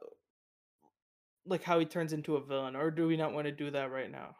[1.46, 3.92] like how he turns into a villain, or do we not want to do that
[3.92, 4.36] right now?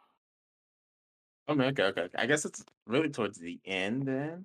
[1.48, 2.08] Oh man, okay, okay.
[2.16, 4.44] I guess it's really towards the end then.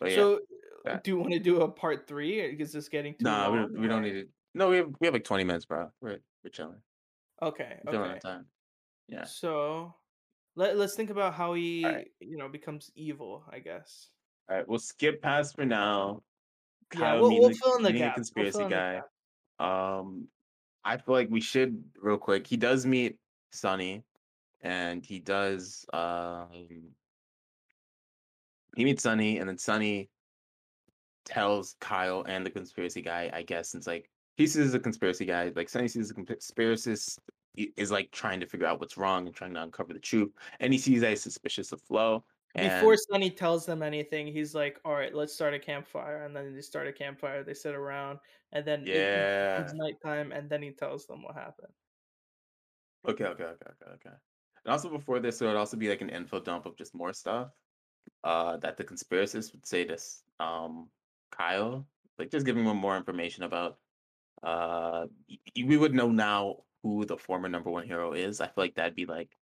[0.00, 0.12] But.
[0.12, 0.38] So, uh,
[0.84, 2.40] that- do you want to do a part three?
[2.40, 4.28] Or Is this getting too Nah, we we don't need to.
[4.54, 5.90] No, we have we have like twenty minutes, bro.
[6.00, 6.80] We're we're chilling.
[7.40, 8.18] Okay, We're okay.
[8.18, 8.46] time.
[9.08, 9.24] Yeah.
[9.24, 9.94] So,
[10.56, 12.08] let let's think about how he, Alright.
[12.20, 13.44] you know, becomes evil.
[13.50, 14.08] I guess.
[14.48, 16.22] All right, we'll skip past for now.
[16.94, 18.32] Yeah, Kyle we'll, we'll meeting, fill in the meeting a gaps.
[18.34, 19.02] We'll conspiracy the guy.
[19.58, 20.28] Um,
[20.84, 22.46] I feel like we should real quick.
[22.46, 23.18] He does meet
[23.52, 24.04] Sonny,
[24.60, 25.84] and he does.
[25.92, 26.48] Um,
[28.76, 30.10] he meets Sonny, and then Sonny
[31.24, 33.30] tells Kyle and the conspiracy guy.
[33.32, 37.18] I guess since like he sees a conspiracy guy, like Sonny sees a conspiracist
[37.54, 40.72] is like trying to figure out what's wrong and trying to uncover the truth, and
[40.72, 42.24] he sees that he's suspicious of Flo.
[42.58, 46.34] Before And Sunny tells them anything, he's like, "All right, let's start a campfire." And
[46.36, 47.42] then they start a campfire.
[47.44, 48.20] They sit around,
[48.52, 51.74] and then it- it yeah, becomes nighttime, and then he tells them what happened.
[53.04, 54.10] Okay, okay, okay, okay, okay.
[54.64, 57.12] And also before this, there would also be like an info dump of just more
[57.12, 57.52] stuff.
[58.24, 59.98] Uh, that the conspiracists would say to
[60.40, 60.90] um
[61.32, 61.88] Kyle,
[62.18, 63.80] like just giving him more information about.
[64.42, 65.08] Uh,
[65.56, 68.40] we would know now who the former number one hero is.
[68.40, 69.38] I feel like that'd be like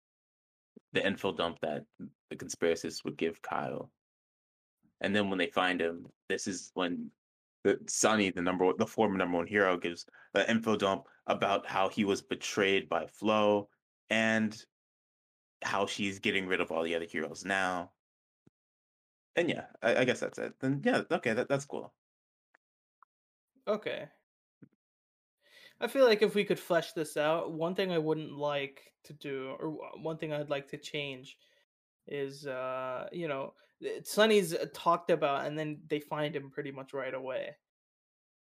[0.93, 1.85] the info dump that
[2.31, 3.91] the conspiracists would give Kyle.
[5.01, 7.11] And then when they find him, this is when
[7.65, 11.67] the Sonny, the number one, the former number one hero, gives the info dump about
[11.67, 13.69] how he was betrayed by Flo
[14.11, 14.57] and
[15.63, 17.91] how she's getting rid of all the other heroes now.
[19.37, 20.55] And yeah, I, I guess that's it.
[20.61, 21.93] Then yeah, okay, that, that's cool.
[23.67, 24.09] Okay.
[25.81, 29.13] I feel like if we could flesh this out, one thing I wouldn't like to
[29.13, 29.71] do, or
[30.01, 31.39] one thing I'd like to change,
[32.07, 36.73] is uh, you know, th- Sonny's uh, talked about, and then they find him pretty
[36.73, 37.57] much right away.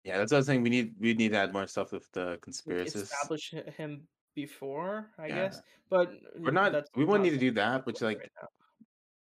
[0.04, 0.62] Yeah, that's what I was saying.
[0.62, 3.02] We need we need to add more stuff with the Like, conspiracists.
[3.02, 5.34] establish him before, I Yeah.
[5.34, 6.72] guess, but We're not.
[6.72, 8.48] that's We wouldn't need to do that, but like right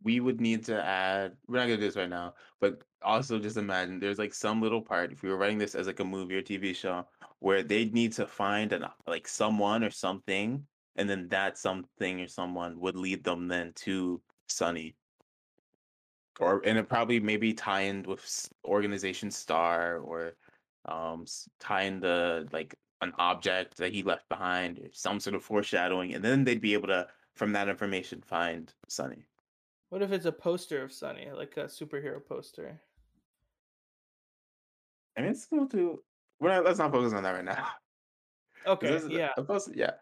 [0.02, 3.56] we would need to add we're not gonna do this right now but also just
[3.56, 6.36] imagine there's like some little part if we were writing this as like a movie
[6.36, 7.08] or tv show
[7.40, 10.66] where they need to find an like someone or something
[10.96, 14.96] and then that something or someone would lead them then to sunny
[16.40, 20.32] or and it probably maybe tie in with organization star or
[20.86, 21.24] um
[21.60, 26.14] tie in the like an object that he left behind or some sort of foreshadowing
[26.14, 29.26] and then they'd be able to from that information find sunny
[29.90, 32.80] What if it's a poster of Sunny, like a superhero poster?
[35.16, 36.02] I mean, it's cool to.
[36.40, 37.68] We're not, let's not focus on that right now.
[38.66, 39.32] Okay, this yeah,
[39.74, 39.92] yeah,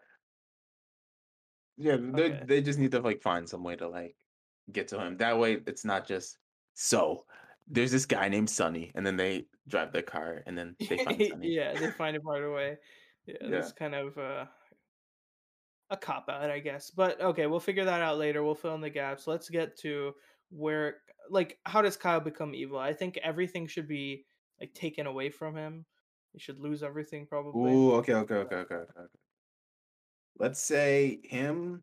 [1.77, 1.97] yeah.
[1.97, 2.43] They Okay.
[2.45, 4.15] they just need to like find some way to like
[4.71, 5.17] get to him.
[5.17, 6.39] That way, it's not just
[6.73, 7.25] so.
[7.67, 11.21] There's this guy named Sonny, and then they drive their car, and then they find
[11.29, 11.49] Sonny.
[11.53, 12.77] yeah, they find him right away.
[13.27, 13.49] Yeah, Yeah.
[13.49, 14.45] that's kind of uh,
[15.89, 16.89] a cop out, I guess.
[16.91, 18.43] But okay, we'll figure that out later.
[18.43, 19.27] We'll fill in the gaps.
[19.27, 20.13] Let's get to
[20.49, 22.79] where, like, how does Kyle become evil?
[22.79, 24.25] I think everything should be
[24.59, 25.85] like taken away from him.
[26.35, 27.71] He should lose everything, probably.
[27.71, 28.91] Ooh, okay, okay, okay, okay, okay.
[28.99, 29.07] okay.
[30.37, 31.81] Let's say him.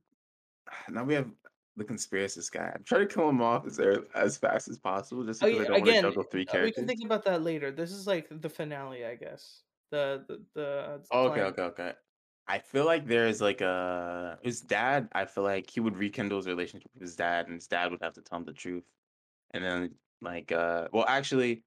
[0.90, 1.30] Now we have
[1.76, 2.70] the conspiracist guy.
[2.74, 3.80] I'm trying to kill him off as
[4.14, 6.72] as fast as possible just Oh, because yeah, I don't again, juggle 3 uh, we
[6.72, 7.70] can think about that later.
[7.70, 9.62] This is like the finale, I guess.
[9.90, 11.92] The the the Oh, okay, okay, okay.
[12.46, 16.38] I feel like there is like a his dad, I feel like he would rekindle
[16.38, 18.84] his relationship with his dad, and his dad would have to tell him the truth.
[19.53, 21.64] And then like, uh well, actually,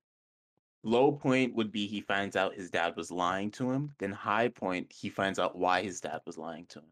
[0.85, 4.47] low point would be he finds out his dad was lying to him, then high
[4.47, 6.85] point, he finds out why his dad was lying to him.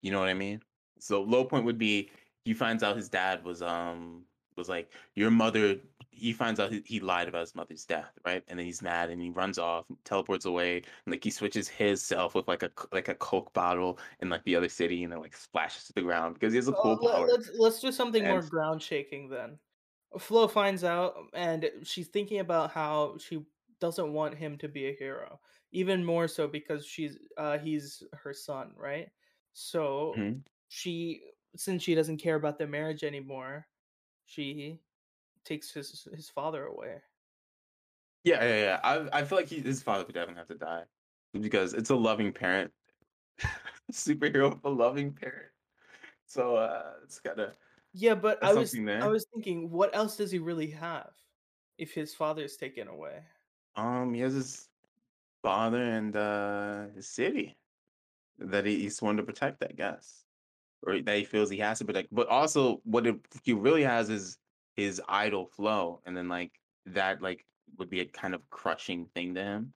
[0.00, 0.62] You know what I mean?
[0.98, 2.10] So low point would be
[2.44, 4.24] he finds out his dad was um
[4.56, 5.76] was like your mother.
[6.10, 8.42] He finds out he, lied about his mother's death, right?
[8.48, 12.02] And then he's mad and he runs off, teleports away, and like he switches his
[12.02, 15.20] self with like a like a coke bottle in like the other city, and then
[15.20, 17.28] like splashes to the ground because he has a cool power.
[17.28, 19.58] let's let's do something more ground shaking then.
[20.18, 23.44] Flo finds out, um, and she's thinking about how she
[23.80, 25.40] doesn't want him to be a hero,
[25.70, 29.10] even more so because she's uh he's her son, right?
[29.52, 30.44] So Mhm.
[30.68, 33.68] she, since she doesn't care about the marriage anymore,
[34.24, 34.82] she
[35.44, 37.02] takes his his father away.
[38.24, 38.80] yeah, yeah, yeah.
[38.82, 40.86] I I feel like he, his father would definitely have to die
[41.32, 42.72] because it's a loving parent,
[43.92, 45.52] superhero with a loving parent.
[46.26, 47.56] So uh, it's of
[47.92, 51.10] Yeah, but that's I was I was thinking, what else does he really have
[51.78, 53.22] if his father is taken away?
[53.76, 54.68] Um, he has his
[55.42, 57.56] father and uh his city
[58.38, 60.24] that he, he's sworn to protect, I guess,
[60.82, 62.14] or that he feels he has to protect.
[62.14, 64.38] But also, what it, he really has is
[64.76, 66.52] his idol Flo, and then like
[66.86, 67.46] that, like
[67.78, 69.74] would be a kind of crushing thing to him.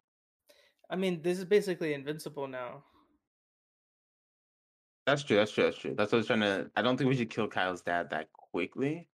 [0.90, 2.84] I mean, this is basically invincible now.
[5.06, 5.36] That's true.
[5.36, 5.64] That's true.
[5.64, 5.94] That's true.
[5.96, 6.70] That's what I was trying to.
[6.76, 9.08] I don't think we should kill Kyle's dad that quickly.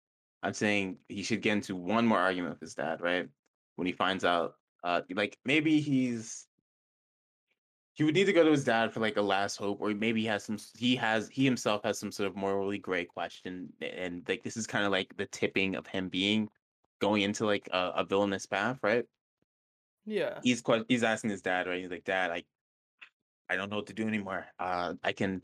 [0.42, 3.28] I'm saying he should get into one more argument with his dad, right?
[3.76, 6.46] When he finds out, uh, like maybe he's
[7.94, 10.20] he would need to go to his dad for like a last hope, or maybe
[10.20, 10.58] he has some.
[10.76, 14.66] He has he himself has some sort of morally gray question, and like this is
[14.66, 16.48] kind of like the tipping of him being
[17.00, 19.04] going into like a, a villainous path, right?
[20.04, 20.38] Yeah.
[20.42, 21.80] He's he's asking his dad, right?
[21.80, 22.44] He's like, Dad, I
[23.48, 24.46] I don't know what to do anymore.
[24.58, 25.42] Uh, I can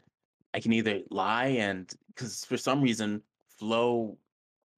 [0.55, 3.23] I can either lie and because for some reason
[3.59, 4.19] Flo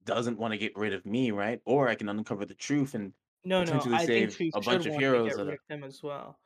[0.05, 1.61] doesn't want to get rid of me, right?
[1.65, 3.13] Or I can uncover the truth and
[3.43, 5.83] No, no, I think she a bunch of want to heroes get rid of him
[5.83, 6.39] as well.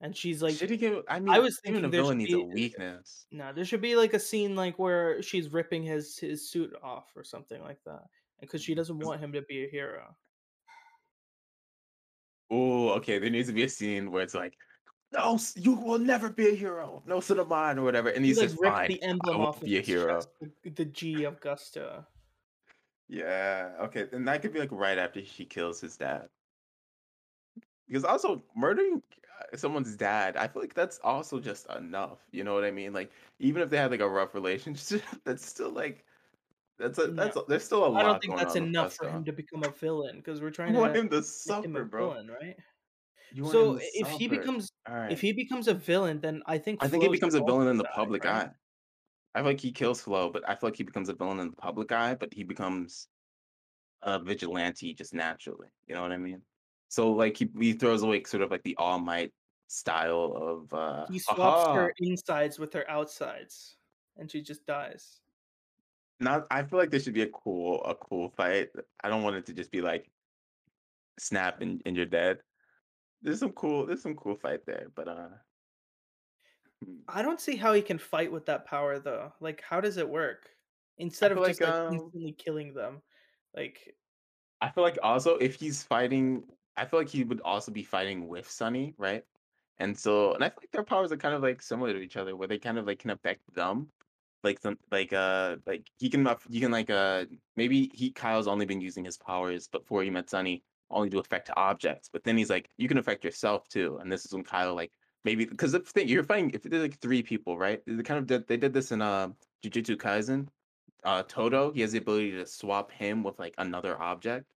[0.00, 1.02] And she's like, Should he give?
[1.08, 3.26] I I mean, was even a thinking there should villain needs a weakness.
[3.30, 7.12] no, there should be like a scene like where she's ripping his his suit off
[7.16, 8.04] or something like that,
[8.40, 10.16] because she mm, doesn't want him to be a hero.
[12.50, 13.18] Oh, okay.
[13.18, 14.56] There needs to be a scene where it's like,
[15.14, 17.02] no, you will never be a hero.
[17.06, 18.10] No son of mine, or whatever.
[18.10, 20.26] And He he like ripped fine, the I emblem off won't of be a hero.
[20.26, 20.28] chest,
[20.62, 22.06] the, G of Gusto.
[23.08, 23.76] Yeah.
[23.80, 24.08] Okay.
[24.12, 26.30] And that could be like right after she kills his dad.
[27.86, 29.02] Because also murdering
[29.52, 32.26] uh, someone's dad, I feel like that's also just enough.
[32.32, 32.92] You know what I mean?
[32.92, 36.04] Like even if they had like a rough relationship, that's still like
[36.78, 39.24] that's a No, that's a, there's still a I don't think that's enough for him
[39.24, 42.10] to become a villain because we're trying You want to him to make him bro.
[42.10, 42.56] villain, right?
[43.34, 46.88] You So if he becomes All if he becomes a villain, then I think I
[46.88, 48.48] think he becomes a villain in the public right?
[48.48, 48.54] eye.
[49.34, 51.50] I feel like he kills Flo, but I feel like he becomes a villain in
[51.50, 53.08] the public eye, but he becomes
[54.02, 55.68] a vigilante just naturally.
[55.86, 56.42] You know what I mean?
[56.88, 59.34] So like he he throws away sort of like the All Might
[59.68, 61.72] style of uh He swaps aha.
[61.72, 63.78] her insides with her outsides,
[64.16, 65.22] and she just dies.
[66.20, 68.70] Not I feel like this should be a cool a cool fight.
[69.02, 70.10] I don't want it to just be like
[71.18, 72.40] snap and, and you're dead.
[73.24, 75.28] There's some cool there's some cool fight there, but uh
[76.84, 76.96] hmm.
[77.08, 79.32] I don't see how he can fight with that power though.
[79.40, 80.48] Like, how does it work?
[80.98, 83.02] Instead of just like like um instantly killing them,
[83.56, 83.96] like
[84.60, 86.44] I feel like also if he's fighting
[86.76, 89.24] I feel like he would also be fighting with Sunny, right?
[89.78, 92.16] And so and I feel like their powers are kind of like similar to each
[92.16, 93.88] other where they kind of like can affect them
[94.44, 97.24] like some like uh like he can he can like uh
[97.56, 100.62] maybe he Kyle's only been using his powers before he met Sunny
[100.94, 104.24] only to affect objects, but then he's like you can affect yourself too, and this
[104.24, 104.92] is when Kyle like
[105.24, 108.26] maybe because the thing you're fighting if there's like three people right they kind of
[108.26, 109.28] did they did this in uh
[109.64, 110.48] Jujutsu Kaisen
[111.02, 114.46] uh Todo he has the ability to swap him with like another object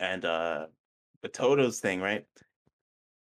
[0.00, 0.66] and uh
[1.22, 2.26] the Todo's thing right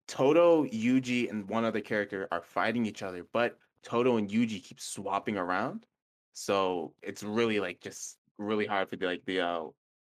[0.07, 4.79] Todo, Yuji, and one other character are fighting each other, but Todo and Yuji keep
[4.79, 5.85] swapping around.
[6.33, 9.63] So it's really like just really hard for the like the uh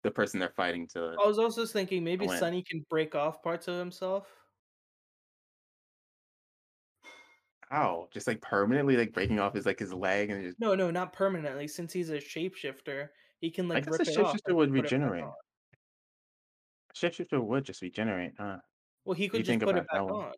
[0.06, 2.38] the person they're fighting to I was also thinking maybe win.
[2.38, 4.26] Sunny can break off parts of himself.
[7.72, 10.90] Ow, just like permanently like breaking off his like his leg and just No, no,
[10.90, 11.66] not permanently.
[11.66, 13.08] Since he's a shapeshifter,
[13.40, 13.78] he can like.
[13.78, 15.24] I guess a rip it off shapeshifter would put it back regenerate.
[16.94, 18.58] Shapeshifter would just regenerate, huh?
[19.04, 20.12] Well, he could just put it back one?
[20.12, 20.32] on,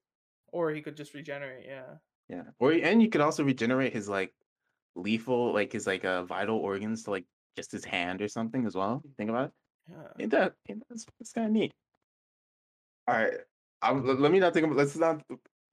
[0.48, 1.66] or he could just regenerate.
[1.66, 1.96] Yeah.
[2.28, 2.44] Yeah.
[2.58, 4.32] Or and you could also regenerate his like
[4.94, 7.24] lethal, like his like uh, vital organs to like
[7.58, 9.02] just his hand or something as well.
[9.16, 9.52] Think about it.
[9.90, 10.22] Yeah.
[10.22, 10.54] Ain't that?
[10.68, 11.72] Ain't that's that's kind of neat.
[13.06, 13.34] All right.
[13.82, 14.76] I'm, let let me not think about.
[14.76, 15.22] Let's not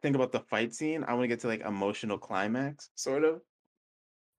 [0.01, 1.03] think about the fight scene.
[1.03, 3.41] I want to get to like emotional climax, sort of.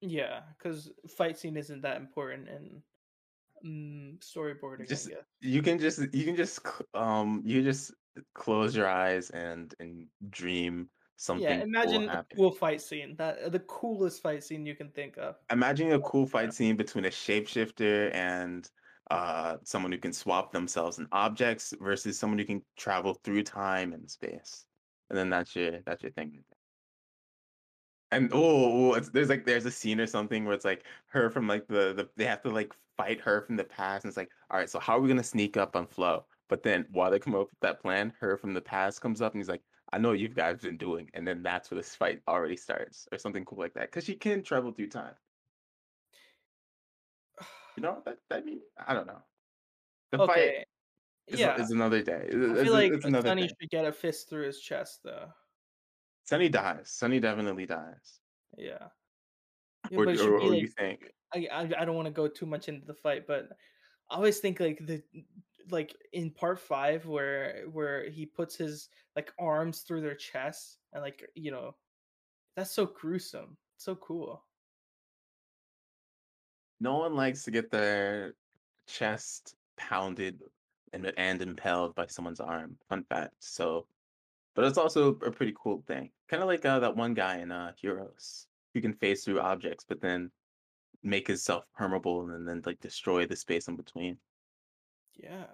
[0.00, 2.82] Yeah, because fight scene isn't that important in
[3.64, 5.18] mm, storyboarding, I Just guess.
[5.40, 6.60] you can just you can just
[6.94, 7.92] um you just
[8.34, 10.88] close your eyes and and dream
[11.34, 12.36] Yeah, something cool imagine a happening.
[12.36, 13.16] cool fight scene.
[13.16, 15.36] That the coolest fight scene you can think of.
[15.50, 18.68] Imagine a cool fight scene between a shapeshifter and
[19.10, 23.92] uh someone who can swap themselves and objects versus someone who can travel through time
[23.92, 24.66] and space.
[25.10, 26.44] And then that's your that's your thing.
[28.10, 31.46] And oh, oh, there's like there's a scene or something where it's like her from
[31.48, 34.30] like the, the they have to like fight her from the past, and it's like,
[34.50, 36.26] all right, so how are we gonna sneak up on Flo?
[36.48, 39.32] But then while they come up with that plan, her from the past comes up
[39.32, 39.62] and he's like,
[39.96, 43.08] I know what you guys been doing, and then that's where this fight already starts,
[43.10, 45.14] or something cool like that, because she can travel through time.
[47.78, 49.22] You know that that mean I don't know.
[50.12, 50.66] The fight
[51.28, 51.56] is yeah.
[51.56, 52.28] is another day.
[52.30, 52.92] I It's, feel like
[53.22, 55.28] Sunny should get a fist through his chest, though.
[56.24, 56.90] Sunny dies.
[56.90, 58.20] Sunny definitely dies.
[58.58, 58.88] Yeah.
[59.90, 61.10] Yeah, Or or, or like you think?
[61.32, 63.48] I I, I don't want to go too much into the fight, but
[64.10, 65.02] I always think like the
[65.70, 71.02] like in part five where where he puts his like arms through their chest and
[71.02, 71.74] like you know
[72.56, 73.56] that's so gruesome.
[73.76, 74.42] So cool.
[76.80, 78.34] No one likes to get their
[78.86, 80.40] chest pounded
[80.92, 82.76] and and impaled by someone's arm.
[82.88, 83.34] Fun fact.
[83.40, 83.86] So,
[84.54, 86.10] but it's also a pretty cool thing.
[86.28, 89.84] Kind of like uh, that one guy in uh, Heroes who can phase through objects,
[89.86, 90.30] but then
[91.02, 94.16] make himself permeable and then like destroy the space in between.
[95.16, 95.46] Yeah.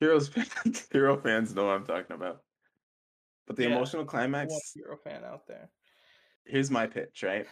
[0.00, 2.44] Heroes fans, hero fans know what I'm talking about.
[3.46, 3.76] But the Yeah.
[3.76, 4.72] emotional One climax.
[4.74, 5.70] hero fan out there.
[6.44, 7.46] Here's my pitch, right?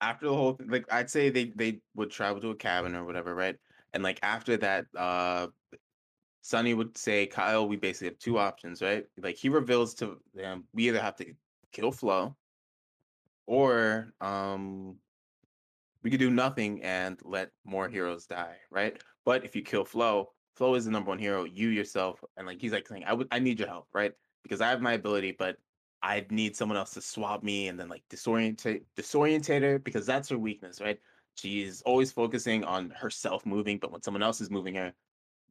[0.00, 3.04] after the whole thing, like I'd say they they would travel to a cabin or
[3.04, 3.58] whatever, right?
[3.92, 5.48] And like after that, uh
[6.42, 9.06] Sonny would say, Kyle, we basically have two options, right?
[9.16, 11.34] Like he reveals to them, we either have to
[11.72, 12.36] kill Flo
[13.46, 15.00] or um
[16.02, 19.02] we could do nothing and let more heroes die, right?
[19.26, 22.60] But if you kill Flo, Flo is the number one hero, you yourself, and like
[22.60, 24.12] he's like saying, I would I need your help, right?
[24.42, 25.58] Because I have my ability, but
[26.02, 30.28] I need someone else to swap me and then like disorientate disorientate her because that's
[30.30, 30.98] her weakness, right?
[31.34, 34.94] She's always focusing on herself moving, but when someone else is moving her,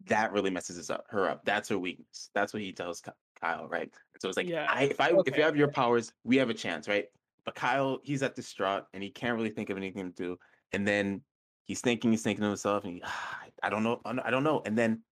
[0.07, 1.43] that really messes up, her up.
[1.45, 2.31] That's her weakness.
[2.33, 3.03] That's what he tells
[3.39, 3.91] Kyle, right?
[4.13, 4.65] And so it's like, Yeah.
[4.69, 7.05] I if I if you have your powers, we have a chance, right?
[7.43, 10.39] But Kyle, he's at distraught and he can't really think of anything to do.
[10.71, 11.21] And then
[11.65, 13.03] he's thinking, he's thinking to himself, and he,
[13.63, 14.61] I don't know, I don't know.
[14.65, 15.03] And then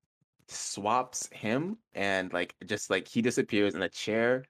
[0.47, 4.45] swaps him, and like just like he disappears, and a chair,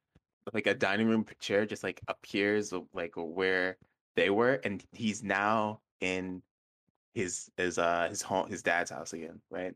[0.54, 3.78] like a dining room chair, just like appears like where
[4.16, 6.44] they were, and he's now in
[7.14, 9.76] his his uh his home his dad's house again, right?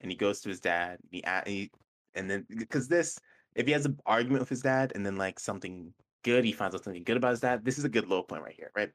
[0.00, 1.70] And he goes to his dad, and he, a- he
[2.14, 3.18] and then because this,
[3.54, 5.94] if he has an argument with his dad, and then like something
[6.24, 7.64] good, he finds out something good about his dad.
[7.64, 8.92] This is a good low point right here, right?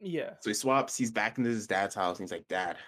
[0.00, 0.34] Yeah.
[0.40, 0.96] So he swaps.
[0.96, 2.78] He's back into his dad's house, and he's like, "Dad,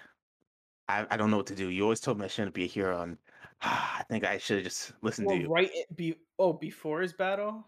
[0.88, 1.68] I, I don't know what to do.
[1.70, 3.18] You always told me I shouldn't be a hero, and
[3.60, 7.14] I think I should have just listened Well, to you." right be oh before his
[7.14, 7.64] battle.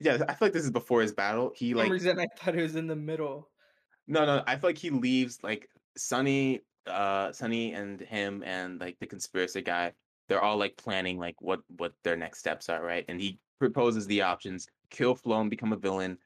[0.00, 1.52] Yeah, I feel like this is before his battle.
[1.54, 3.50] He For like reason I thought it was in the middle.
[4.06, 4.42] no, no.
[4.46, 9.62] I feel like he leaves like Sunny, uh, Sunny and him and like the conspiracy
[9.62, 9.94] guy.
[10.28, 13.04] They're all like planning like what what their next steps are, right?
[13.08, 16.18] And he proposes the options: kill Flo and become a villain.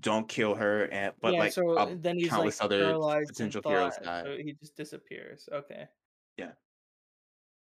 [0.00, 3.28] Don't kill her, and but yeah, like so uh, then he's like countless other paralyzed
[3.28, 4.22] potential heroes die.
[4.24, 5.48] so he just disappears.
[5.52, 5.88] Okay.
[6.36, 6.50] Yeah.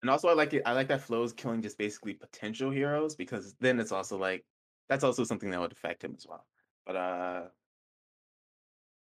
[0.01, 3.55] And also I like it I like that Flo's killing just basically potential heroes because
[3.59, 4.45] then it's also like
[4.89, 6.45] that's also something that would affect him as well.
[6.85, 7.41] But uh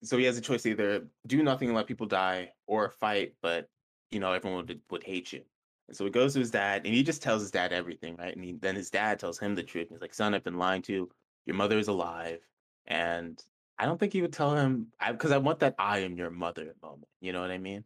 [0.04, 3.34] so he has a choice to either do nothing and let people die or fight,
[3.42, 3.68] but
[4.12, 5.44] you know, everyone would would hate you.
[5.88, 8.36] And so he goes to his dad and he just tells his dad everything, right?
[8.36, 9.88] And he, then his dad tells him the truth.
[9.90, 11.12] He's like, son, I've been lying to you.
[11.46, 12.42] Your mother is alive.
[12.88, 13.42] And
[13.78, 16.74] I don't think he would tell him because I, want that I am your mother
[16.82, 17.08] moment.
[17.22, 17.84] You know what I mean?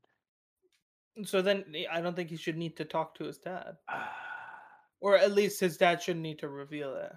[1.26, 3.78] So then eh, I don't think he should need to talk to his dad,
[5.02, 7.12] or at least his dad shouldn't need to reveal it.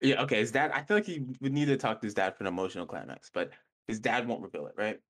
[0.00, 0.40] Yeah, okay.
[0.40, 2.48] His dad, I feel like he would need to talk to his dad for an
[2.48, 3.50] emotional climax, but
[3.88, 5.00] his dad won't reveal it, right?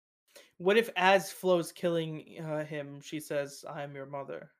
[0.58, 4.50] What if, as Flo's killing uh, him, she says, "I am your mother"?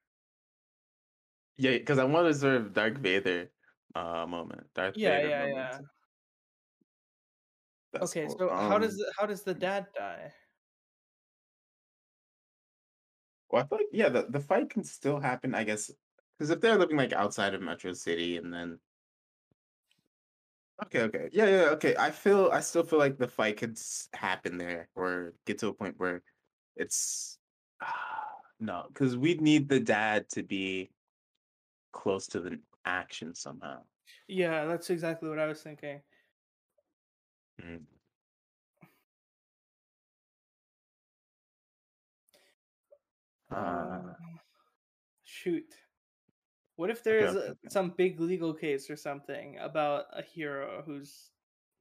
[1.56, 3.50] Yeah, because I want to sort of Darth Vader
[3.94, 4.66] uh moment.
[4.74, 5.56] Darth Yeah, Vader yeah, moment.
[5.56, 5.78] yeah.
[7.92, 8.38] That's Okay, cool.
[8.38, 10.34] so how does Um, the, how does the dad die?
[13.50, 15.90] well, I feel like yeah, the, the fight can still happen, I guess,
[16.38, 18.80] because if they're living like outside of Metro City, and then
[20.84, 21.28] Okay, okay.
[21.32, 21.96] Yeah, yeah, okay.
[21.96, 23.78] I feel I still feel like the fight could
[24.12, 26.22] happen there or get to a point where
[26.76, 27.38] it's
[28.60, 30.92] no, because we'd need the dad to be
[31.92, 33.84] close to the action somehow.
[34.28, 36.02] Yeah, that's exactly what I was thinking.
[37.62, 37.80] Mm.
[43.50, 44.12] Uh, Uh,
[45.24, 45.74] shoot.
[46.76, 51.30] What if there's okay, a, some big legal case or something about a hero who's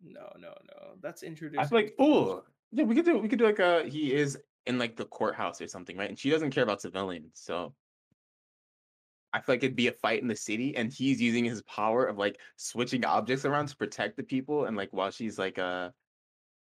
[0.03, 0.95] no, no, no.
[1.01, 1.59] That's introduced.
[1.61, 4.37] I feel like oh yeah, we could do we could do like a he is
[4.65, 6.09] in like the courthouse or something, right?
[6.09, 7.73] And she doesn't care about civilians, so
[9.33, 12.05] I feel like it'd be a fight in the city, and he's using his power
[12.05, 15.91] of like switching objects around to protect the people, and like while she's like uh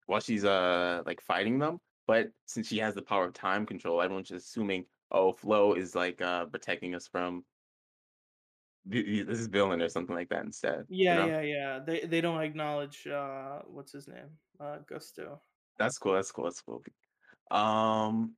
[0.07, 1.80] while she's uh like fighting them.
[2.07, 5.94] But since she has the power of time control, everyone's just assuming oh Flo is
[5.94, 7.46] like uh protecting us from
[8.90, 10.86] th- th- this villain or something like that instead.
[11.09, 11.78] You Yeah, know, yeah, yeah.
[11.80, 14.38] They they don't acknowledge uh what's his name?
[14.59, 15.42] Uh Gusto.
[15.78, 16.14] that's cool.
[16.14, 16.44] That's cool.
[16.44, 16.82] That's cool.
[17.51, 18.36] Um,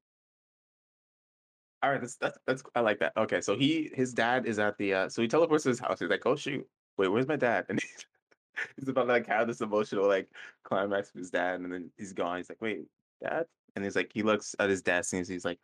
[1.83, 3.13] all right, that's that's that's I like that.
[3.17, 6.01] Okay, so he his dad is at the uh so he teleports to his house.
[6.01, 6.67] He's like, oh shoot,
[6.99, 7.67] wait, where's my dad?
[7.69, 8.07] And he's,
[8.77, 10.29] he's about to like have this emotional like
[10.65, 12.39] climax with his dad, and then he's gone.
[12.39, 12.85] He's like, wait,
[13.23, 13.47] dad?
[13.77, 15.59] And he's like, he looks at his dad and he's like,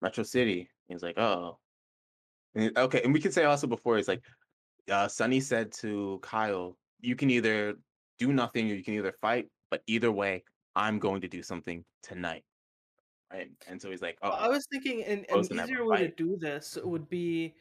[0.00, 0.68] Metro City.
[0.88, 1.58] He's like, oh,
[2.54, 3.02] and he- okay.
[3.02, 4.22] And we can say also before he's like,
[4.90, 7.74] uh, Sonny said to Kyle, you can either
[8.18, 10.44] do nothing or you can either fight, but either way,
[10.74, 12.44] I'm going to do something tonight.
[13.32, 13.50] Right.
[13.66, 15.84] And so he's like, uh I oh, was thinking an, an gonna have a easier
[15.86, 17.54] way to do this would be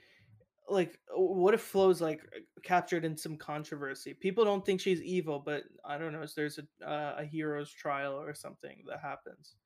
[0.69, 2.21] like what if Flo's like
[2.63, 4.13] captured in some controversy?
[4.13, 7.71] People don't think she's evil, but I don't know, if there's a uh, a hero's
[7.71, 9.57] trial or something that happens.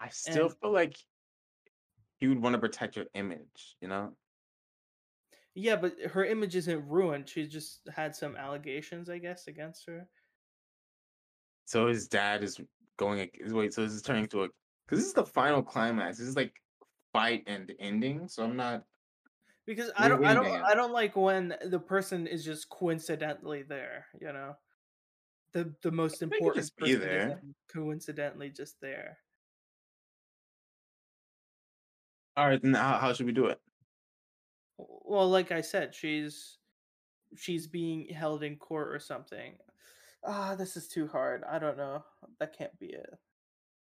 [0.00, 0.96] I still And feel like
[2.18, 4.16] he would want to protect your image, you know?
[5.54, 7.28] yeah, but her image isn't ruined.
[7.28, 10.08] She just had some allegations, I guess, against her.
[11.66, 12.60] So his dad is
[12.96, 14.48] going wait, so this is turning to a
[14.88, 16.16] because this is the final climax.
[16.16, 16.54] This is like
[17.12, 18.26] fight and ending.
[18.26, 18.84] So I'm not
[19.66, 20.46] Because I don't I don't?
[20.46, 24.56] I don't like when the person is just coincidentally there, you know.
[25.52, 27.42] The the most important just be person there.
[27.70, 29.18] coincidentally just there.
[32.36, 33.60] All right, then how, how should we do it?
[34.78, 36.56] Well, like I said, she's
[37.36, 39.58] she's being held in court or something.
[40.24, 41.42] Ah, this is too hard.
[41.44, 42.04] I don't know.
[42.40, 43.10] That can't be it.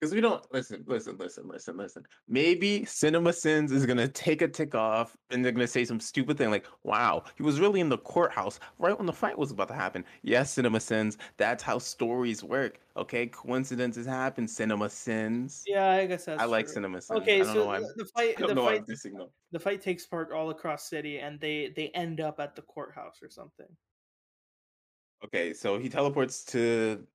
[0.00, 2.04] Because we don't listen, listen, listen, listen, listen.
[2.28, 6.36] Maybe Cinema Sins is gonna take a tick off and they're gonna say some stupid
[6.36, 9.68] thing like, wow, he was really in the courthouse right when the fight was about
[9.68, 10.04] to happen.
[10.22, 12.78] Yes, Cinema Sins, that's how stories work.
[12.98, 15.62] Okay, coincidences happen, Cinema Sins.
[15.66, 16.74] Yeah, I guess that's I like true.
[16.74, 17.20] Cinema Sins.
[17.22, 19.28] Okay, I don't know so the, the fight the fight I'm dissing them.
[19.52, 23.20] the fight takes part all across city and they they end up at the courthouse
[23.22, 23.66] or something.
[25.24, 27.06] Okay, so he teleports to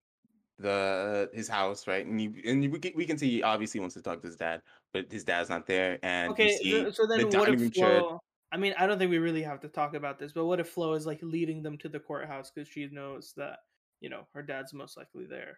[0.62, 2.06] the uh, his house, right?
[2.06, 4.38] And you and we can, we can see he obviously wants to talk to his
[4.38, 4.62] dad,
[4.94, 7.74] but his dad's not there, and you Okay, so, so the then what if.
[7.74, 10.60] Flo I mean, I don't think we really have to talk about this, but what
[10.60, 13.60] if Flo is like leading them to the courthouse because she knows that,
[14.02, 15.58] you know, her dad's most likely there.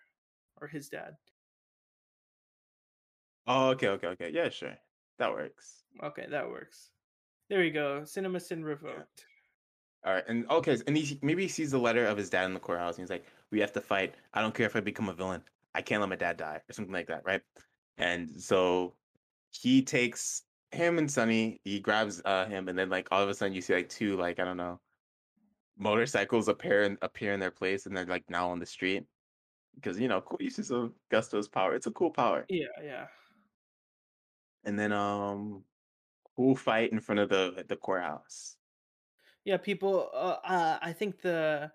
[0.62, 1.14] Or his dad.
[3.48, 4.30] Oh, okay, okay, okay.
[4.32, 4.76] Yeah, sure.
[5.18, 5.84] That works.
[6.04, 6.92] Okay, that works.
[7.50, 8.04] There you go.
[8.06, 9.04] Cinema Sin Yeah.
[10.06, 10.24] All right.
[10.28, 12.98] And okay, and he maybe he sees the letter of his dad in the courthouse
[12.98, 14.16] and he's like, "We have to fight.
[14.34, 15.44] I don't care if I become a villain.
[15.76, 17.42] I can't let my dad die or something like that, right?"
[17.98, 18.96] And so
[19.52, 23.34] he takes him and Sonny, he grabs uh him and then like all of a
[23.34, 24.80] sudden you see like two like I don't know,
[25.78, 29.06] motorcycles appear in, appear in their place and they're like now on the street
[29.76, 31.76] because you know, cool uses of Gusto's power.
[31.76, 32.46] It's a cool power.
[32.50, 33.06] Yeah, yeah.
[34.64, 35.64] And then um
[36.36, 38.58] cool fight in front of the the courthouse.
[39.46, 41.72] Yeah, people uh, uh I think the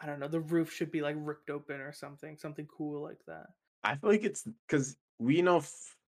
[0.00, 3.24] I don't know, the roof should be like ripped open or something, something cool like
[3.26, 3.48] that.
[3.84, 5.62] I feel like it's because we know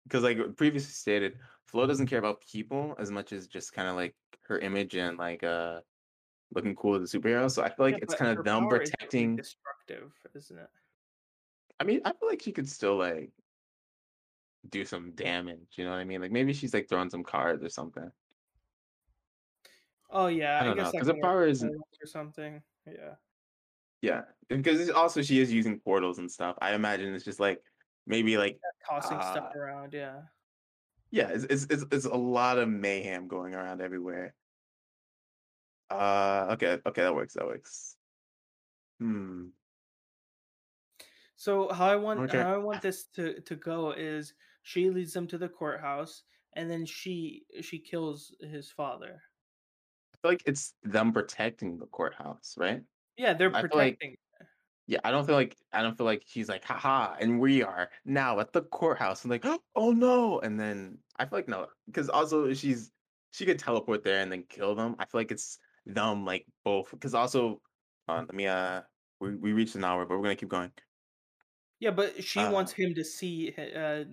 [0.05, 3.97] because like previously stated, Flo doesn't care about people as much as just kind of
[3.97, 5.81] like her image and like uh
[6.55, 7.51] looking cool as a superhero.
[7.51, 9.37] So I feel like Yeah, it's kind of them is really protecting.
[9.37, 10.71] destructive, isn't it?
[11.81, 13.31] I mean, I feel like she could still like
[14.69, 15.77] do some damage.
[15.77, 16.21] You know what I mean?
[16.21, 18.11] Like maybe she's like throwing some cards or something.
[20.11, 21.75] Oh yeah, I I don't guess because can power isn't.
[22.03, 22.63] or something.
[22.87, 23.17] Yeah.
[24.01, 26.57] Yeah, because also she is using portals and stuff.
[26.61, 27.63] I imagine it's just like
[28.07, 30.23] maybe like Tossing stuff uh around, yeah.
[31.11, 34.35] yeah, it's it's it's, it's a lot of mayhem going around everywhere.
[35.91, 37.35] Uh, okay, okay, that works.
[37.35, 37.97] That works.
[39.01, 39.49] Hmm.
[41.37, 42.43] So how I want Okay.
[42.43, 46.25] how I want this to to go is she leads them to the courthouse
[46.55, 49.23] and then she she kills his father.
[50.15, 52.83] I feel like it's them protecting the courthouse, right?
[53.19, 54.17] Yeah, they're I feel like protecting.
[54.87, 57.91] Yeah, I don't feel like I don't feel like she's like, haha, and we are
[58.07, 59.25] now at the courthouse.
[59.25, 59.45] And like,
[59.77, 60.41] oh no.
[60.41, 62.93] And then I feel like no, because also she's
[63.33, 64.97] she could teleport there and then kill them.
[65.01, 66.91] I feel like it's them like both.
[66.93, 67.63] Because also,
[68.09, 68.83] uh, let me uh
[69.21, 70.73] we, we reached an hour, but we're gonna keep going.
[71.81, 74.05] Yeah, but she Uh wants him to see uh,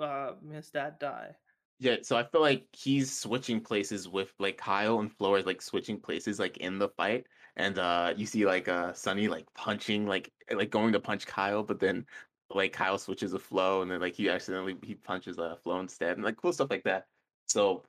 [0.00, 1.36] uh his dad die.
[1.78, 5.60] Yeah, so I feel like he's switching places with like Kyle and Flo are like
[5.60, 7.26] switching places like in the fight.
[7.56, 11.26] And uh you see like uh Sunny like punching like eh, like going to punch
[11.26, 12.06] Kyle, but then
[12.50, 16.16] like Kyle switches a Flo, and then like he accidentally he punches uh Flo instead
[16.16, 17.06] and like cool stuff like that.
[17.48, 17.84] So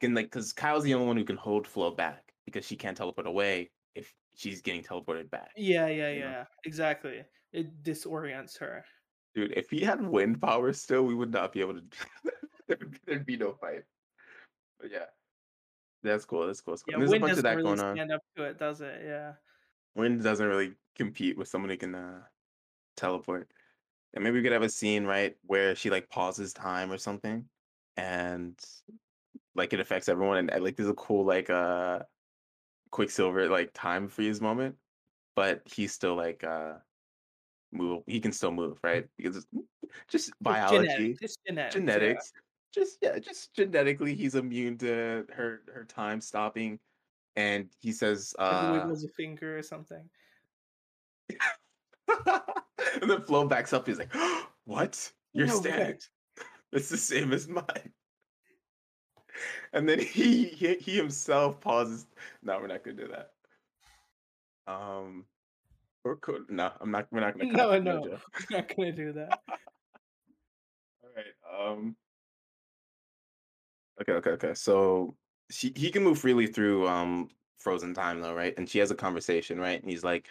[0.00, 2.96] can like because Kyle's the only one who can hold Flo back because she can't
[2.96, 5.50] teleport away if she's getting teleported back.
[5.56, 6.26] Yeah, yeah, You know?
[6.26, 6.44] yeah.
[6.64, 7.24] Exactly.
[7.52, 8.84] It disorients her.
[9.34, 11.82] Dude, if he had wind power still, we would not be able to
[12.68, 13.84] there'd, there'd be no fight.
[14.80, 15.06] But yeah.
[16.02, 16.46] That's cool.
[16.46, 16.74] That's cool.
[16.74, 16.92] That's cool.
[16.92, 17.96] Yeah, there's a bunch of doesn't that really going on.
[17.96, 19.02] stand up to it, does it?
[19.04, 19.32] Yeah.
[19.94, 22.22] Wind doesn't really compete with someone who can uh,
[22.96, 23.50] teleport.
[24.14, 27.48] And maybe we could have a scene, right, where she like pauses time or something,
[27.96, 28.58] and
[29.54, 30.50] like it affects everyone.
[30.50, 32.00] And like there's a cool like uh
[32.90, 34.76] Quicksilver like time freeze moment,
[35.34, 36.74] but he's still like uh
[37.72, 38.02] move.
[38.06, 39.06] He can still move, right?
[39.16, 39.46] Because
[40.08, 40.40] just It's genetics.
[40.40, 41.74] biology, It's genetics.
[41.74, 42.32] Genetics.
[42.72, 46.78] Just yeah, just genetically, he's immune to her her time stopping.
[47.36, 50.08] And he says, uh wiggles a finger or something.
[52.26, 53.86] and then Flo backs up.
[53.86, 54.14] He's like,
[54.64, 55.12] "What?
[55.32, 55.98] You're No standing?
[56.72, 57.92] It's the same as mine."
[59.72, 62.06] And then he he, he himself pauses.
[62.42, 63.30] No, we're not gonna do that.
[64.66, 65.26] Um,
[66.04, 67.08] or could no, I'm not.
[67.10, 67.52] We're not gonna.
[67.56, 69.40] No, that, no, we're not gonna do that.
[71.02, 71.70] All right.
[71.70, 71.96] Um.
[74.02, 74.12] Okay.
[74.14, 74.30] Okay.
[74.32, 74.54] Okay.
[74.54, 75.16] So
[75.50, 77.28] she he can move freely through um
[77.58, 78.54] frozen time though, right?
[78.56, 79.80] And she has a conversation, right?
[79.80, 80.28] And he's like,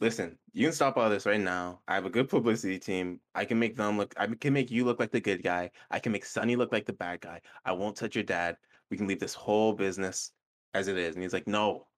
[0.00, 1.82] Listen, you can stop all this right now.
[1.86, 3.20] I have a good publicity team.
[3.34, 5.70] I can make them look, I can make you look like the good guy.
[5.90, 7.42] I can make Sunny look like the bad guy.
[7.64, 8.56] I won't touch your dad.
[8.90, 10.32] We can leave this whole business
[10.74, 11.14] as it is.
[11.16, 11.88] And he's like, No,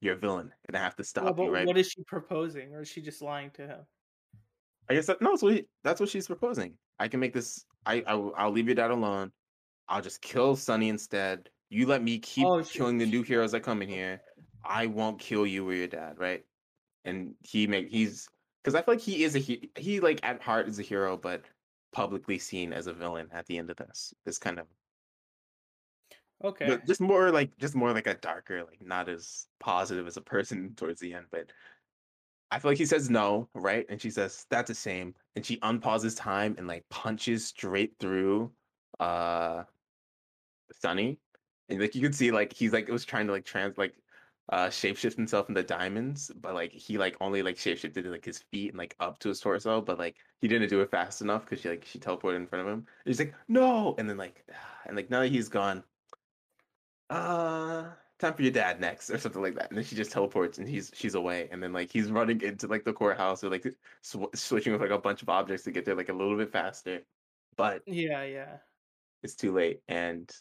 [0.00, 1.66] you're a villain, and I have to Well, stop but you, right?
[1.66, 3.86] what is she proposing, or is she just lying to him?
[4.88, 6.78] I guess that, no, So he, that's what she's proposing.
[6.98, 9.32] I can make this, I, I, I'll leave your dad alone.
[9.88, 11.50] I'll just kill Sunny instead.
[11.70, 13.92] You let me keep Oh, she, killing the new heroes that come in oh.
[13.92, 14.22] here.
[14.64, 16.44] I won't kill you or your dad, right?
[17.04, 18.28] and he make he's
[18.62, 21.16] because I feel like he is a he he like at heart is a hero,
[21.16, 21.42] but
[21.92, 24.14] publicly seen as a villain at the end of this.
[24.24, 24.66] This kind of
[26.44, 26.66] okay.
[26.66, 30.22] but just more like just more like a darker, like not as positive as a
[30.22, 31.26] person towards the end.
[31.30, 31.46] But
[32.50, 33.86] I feel like he says no, right?
[33.88, 38.52] And she says that's the same, and she unpauses time and like punches straight through
[39.02, 39.64] uh
[40.72, 41.20] Sunny.
[41.68, 43.96] And like you could see like he's like it was trying to like trans like
[44.48, 48.70] uh shapeshift himself into diamonds, but like he like only like shapeshifted like his feet
[48.70, 51.60] and like up to his torso, but like he didn't do it fast enough because
[51.60, 52.80] she like she teleported in front of him.
[52.80, 54.46] And he's like, no, and then like
[54.86, 55.84] and like now that he's gone,
[57.10, 59.68] uh time for your dad next or something like that.
[59.70, 61.48] And then she just teleports and he's she's away.
[61.50, 63.66] And then like he's running into like the courthouse or like
[64.02, 66.50] sw- switching with like a bunch of objects to get there like a little bit
[66.52, 67.02] faster.
[67.56, 68.58] But Yeah, yeah.
[69.22, 70.32] It's too late and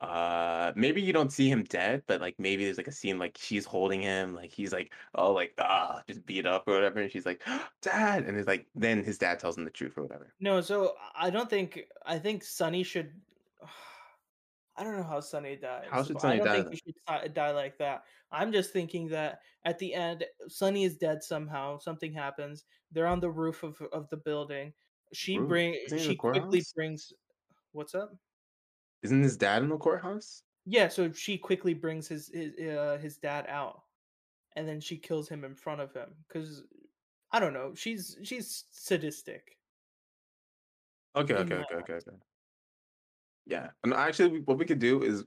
[0.00, 3.36] uh maybe you don't see him dead but like maybe there's like a scene like
[3.38, 7.12] she's holding him like he's like oh like ah just beat up or whatever and
[7.12, 7.42] she's like
[7.82, 10.94] dad and it's like then his dad tells him the truth or whatever No, so
[11.14, 13.12] I don't think I think Sunny should.
[14.76, 15.84] I don't know how Sunny dies.
[15.90, 18.04] how should but I don't die think then he should die, like that.
[18.32, 21.76] I'm just thinking that at the end, Sunny is dead somehow.
[21.76, 22.64] Something happens.
[22.90, 24.72] They're on the roof of of the building.
[25.12, 25.48] She Roof.
[25.48, 27.12] bring isn't he in she quickly brings.
[27.72, 28.14] What's up?
[29.02, 33.16] isn't his dad in the courthouse Yeah, so she quickly brings his his uh, his
[33.16, 33.82] dad out,
[34.56, 36.64] and then she kills him in front of him because
[37.32, 37.72] I don't know.
[37.74, 39.56] She's she's sadistic.
[41.16, 42.16] okay okay okay okay okay
[43.46, 45.24] yeah and actually what we could do is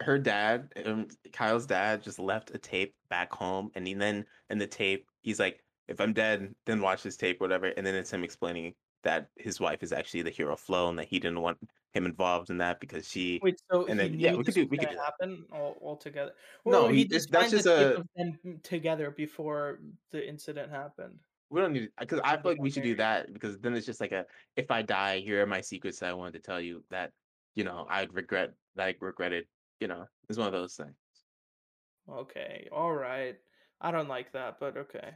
[0.00, 4.66] her dad um, kyle's dad just left a tape back home and then in the
[4.66, 8.22] tape he's like if i'm dead then watch this tape whatever and then it's him
[8.22, 11.58] explaining that his wife is actually the hero Flo and that he didn't want
[11.92, 14.66] him involved in that because she Wait, so and he then yeah we could do
[14.66, 16.32] we could do happen all, all together,
[16.64, 19.80] no he he just that's just a them mm, together before
[20.10, 21.18] the incident happened.
[21.50, 24.00] we don't need because i feel like we should do that because then it's just
[24.00, 24.24] like a
[24.56, 27.12] if i die here are my secrets that i wanted to tell you that
[27.54, 29.44] you know i'd regret like regretted
[29.80, 30.96] you know it's one of those things
[32.10, 33.36] Okay, all right.
[33.80, 35.10] I don't like that, but okay.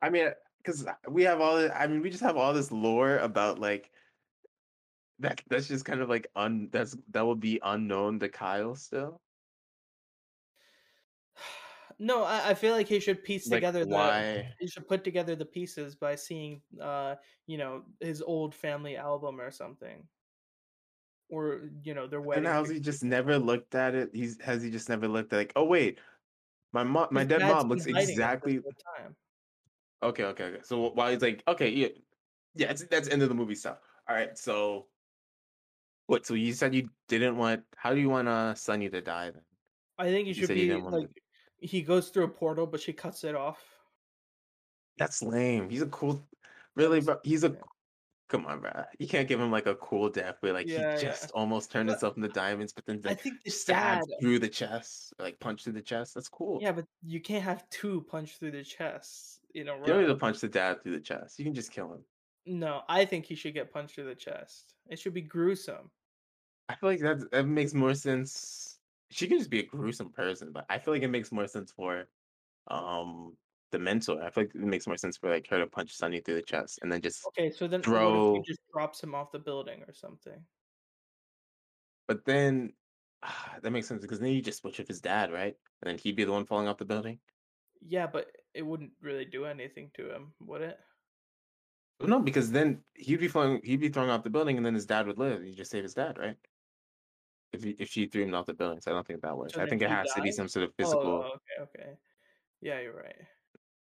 [0.00, 0.28] I mean,
[0.62, 1.56] because we have all.
[1.56, 3.92] the- I mean, we just have all this lore about like
[5.18, 5.42] that.
[5.48, 6.68] That's just kind of like un.
[6.70, 9.20] That's that will be unknown to Kyle still.
[11.98, 14.54] No, I, I feel like he should piece Like together the why?
[14.58, 17.16] he should put together the pieces by seeing uh
[17.46, 20.08] you know his old family album or something
[21.30, 22.44] or you know their wedding.
[22.44, 24.14] And how's he just never looked at it?
[24.14, 26.00] He's has he just never looked at like, oh wait,
[26.72, 29.16] my mom, my His dead mom looks been hiding it this exactly whole time.
[30.02, 30.60] Okay, okay, okay.
[30.62, 31.88] So while he's like, okay, yeah,
[32.54, 33.78] yeah, it's, that's end of the movie stuff.
[34.08, 34.86] All right, so
[36.06, 36.26] what?
[36.26, 37.62] So you said you didn't want.
[37.76, 39.42] How do you want uh Sunny to die then?
[39.98, 41.08] I think he You should be didn't like
[41.58, 43.62] he goes through a portal, but she cuts it off.
[44.98, 45.70] That's lame.
[45.70, 46.26] He's a cool,
[46.74, 47.18] really, bro.
[47.22, 47.56] He's a
[48.28, 48.72] come on, bro.
[48.98, 50.94] You can't give him like a cool death where like he yeah.
[50.94, 50.96] yeah.
[50.96, 53.54] just almost turned But himself into diamonds, but then I think the dad.
[53.54, 56.14] stabbed through the chest, or, like punched through the chest.
[56.14, 56.58] That's cool.
[56.60, 60.08] Yeah, but you can't have two punch through the chest in a You don't need
[60.08, 61.38] to punch the dad through the chest.
[61.38, 62.04] You can just kill him.
[62.46, 64.74] No, I think he should get punched through the chest.
[64.88, 65.90] It should be gruesome.
[66.68, 68.78] I feel like that that makes more sense.
[69.10, 71.72] She can just be a gruesome person, but I feel like it makes more sense
[71.72, 72.08] for
[72.68, 73.36] um
[73.72, 74.22] the mentor.
[74.22, 76.42] I feel like it makes more sense for like her to punch Sunny through the
[76.42, 78.46] chest and then just Okay, so then what if she throw.
[78.46, 80.46] just drops him off the building or something?
[82.06, 82.74] But then
[83.22, 85.56] ah, that makes sense because then you just switch with his dad, right?
[85.80, 87.20] And then he'd be the one falling off the building.
[87.80, 90.80] Yeah, but it wouldn't really do anything to him, would it?
[92.00, 94.86] No, because then he'd be falling, he'd be thrown off the building, and then his
[94.86, 95.44] dad would live.
[95.44, 96.38] You just save his dad, right?
[97.52, 99.52] If he, if she threw him off the building, so I don't think that works.
[99.54, 101.32] So I think it has to be some sort of Oh, physical.
[101.34, 101.98] okay, okay.
[102.60, 103.26] Yeah, you're right.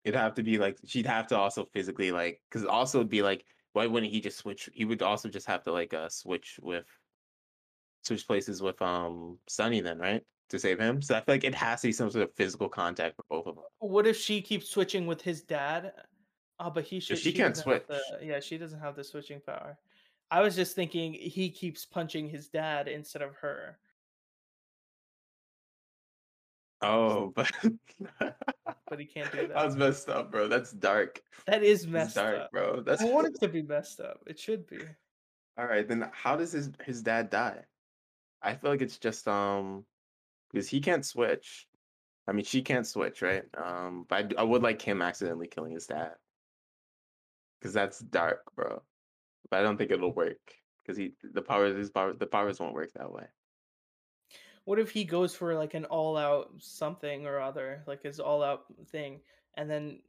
[0.05, 3.23] It'd have to be like she'd have to also physically like because also it'd be
[3.23, 4.71] like why wouldn't he just switch?
[4.73, 6.87] He would also just have to like uh switch with
[8.03, 10.25] switch places with um Sunny then, right?
[10.51, 11.03] To save him.
[11.03, 13.47] So I feel like it has to be some sort of physical contact for both
[13.49, 13.65] of them.
[13.81, 15.93] What if she keeps switching with his dad?
[16.61, 17.19] Oh, but he should.
[17.19, 18.01] she She can't doesn't the.
[18.09, 18.23] switch.
[18.23, 19.77] Yeah, she doesn't have the switching power.
[20.31, 23.79] I was just thinking he keeps punching his dad instead of her.
[26.83, 27.51] Oh, but
[28.89, 30.47] But he can't do that was messed up, bro.
[30.47, 31.21] That's dark.
[31.47, 32.51] That is messed dark, up.
[32.53, 32.83] bro.
[32.83, 34.21] That's I want it to be messed up.
[34.27, 34.79] It should be.
[35.59, 35.87] all right.
[35.89, 37.65] Then how does his his dad die?
[38.43, 39.85] I feel like it's just um
[40.53, 41.69] because he can't switch.
[42.29, 43.45] I mean, she can't switch, right?
[43.57, 46.15] Um, but I, I would like him accidentally killing his dad
[47.59, 48.83] because that's dark, bro.
[49.51, 50.41] But I don't think it'll work
[50.83, 53.27] because he the powers his power the powers won't work that way.
[54.65, 59.21] What if he goes for like an all-out something or other, like his all-out thing,
[59.55, 60.03] and then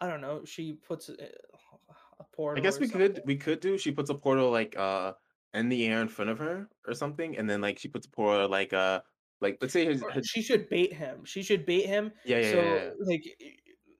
[0.00, 1.08] I don't know, she puts
[2.18, 3.14] a portal I guess we something.
[3.14, 3.78] could we could do.
[3.78, 5.14] She puts a portal like uh
[5.54, 8.10] in the air in front of her or something, and then like she puts a
[8.10, 9.00] portal like uh
[9.42, 11.24] like let's say his, his she should bait him.
[11.24, 12.12] She should bait him.
[12.24, 12.52] yeah yeah yeah.
[12.52, 12.90] So yeah.
[13.00, 13.24] like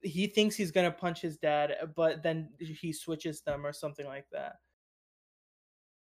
[0.02, 4.26] he thinks he's gonna punch his dad, but then he switches them or something like
[4.32, 4.56] that.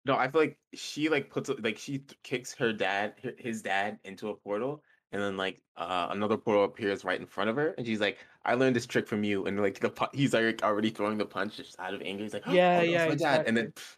[0.06, 4.30] No, I feel like she like puts like she kicks her dad his dad into
[4.30, 4.82] a portal,
[5.12, 8.18] and then like uh another portal appears right in front of her, and she's like,
[8.46, 11.26] "I learned this trick from you," and like the pu- he's like already throwing the
[11.26, 12.24] punch just out of anger.
[12.24, 13.98] He's like, Yeah, "Oh, yeah, dad," and then pff,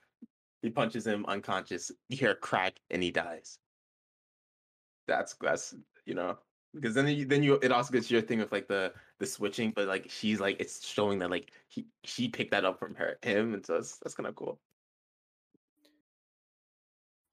[0.63, 1.91] he punches him unconscious.
[2.09, 3.59] You hear a crack, and he dies.
[5.09, 5.75] That's that's
[6.05, 6.39] you know
[6.73, 9.71] because then you then you it also gets your thing with like the the switching,
[9.71, 13.17] but like she's like it's showing that like he she picked that up from her
[13.23, 14.61] him, and so that's that's kind of cool.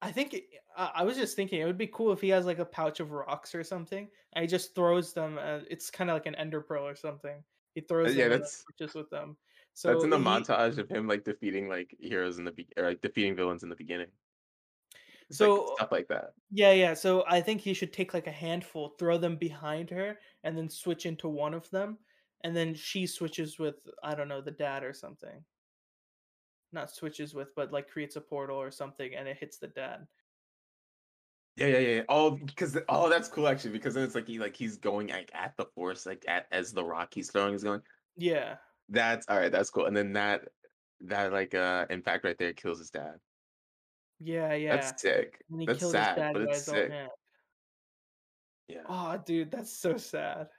[0.01, 2.45] I think it, I I was just thinking it would be cool if he has
[2.45, 5.37] like a pouch of rocks or something, and he just throws them.
[5.37, 7.43] Uh, it's kind of like an ender pearl or something.
[7.75, 9.37] He Uh, throws Yeah, them that's just with them.
[9.73, 12.69] So that's in the he, montage of him like defeating like heroes in the be-
[12.77, 14.11] or like defeating villains in the beginning.
[15.29, 16.33] It's like so stuff like that.
[16.51, 16.93] yeah, yeah.
[16.93, 20.69] So I think he should take like a handful, throw them behind her, and then
[20.69, 21.97] switch into one of them,
[22.43, 25.43] and then she switches with I don't know the dad or something.
[26.71, 30.07] Not switches with, but like creates a portal or something, and it hits the dad.
[31.55, 31.95] Yeah, yeah, yeah.
[31.97, 32.01] yeah.
[32.09, 33.71] Oh, because oh, that's cool actually.
[33.71, 36.71] Because then it's like he like he's going like at the force, like at as
[36.71, 37.81] the rock he's throwing is going.
[38.15, 38.57] Yeah,
[38.89, 39.51] That's all right.
[39.51, 39.85] That's cool.
[39.85, 40.49] And then that
[41.01, 43.15] that like uh impact right there kills his dad.
[44.19, 44.75] Yeah, yeah.
[44.75, 45.43] That's sick.
[45.49, 46.91] And he That's killed his sad, dad but by it's his own sick.
[46.91, 47.11] hand.
[48.67, 50.49] Yeah, Oh, dude, that's so sad.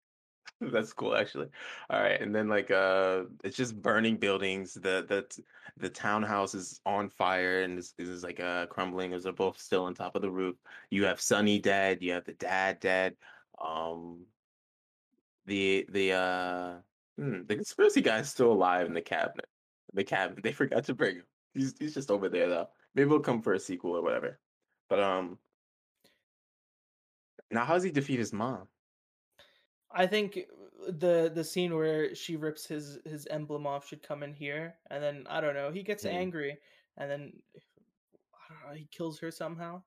[0.60, 1.48] that's cool actually.
[1.90, 4.74] All right, and then like uh, it's just burning buildings.
[4.74, 5.44] The the
[5.76, 9.84] the townhouse is on fire and is is like uh crumbling as they're both still
[9.84, 10.56] on top of the roof.
[10.90, 12.02] You have Sonny dead.
[12.02, 13.16] You have the dad dead.
[13.58, 14.26] Um,
[15.46, 16.80] the the uh
[17.16, 19.46] hmm, the conspiracy guy is still alive in the cabinet.
[19.92, 20.42] The cabinet.
[20.42, 21.26] They forgot to bring him.
[21.54, 22.68] He's he's just over there though.
[22.94, 24.40] Maybe he'll come for a sequel or whatever.
[24.88, 25.40] But um,
[27.50, 28.68] now how does he defeat his mom?
[29.90, 34.22] I think uh, the the scene where she rips his his emblem off should come
[34.22, 35.70] in here, and then I don't know.
[35.70, 36.06] He gets Hmm.
[36.06, 36.60] angry,
[36.96, 37.42] and then
[38.34, 39.84] I don't know, he kills her somehow.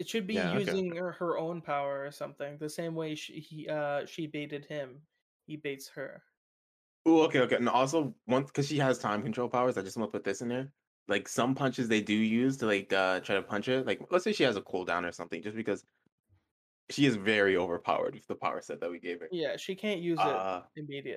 [0.00, 0.96] It should be Yeah, using okay.
[0.96, 5.06] her her own power or something, the same way she he, uh, she baited him,
[5.46, 6.24] he baits her.
[7.08, 7.56] Ooh, okay, okay.
[7.56, 10.40] And also, once because she has time control powers, I just want to put this
[10.42, 10.72] in there.
[11.10, 13.82] Like some punches they do use to like uh try to punch her.
[13.84, 15.84] Like let's say she has a cooldown or something, just because
[16.90, 19.28] she is very overpowered with the power set that we gave her.
[19.30, 20.62] Yeah, she can't use it Uh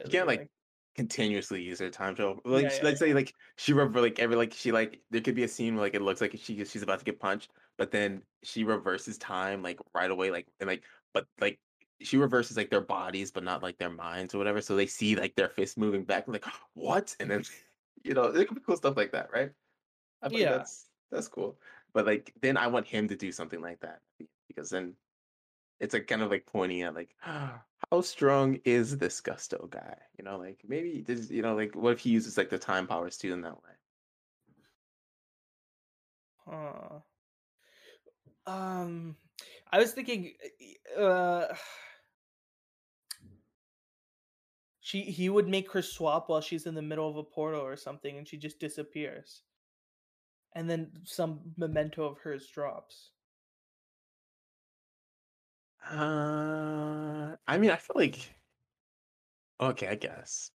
[0.05, 0.49] you immediately, can't like
[0.95, 2.41] continuously use her time travel.
[2.45, 3.07] Like Yeah, yeah, let's yeah.
[3.07, 5.83] say like she rever like every like she like there could be a scene where
[5.85, 9.63] like it looks like she she's about to get punched, but then she reverses time
[9.63, 11.61] like right away, like and like but like
[12.01, 14.61] she reverses like their bodies, but not like their minds or whatever.
[14.61, 17.15] So they see like their fists moving back, like what?
[17.19, 17.43] And then
[18.03, 19.53] you know, it could be cool stuff like that, right?
[20.23, 20.51] I Yeah.
[20.51, 21.57] that's that's cool.
[21.93, 24.01] But like then I want him to do something like that
[24.47, 24.95] because then
[25.79, 27.15] it's like kind of like pointing at like
[27.91, 29.97] how strong is this gusto guy?
[30.17, 32.87] You know, like maybe this, you know, like what if he uses like the time
[32.87, 33.71] powers too in that way?
[36.45, 36.99] Huh.
[38.45, 39.15] Um,
[39.71, 40.33] I was thinking,
[40.97, 41.47] uh,
[44.81, 47.75] she he would make her swap while she's in the middle of a portal or
[47.77, 49.43] something, and she just disappears,
[50.53, 53.11] and then some memento of hers drops.
[55.85, 58.35] Uh, I mean, I feel like
[59.59, 60.51] okay, I guess.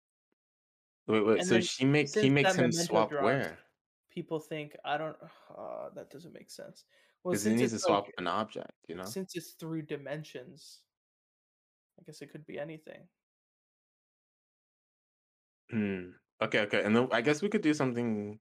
[1.07, 1.39] Wait, wait.
[1.41, 3.59] And So she make he makes him swap where?
[4.11, 5.17] people think I don't.
[5.57, 6.85] Uh, that doesn't make sense.
[7.23, 8.73] Well, Because he needs to like swap an object.
[8.89, 9.05] You know.
[9.05, 10.83] since it's through dimensions,
[11.99, 13.09] I guess it could be anything.
[15.71, 16.11] Hmm.
[16.41, 16.83] Okay, okay.
[16.85, 18.41] And then I guess we could do something.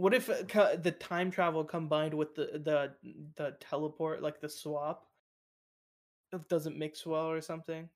[0.00, 2.96] What if uh, the time travel combined with the the
[3.36, 5.12] the teleport, like the swap,
[6.48, 7.88] doesn't mix well or something?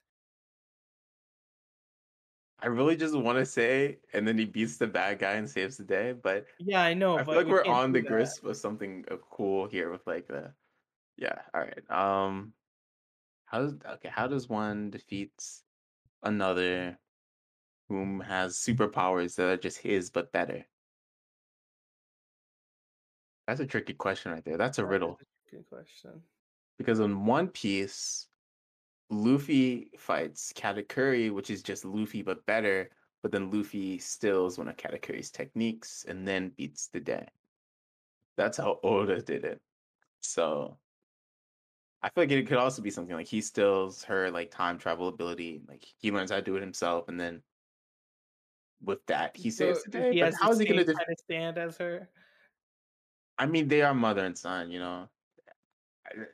[2.59, 5.77] I really just want to say, and then he beats the bad guy and saves
[5.77, 8.57] the day, but Yeah, I know, I feel like we we're on the grist of
[8.57, 10.55] something uh, cool here with like the
[11.17, 11.43] yeah.
[11.55, 11.91] All right.
[11.91, 12.55] Um,
[13.47, 14.11] how does okay?
[14.11, 15.33] How does one defeat
[16.23, 16.99] another
[17.89, 20.67] whom has superpowers that are just his but better?
[23.47, 24.57] That's a tricky question right there.
[24.57, 25.19] That's a That riddle
[25.51, 26.23] good question.
[26.79, 28.29] because in One Piece,
[29.11, 32.91] Luffy fights Katakuri, which is just Luffy but better.
[33.23, 37.27] But then Luffy steals one of Katakuri's techniques and then beats the day.
[38.37, 39.61] That's how Oda did it.
[40.21, 40.79] So
[42.03, 45.09] I feel like it could also be something like he steals her like time travel
[45.09, 47.43] ability, like he learns how to do it himself, and then
[48.83, 50.13] with that he So saves the day.
[50.13, 50.85] he But how is he gonna?
[50.85, 52.11] same Def- stand as her.
[53.39, 55.09] I mean, they are mother and son, you know.
[56.07, 56.27] I-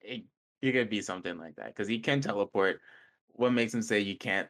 [0.00, 0.24] It,
[0.62, 2.80] it could be something like that because he can teleport.
[3.28, 4.48] What makes him say you can't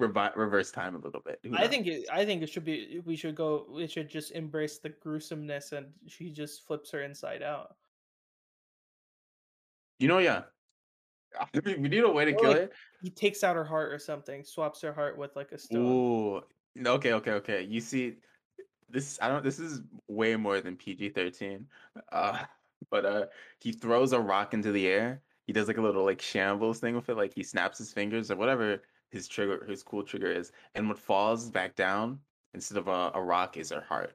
[0.00, 1.40] revi- reverse time a little bit?
[1.42, 1.70] Who I knows?
[1.70, 4.90] think it, I think it should be we should go we should just embrace the
[4.90, 7.76] gruesomeness and she just flips her inside out.
[9.98, 10.44] You know, yeah.
[11.64, 12.72] We need a way to Or kill like it.
[13.02, 15.80] he takes out her heart or something, swaps her heart with like a stone.
[15.80, 16.42] Ooh,
[16.84, 17.62] okay, okay, okay.
[17.62, 18.16] You see,
[18.92, 19.44] this I don't.
[19.44, 21.66] This is way more than PG thirteen.
[22.12, 22.44] Uh,
[22.90, 23.26] but uh,
[23.60, 25.22] he throws a rock into the air.
[25.46, 27.16] He does like a little like shambles thing with it.
[27.16, 30.98] Like he snaps his fingers or whatever his trigger, his cool trigger is, and what
[30.98, 32.20] falls back down
[32.54, 34.14] instead of a, a rock is her heart.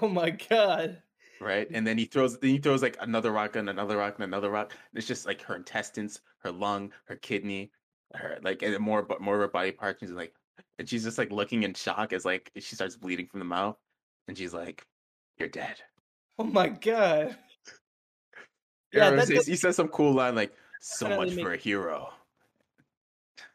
[0.00, 1.02] Oh my god.
[1.40, 1.68] right?
[1.72, 4.50] And then he throws then he throws like another rock and another rock and another
[4.50, 4.72] rock.
[4.94, 7.72] It's just like her intestines, her lung, her kidney,
[8.14, 10.02] her like and more but more of her body parts.
[10.02, 10.34] And she's like,
[10.78, 13.76] and she's just like looking in shock as like she starts bleeding from the mouth,
[14.28, 14.86] and she's like,
[15.38, 15.76] "You're dead."
[16.38, 17.36] Oh my god.
[18.92, 22.12] Yeah, Yeah, that he says some cool line like, "So much for a hero,"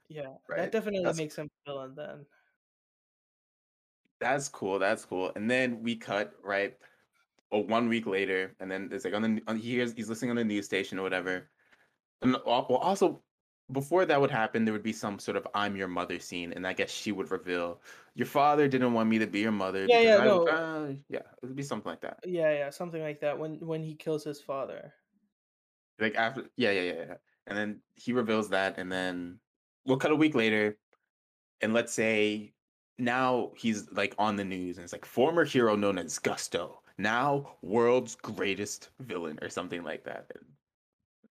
[0.10, 2.26] yeah, that definitely That's makes him villain then.
[4.20, 4.80] that's cool.
[4.80, 5.32] That's cool.
[5.36, 6.78] And then we cut right.
[7.52, 10.32] Or one week later, and then it's like on the on, he hears he's listening
[10.32, 11.52] on the news station or whatever,
[12.22, 13.24] And well, also
[13.74, 16.68] before that would happen, there would be some sort of "I'm your mother" scene, and
[16.68, 17.82] I guess she would reveal,
[18.16, 20.48] "Your father didn't want me to be your mother Yeah, yeah, no.
[20.48, 22.24] uh, yeah, it would be something like that.
[22.26, 24.94] Yeah, yeah, something like that when when he kills his father.
[26.00, 27.18] Like after, yeah, yeah, yeah, yeah.
[27.48, 29.40] And then he reveals that, and then
[29.86, 30.80] we'll cut a week later,
[31.62, 32.56] and let's say
[33.00, 37.58] now he's like on the news, and it's like former hero known as Gusto, now
[37.64, 40.32] world's greatest villain, or something like that.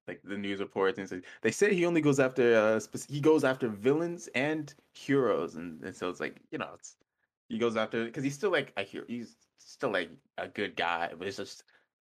[0.09, 3.21] Like the news reports and says they say he only goes after uh spec- he
[3.21, 6.97] goes after villains and heroes and, and so it's like you know it's
[7.49, 11.13] he goes after because he's still like a hero he's still like a good guy
[11.17, 11.65] but it's just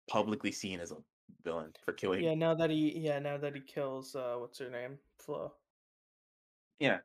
[0.08, 0.98] publicly seen as a
[1.44, 4.70] villain for killing Yeah, now that he yeah, now that he kills uh what's her
[4.70, 4.98] name?
[5.20, 5.54] Flo.
[6.80, 7.00] yeah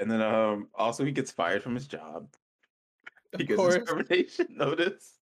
[0.00, 2.34] and then um also he gets fired from his job
[3.36, 5.18] he Of gets his termination notice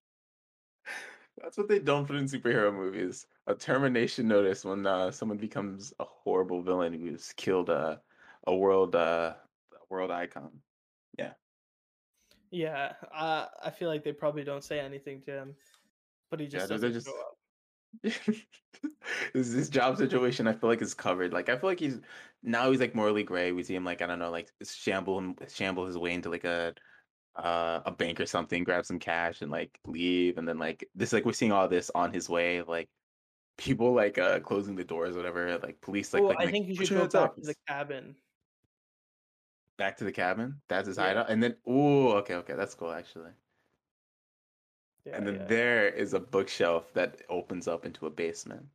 [1.37, 5.93] that's what they don't put in superhero movies a termination notice when uh, someone becomes
[5.99, 8.03] a horrible villain who's killed a
[8.47, 9.37] a world uh
[9.73, 10.63] a world icon.
[11.19, 11.35] Yeah.
[12.51, 15.57] Yeah, uh, I feel like they probably don't say anything to him,
[16.31, 17.09] but he just they're doesn't just
[18.03, 21.33] this this job situation I feel like is covered.
[21.33, 22.01] Like I feel like he's
[22.43, 23.53] now he's like morally gray.
[23.53, 26.45] We see him like I don't know, like shamble him shamble his way into like
[26.45, 26.75] a
[27.37, 31.13] uh a bank or something, grab some cash and like leave, and then like this
[31.13, 32.91] like we're seeing all this on his way, like
[33.57, 36.67] people like uh closing the doors, whatever, like police like Well, like, I like think
[36.69, 37.37] you should go back up.
[37.37, 38.17] to the cabin.
[39.77, 40.63] back to the cabin.
[40.69, 43.33] That's his Yeah, hideout, and then oh, okay, okay, that's cool actually.
[45.05, 48.69] yeah, And then yeah, there is a bookshelf that opens up into a basement.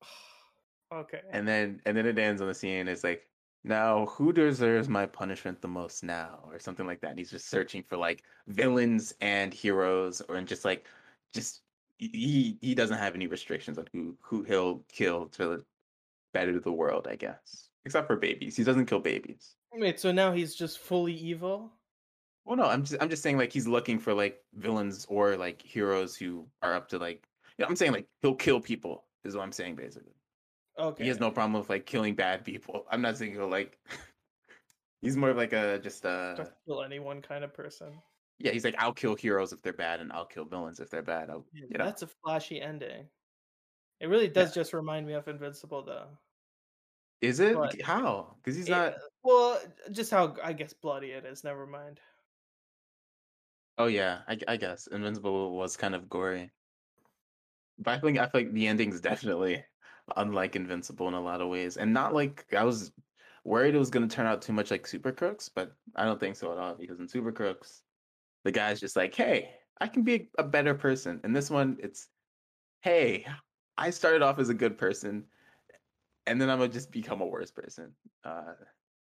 [0.92, 1.22] Okay.
[1.30, 2.88] And then and then it ends on the scene.
[2.88, 3.30] It's like,
[3.64, 6.40] now who deserves my punishment the most now?
[6.46, 7.10] Or something like that.
[7.10, 10.88] And he's just searching for like villains and heroes or and just like
[11.34, 11.62] just
[12.00, 15.64] he he doesn't have any restrictions on who who he'll kill to
[16.32, 17.68] better the world, I guess.
[17.84, 18.56] Except for babies.
[18.56, 19.56] He doesn't kill babies.
[19.72, 21.70] Wait, so now he's just fully evil?
[22.44, 25.62] Well no, I'm just I'm just saying like he's looking for like villains or like
[25.62, 27.22] heroes who are up to like
[27.58, 30.14] yeah, I'm saying like he'll kill people is what I'm saying basically.
[30.78, 31.04] Okay.
[31.04, 32.86] He has no problem with like killing bad people.
[32.90, 33.78] I'm not saying he'll like.
[35.02, 37.92] he's more of like a just uh Just kill anyone kind of person.
[38.40, 38.52] Yeah.
[38.52, 41.30] He's like I'll kill heroes if they're bad, and I'll kill villains if they're bad.
[41.30, 43.06] I'll, Yeah, you know that's a flashy ending.
[44.00, 44.32] It really yeah.
[44.32, 46.06] does just remind me of Invincible, though.
[47.20, 48.34] Is it But how?
[48.38, 48.94] Because he's it, not.
[48.94, 49.60] Uh, well,
[49.90, 51.44] just how I guess bloody it is.
[51.44, 52.00] Never mind.
[53.78, 56.50] Oh yeah, I, I guess Invincible was kind of gory,
[57.78, 59.64] but I think I feel like the ending's definitely
[60.16, 62.92] unlike Invincible in a lot of ways, and not like I was
[63.44, 66.36] worried it was gonna turn out too much like Super Crooks, but I don't think
[66.36, 66.74] so at all.
[66.74, 67.82] Because in Super Crooks,
[68.44, 71.20] the guy's just like, hey, I can be a better person.
[71.24, 72.10] And this one, it's
[72.82, 73.26] hey,
[73.78, 75.28] I started off as a good person,
[76.26, 77.94] and then I'm gonna just become a worse person.
[78.24, 78.54] Uh,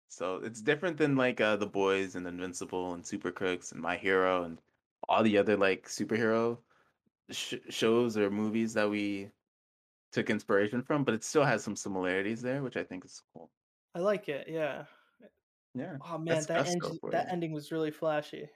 [0.08, 3.96] so it's different than like uh, the boys and Invincible and Super Crooks and My
[3.96, 4.60] Hero and
[5.08, 6.58] all the other like superhero
[7.30, 9.30] sh- shows or movies that we
[10.12, 13.50] took inspiration from, but it still has some similarities there, which I think is cool.
[13.94, 14.48] I like it.
[14.48, 14.86] Yeah.
[15.74, 18.48] Yeah, Oh man, that end that ending was really flashy.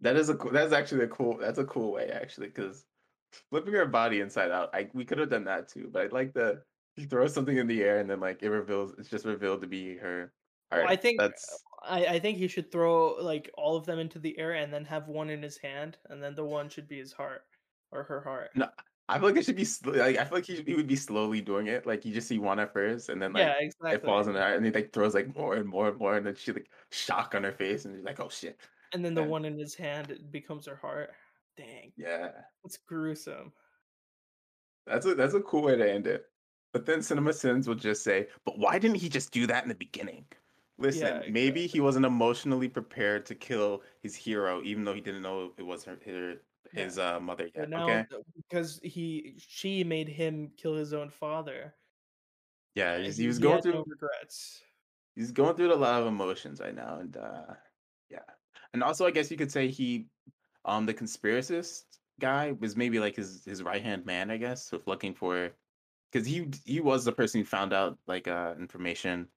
[0.00, 2.86] That is a cool, that's actually a cool that's a cool way actually because
[3.50, 6.34] flipping her body inside out, I we could have done that too, but I like
[6.34, 6.64] the
[6.98, 9.66] she throws something in the air and then like it reveals it's just revealed to
[9.66, 10.32] be her.
[10.72, 13.98] All Well, I think that's I I think he should throw like all of them
[13.98, 16.88] into the air and then have one in his hand, and then the one should
[16.88, 17.46] be his heart
[17.90, 18.50] or her heart.
[18.54, 18.68] no.
[19.08, 20.96] I feel like it should be like I feel like he, should- he would be
[20.96, 21.86] slowly doing it.
[21.86, 24.28] Like you just see one at first, and then Yeah, like it falls exactly.
[24.28, 26.52] in her, and he like throws like more and more and more, and then she
[26.52, 28.58] like shock on her face, and she's like, "Oh shit!"
[28.96, 31.14] And then the And one in his hand it becomes her heart.
[31.56, 33.54] Dang, yeah, that's gruesome.
[34.86, 36.26] that's a that's a cool way to end it.
[36.72, 39.68] But then Cinema Sins will just say, "But why didn't he just do that in
[39.68, 40.26] the beginning?"
[40.88, 45.22] Yeah, Listen, maybe he wasn't emotionally prepared to kill his hero, even though he didn't
[45.22, 46.42] know it was her, her
[46.72, 46.84] Yeah.
[46.84, 47.70] his uh, mother yet.
[47.70, 48.06] now Okay,
[48.36, 51.76] because he she made him kill his own father,
[52.74, 54.62] yeah, he was he going had no through regrets.
[55.14, 57.54] he's going through a lot of emotions right now, and uh,
[58.72, 60.08] and also I guess you could say he
[60.64, 61.84] um the conspiracist
[62.20, 65.52] guy was maybe like his his right hand man, I guess, with looking for
[66.12, 69.30] because he he was the person who found out like uh information.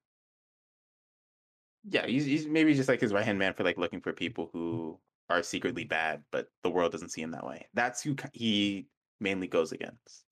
[1.84, 4.50] Yeah, he's, he's maybe just like his right hand man for like looking for people
[4.52, 5.00] who
[5.30, 7.68] are secretly bad, but the world doesn't see him that way.
[7.74, 8.90] That's who he
[9.20, 10.26] mainly goes against.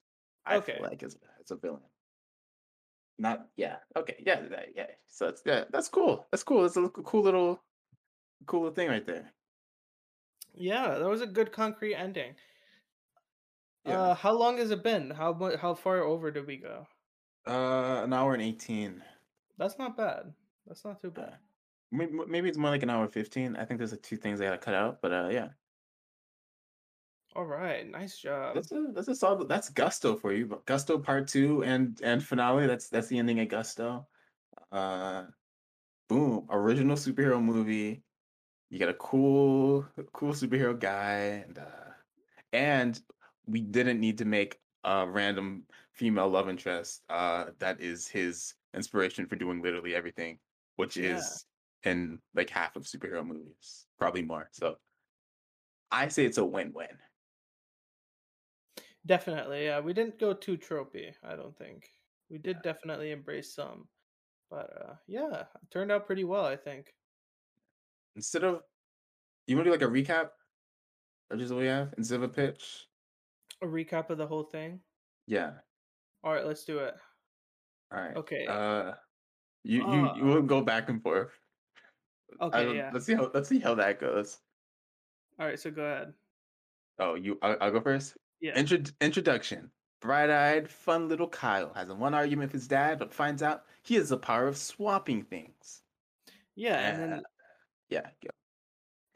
[0.45, 0.79] I feel Okay.
[0.79, 1.83] like as as a villain.
[3.19, 6.87] Not yeah okay yeah that, yeah so it's yeah that's cool that's cool it's a
[6.89, 7.63] cool little
[8.45, 9.33] cool thing right there
[10.53, 12.35] Yeah, that was a good concrete ending.
[13.83, 15.09] yeah Uh, how long has it been?
[15.09, 16.89] How how far over did we go?
[17.47, 19.03] uh an hour and 18
[19.57, 20.35] That's not bad.
[20.65, 21.39] That's not too uh, bad.
[21.91, 24.45] maybe, maybe it's more like an hour 15 i think there's like two things i
[24.45, 25.53] gotta cut out but uh yeah
[27.33, 28.53] All right, nice job.
[28.53, 32.23] that's a that's a solid that's gusto for you but gusto part two and and
[32.23, 34.07] finale that's that's the ending of gusto
[34.71, 35.27] uh
[36.09, 38.05] boom original superhero movie
[38.69, 39.83] you got a cool
[40.13, 41.91] cool superhero guy and uh
[42.53, 43.01] and
[43.45, 49.27] we didn't need to make a random female love interest uh that is his inspiration
[49.27, 50.39] for doing literally everything
[50.75, 51.47] which Yeah, is
[51.83, 54.77] in like half of superhero movies probably more so
[55.91, 56.99] i say it's a win-win
[59.05, 59.65] definitely.
[59.65, 61.15] Yeah, we didn't go too tropey.
[61.23, 61.89] I don't think
[62.29, 63.89] we did yeah definitely embrace some,
[64.49, 66.45] but uh, yeah, it turned out pretty well.
[66.45, 66.96] I think
[68.17, 68.61] instead of
[69.45, 70.31] you want to do like a recap
[71.31, 72.87] of just what we have instead of a pitch
[73.61, 74.79] a recap of the whole thing.
[75.25, 75.53] Yeah.
[76.23, 76.95] All right, let's do it.
[77.91, 78.15] All right.
[78.15, 78.45] Okay.
[78.45, 78.93] Uh,
[79.63, 81.31] you you Uh, you will go back and forth.
[82.41, 82.91] Okay, yeah.
[82.93, 84.39] let's see how let's see how that goes.
[85.39, 86.13] All right, so go ahead.
[86.99, 88.17] Oh, you I'll, I'll go first.
[88.41, 88.57] Yeah.
[88.57, 89.71] Intro, introduction.
[90.01, 93.95] Bright-eyed, fun little Kyle has a one argument with his dad, but finds out he
[93.95, 95.81] has the power of swapping things.
[96.55, 97.23] Yeah, and Uh, then
[97.89, 98.29] yeah, go.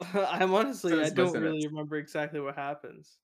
[0.28, 1.66] I'm honestly I don't really sentence.
[1.66, 3.18] remember exactly what happens.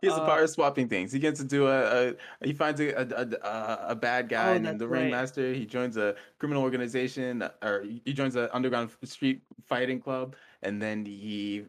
[0.00, 1.10] He has the Uh, power of swapping things.
[1.10, 3.02] He gets to do a, a he finds a, a,
[3.42, 5.00] a, a bad guy Oh, that's the right.
[5.02, 5.52] Ringmaster.
[5.52, 10.80] He joins a criminal organization, uh, or he joins an underground street fighting club, and
[10.80, 11.66] then he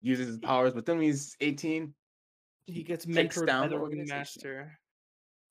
[0.00, 0.74] uses his powers.
[0.74, 1.94] But then when he's 18,
[2.66, 4.78] he gets mentored by the ringmaster.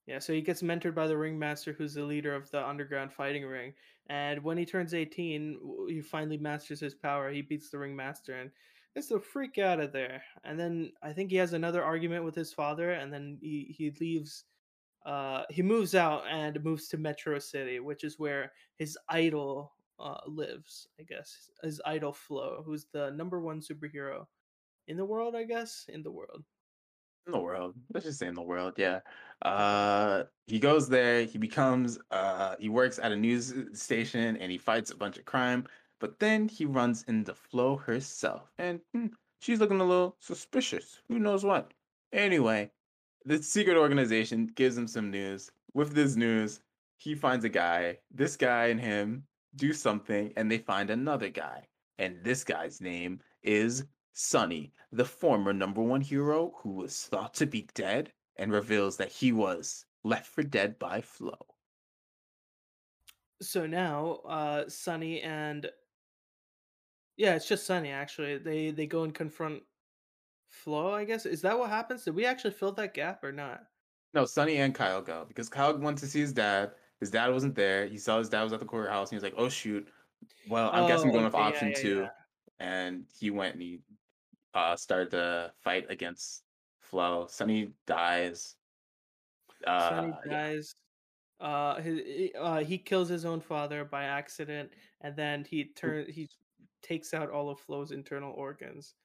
[0.08, 3.46] Yeah, so he gets mentored by the ringmaster, who's the leader of the underground fighting
[3.46, 3.74] ring.
[4.10, 7.30] And when he turns eighteen, he finally masters his power.
[7.30, 8.52] He beats the ringmaster and
[8.94, 10.22] gets the freak out of there.
[10.44, 13.94] And then I think he has another argument with his father, and then he he
[14.02, 14.46] leaves.
[15.06, 20.20] Uh, he moves out and moves to Metro City, which is where his idol uh,
[20.28, 20.88] lives.
[21.00, 24.26] I guess his idol Flo, who's the number one superhero
[24.88, 25.36] in the world.
[25.36, 26.44] I guess in the world.
[27.26, 27.76] In the world.
[27.94, 29.00] Let's just say in the world, yeah.
[29.42, 31.24] Uh, he goes there.
[31.24, 31.98] He becomes.
[32.12, 35.66] Uh, he works at a news station and he fights a bunch of crime.
[36.00, 39.08] But then he runs into Flo herself, and hmm,
[39.40, 41.00] she's looking a little suspicious.
[41.08, 41.76] Who knows what?
[42.12, 42.72] Anyway,
[43.24, 45.52] the secret organization gives him some news.
[45.76, 46.60] With this news,
[46.98, 48.00] he finds a guy.
[48.10, 49.26] This guy and him
[49.56, 51.68] do something, and they find another guy.
[52.00, 57.46] And this guy's name is Sonny, the former number one hero who was thought to
[57.46, 61.58] be dead, and reveals that he was left for dead by Flo.
[63.42, 65.70] So now, uh, Sunny and
[67.18, 68.38] yeah, it's just Sunny actually.
[68.38, 69.64] They they go and confront
[70.50, 70.94] Flo.
[70.94, 72.06] I guess is that what happens?
[72.06, 73.68] Did we actually fill that gap or not?
[74.14, 76.76] No, Sonny and Kyle go because Kyle went to see his dad.
[77.00, 77.88] His dad wasn't there.
[77.88, 79.90] He saw his dad was at the courthouse, and he was like, "Oh shoot,
[80.46, 82.02] well, I guess I'm Oh, going with yeah, option yeah, two.
[82.04, 82.10] yeah.
[82.60, 83.82] And he went and he
[84.54, 86.44] uh, started to fight against
[86.82, 87.28] Flo.
[87.30, 88.56] Sonny dies.
[89.66, 90.76] Sunny Uh, yeah, dies.
[91.40, 94.70] Uh, his, he- uh, he kills his own father by accident,
[95.02, 96.30] and then he turn he
[96.84, 98.96] takes out all of Flo's internal organs.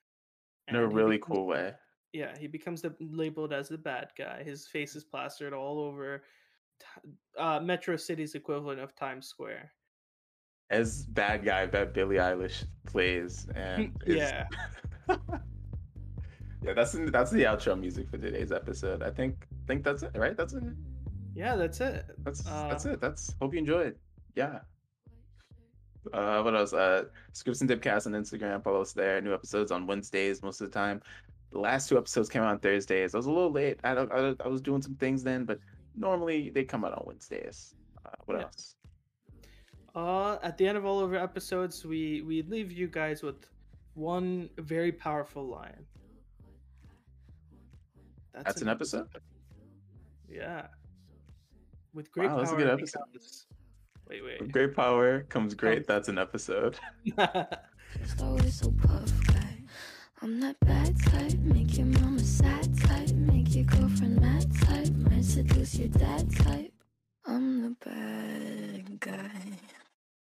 [0.68, 1.74] in a really becomes cool way.
[2.12, 4.42] Yeah, he becomes the labeled as the bad guy.
[4.42, 6.22] His face is plastered all over
[7.38, 9.72] uh, Metro City's equivalent of Times Square.
[10.70, 14.30] as bad guy that Billie Eilish plays, and is
[15.08, 16.72] Yeah.
[16.74, 19.02] that's that's the outro music for today's episode.
[19.02, 20.36] I think think that's it, right?
[20.36, 20.64] That's it.
[21.34, 22.06] Yeah, that's it.
[22.24, 23.00] That's Uh, that's it.
[23.00, 23.96] That's hope you enjoyed.
[24.34, 24.60] Yeah.
[26.12, 26.72] Uh, what else?
[26.72, 28.62] Uh, Scripts and Dipcast on Instagram.
[28.62, 29.20] Follow us there.
[29.20, 31.00] New episodes on Wednesdays most of the time.
[31.52, 33.14] The last two episodes came out on Thursdays.
[33.14, 33.78] I was a little late.
[33.84, 35.58] I I, I was doing some things then, but
[35.94, 37.74] normally they come out on Wednesdays.
[38.04, 38.44] Uh, what Yeah.
[38.44, 38.76] else?
[39.94, 43.46] Uh, at the end of all of our episodes, we we leave you guys with
[43.96, 45.84] one very powerful lion.
[48.32, 49.08] That's an episode.
[50.28, 50.66] Yeah.
[51.94, 53.00] With great Wow, that's a power good episode.
[53.12, 53.46] comes-
[54.08, 54.52] Wait, With wait.
[54.52, 55.78] great power comes great.
[55.78, 56.78] Comes- That's an episode.
[58.04, 59.58] Slow is so puff guy.
[60.22, 65.24] I'm that bad type, make your mama sad type, make your girlfriend mad type, might
[65.24, 66.72] seduce your dad type.
[67.24, 69.30] I'm the bad guy.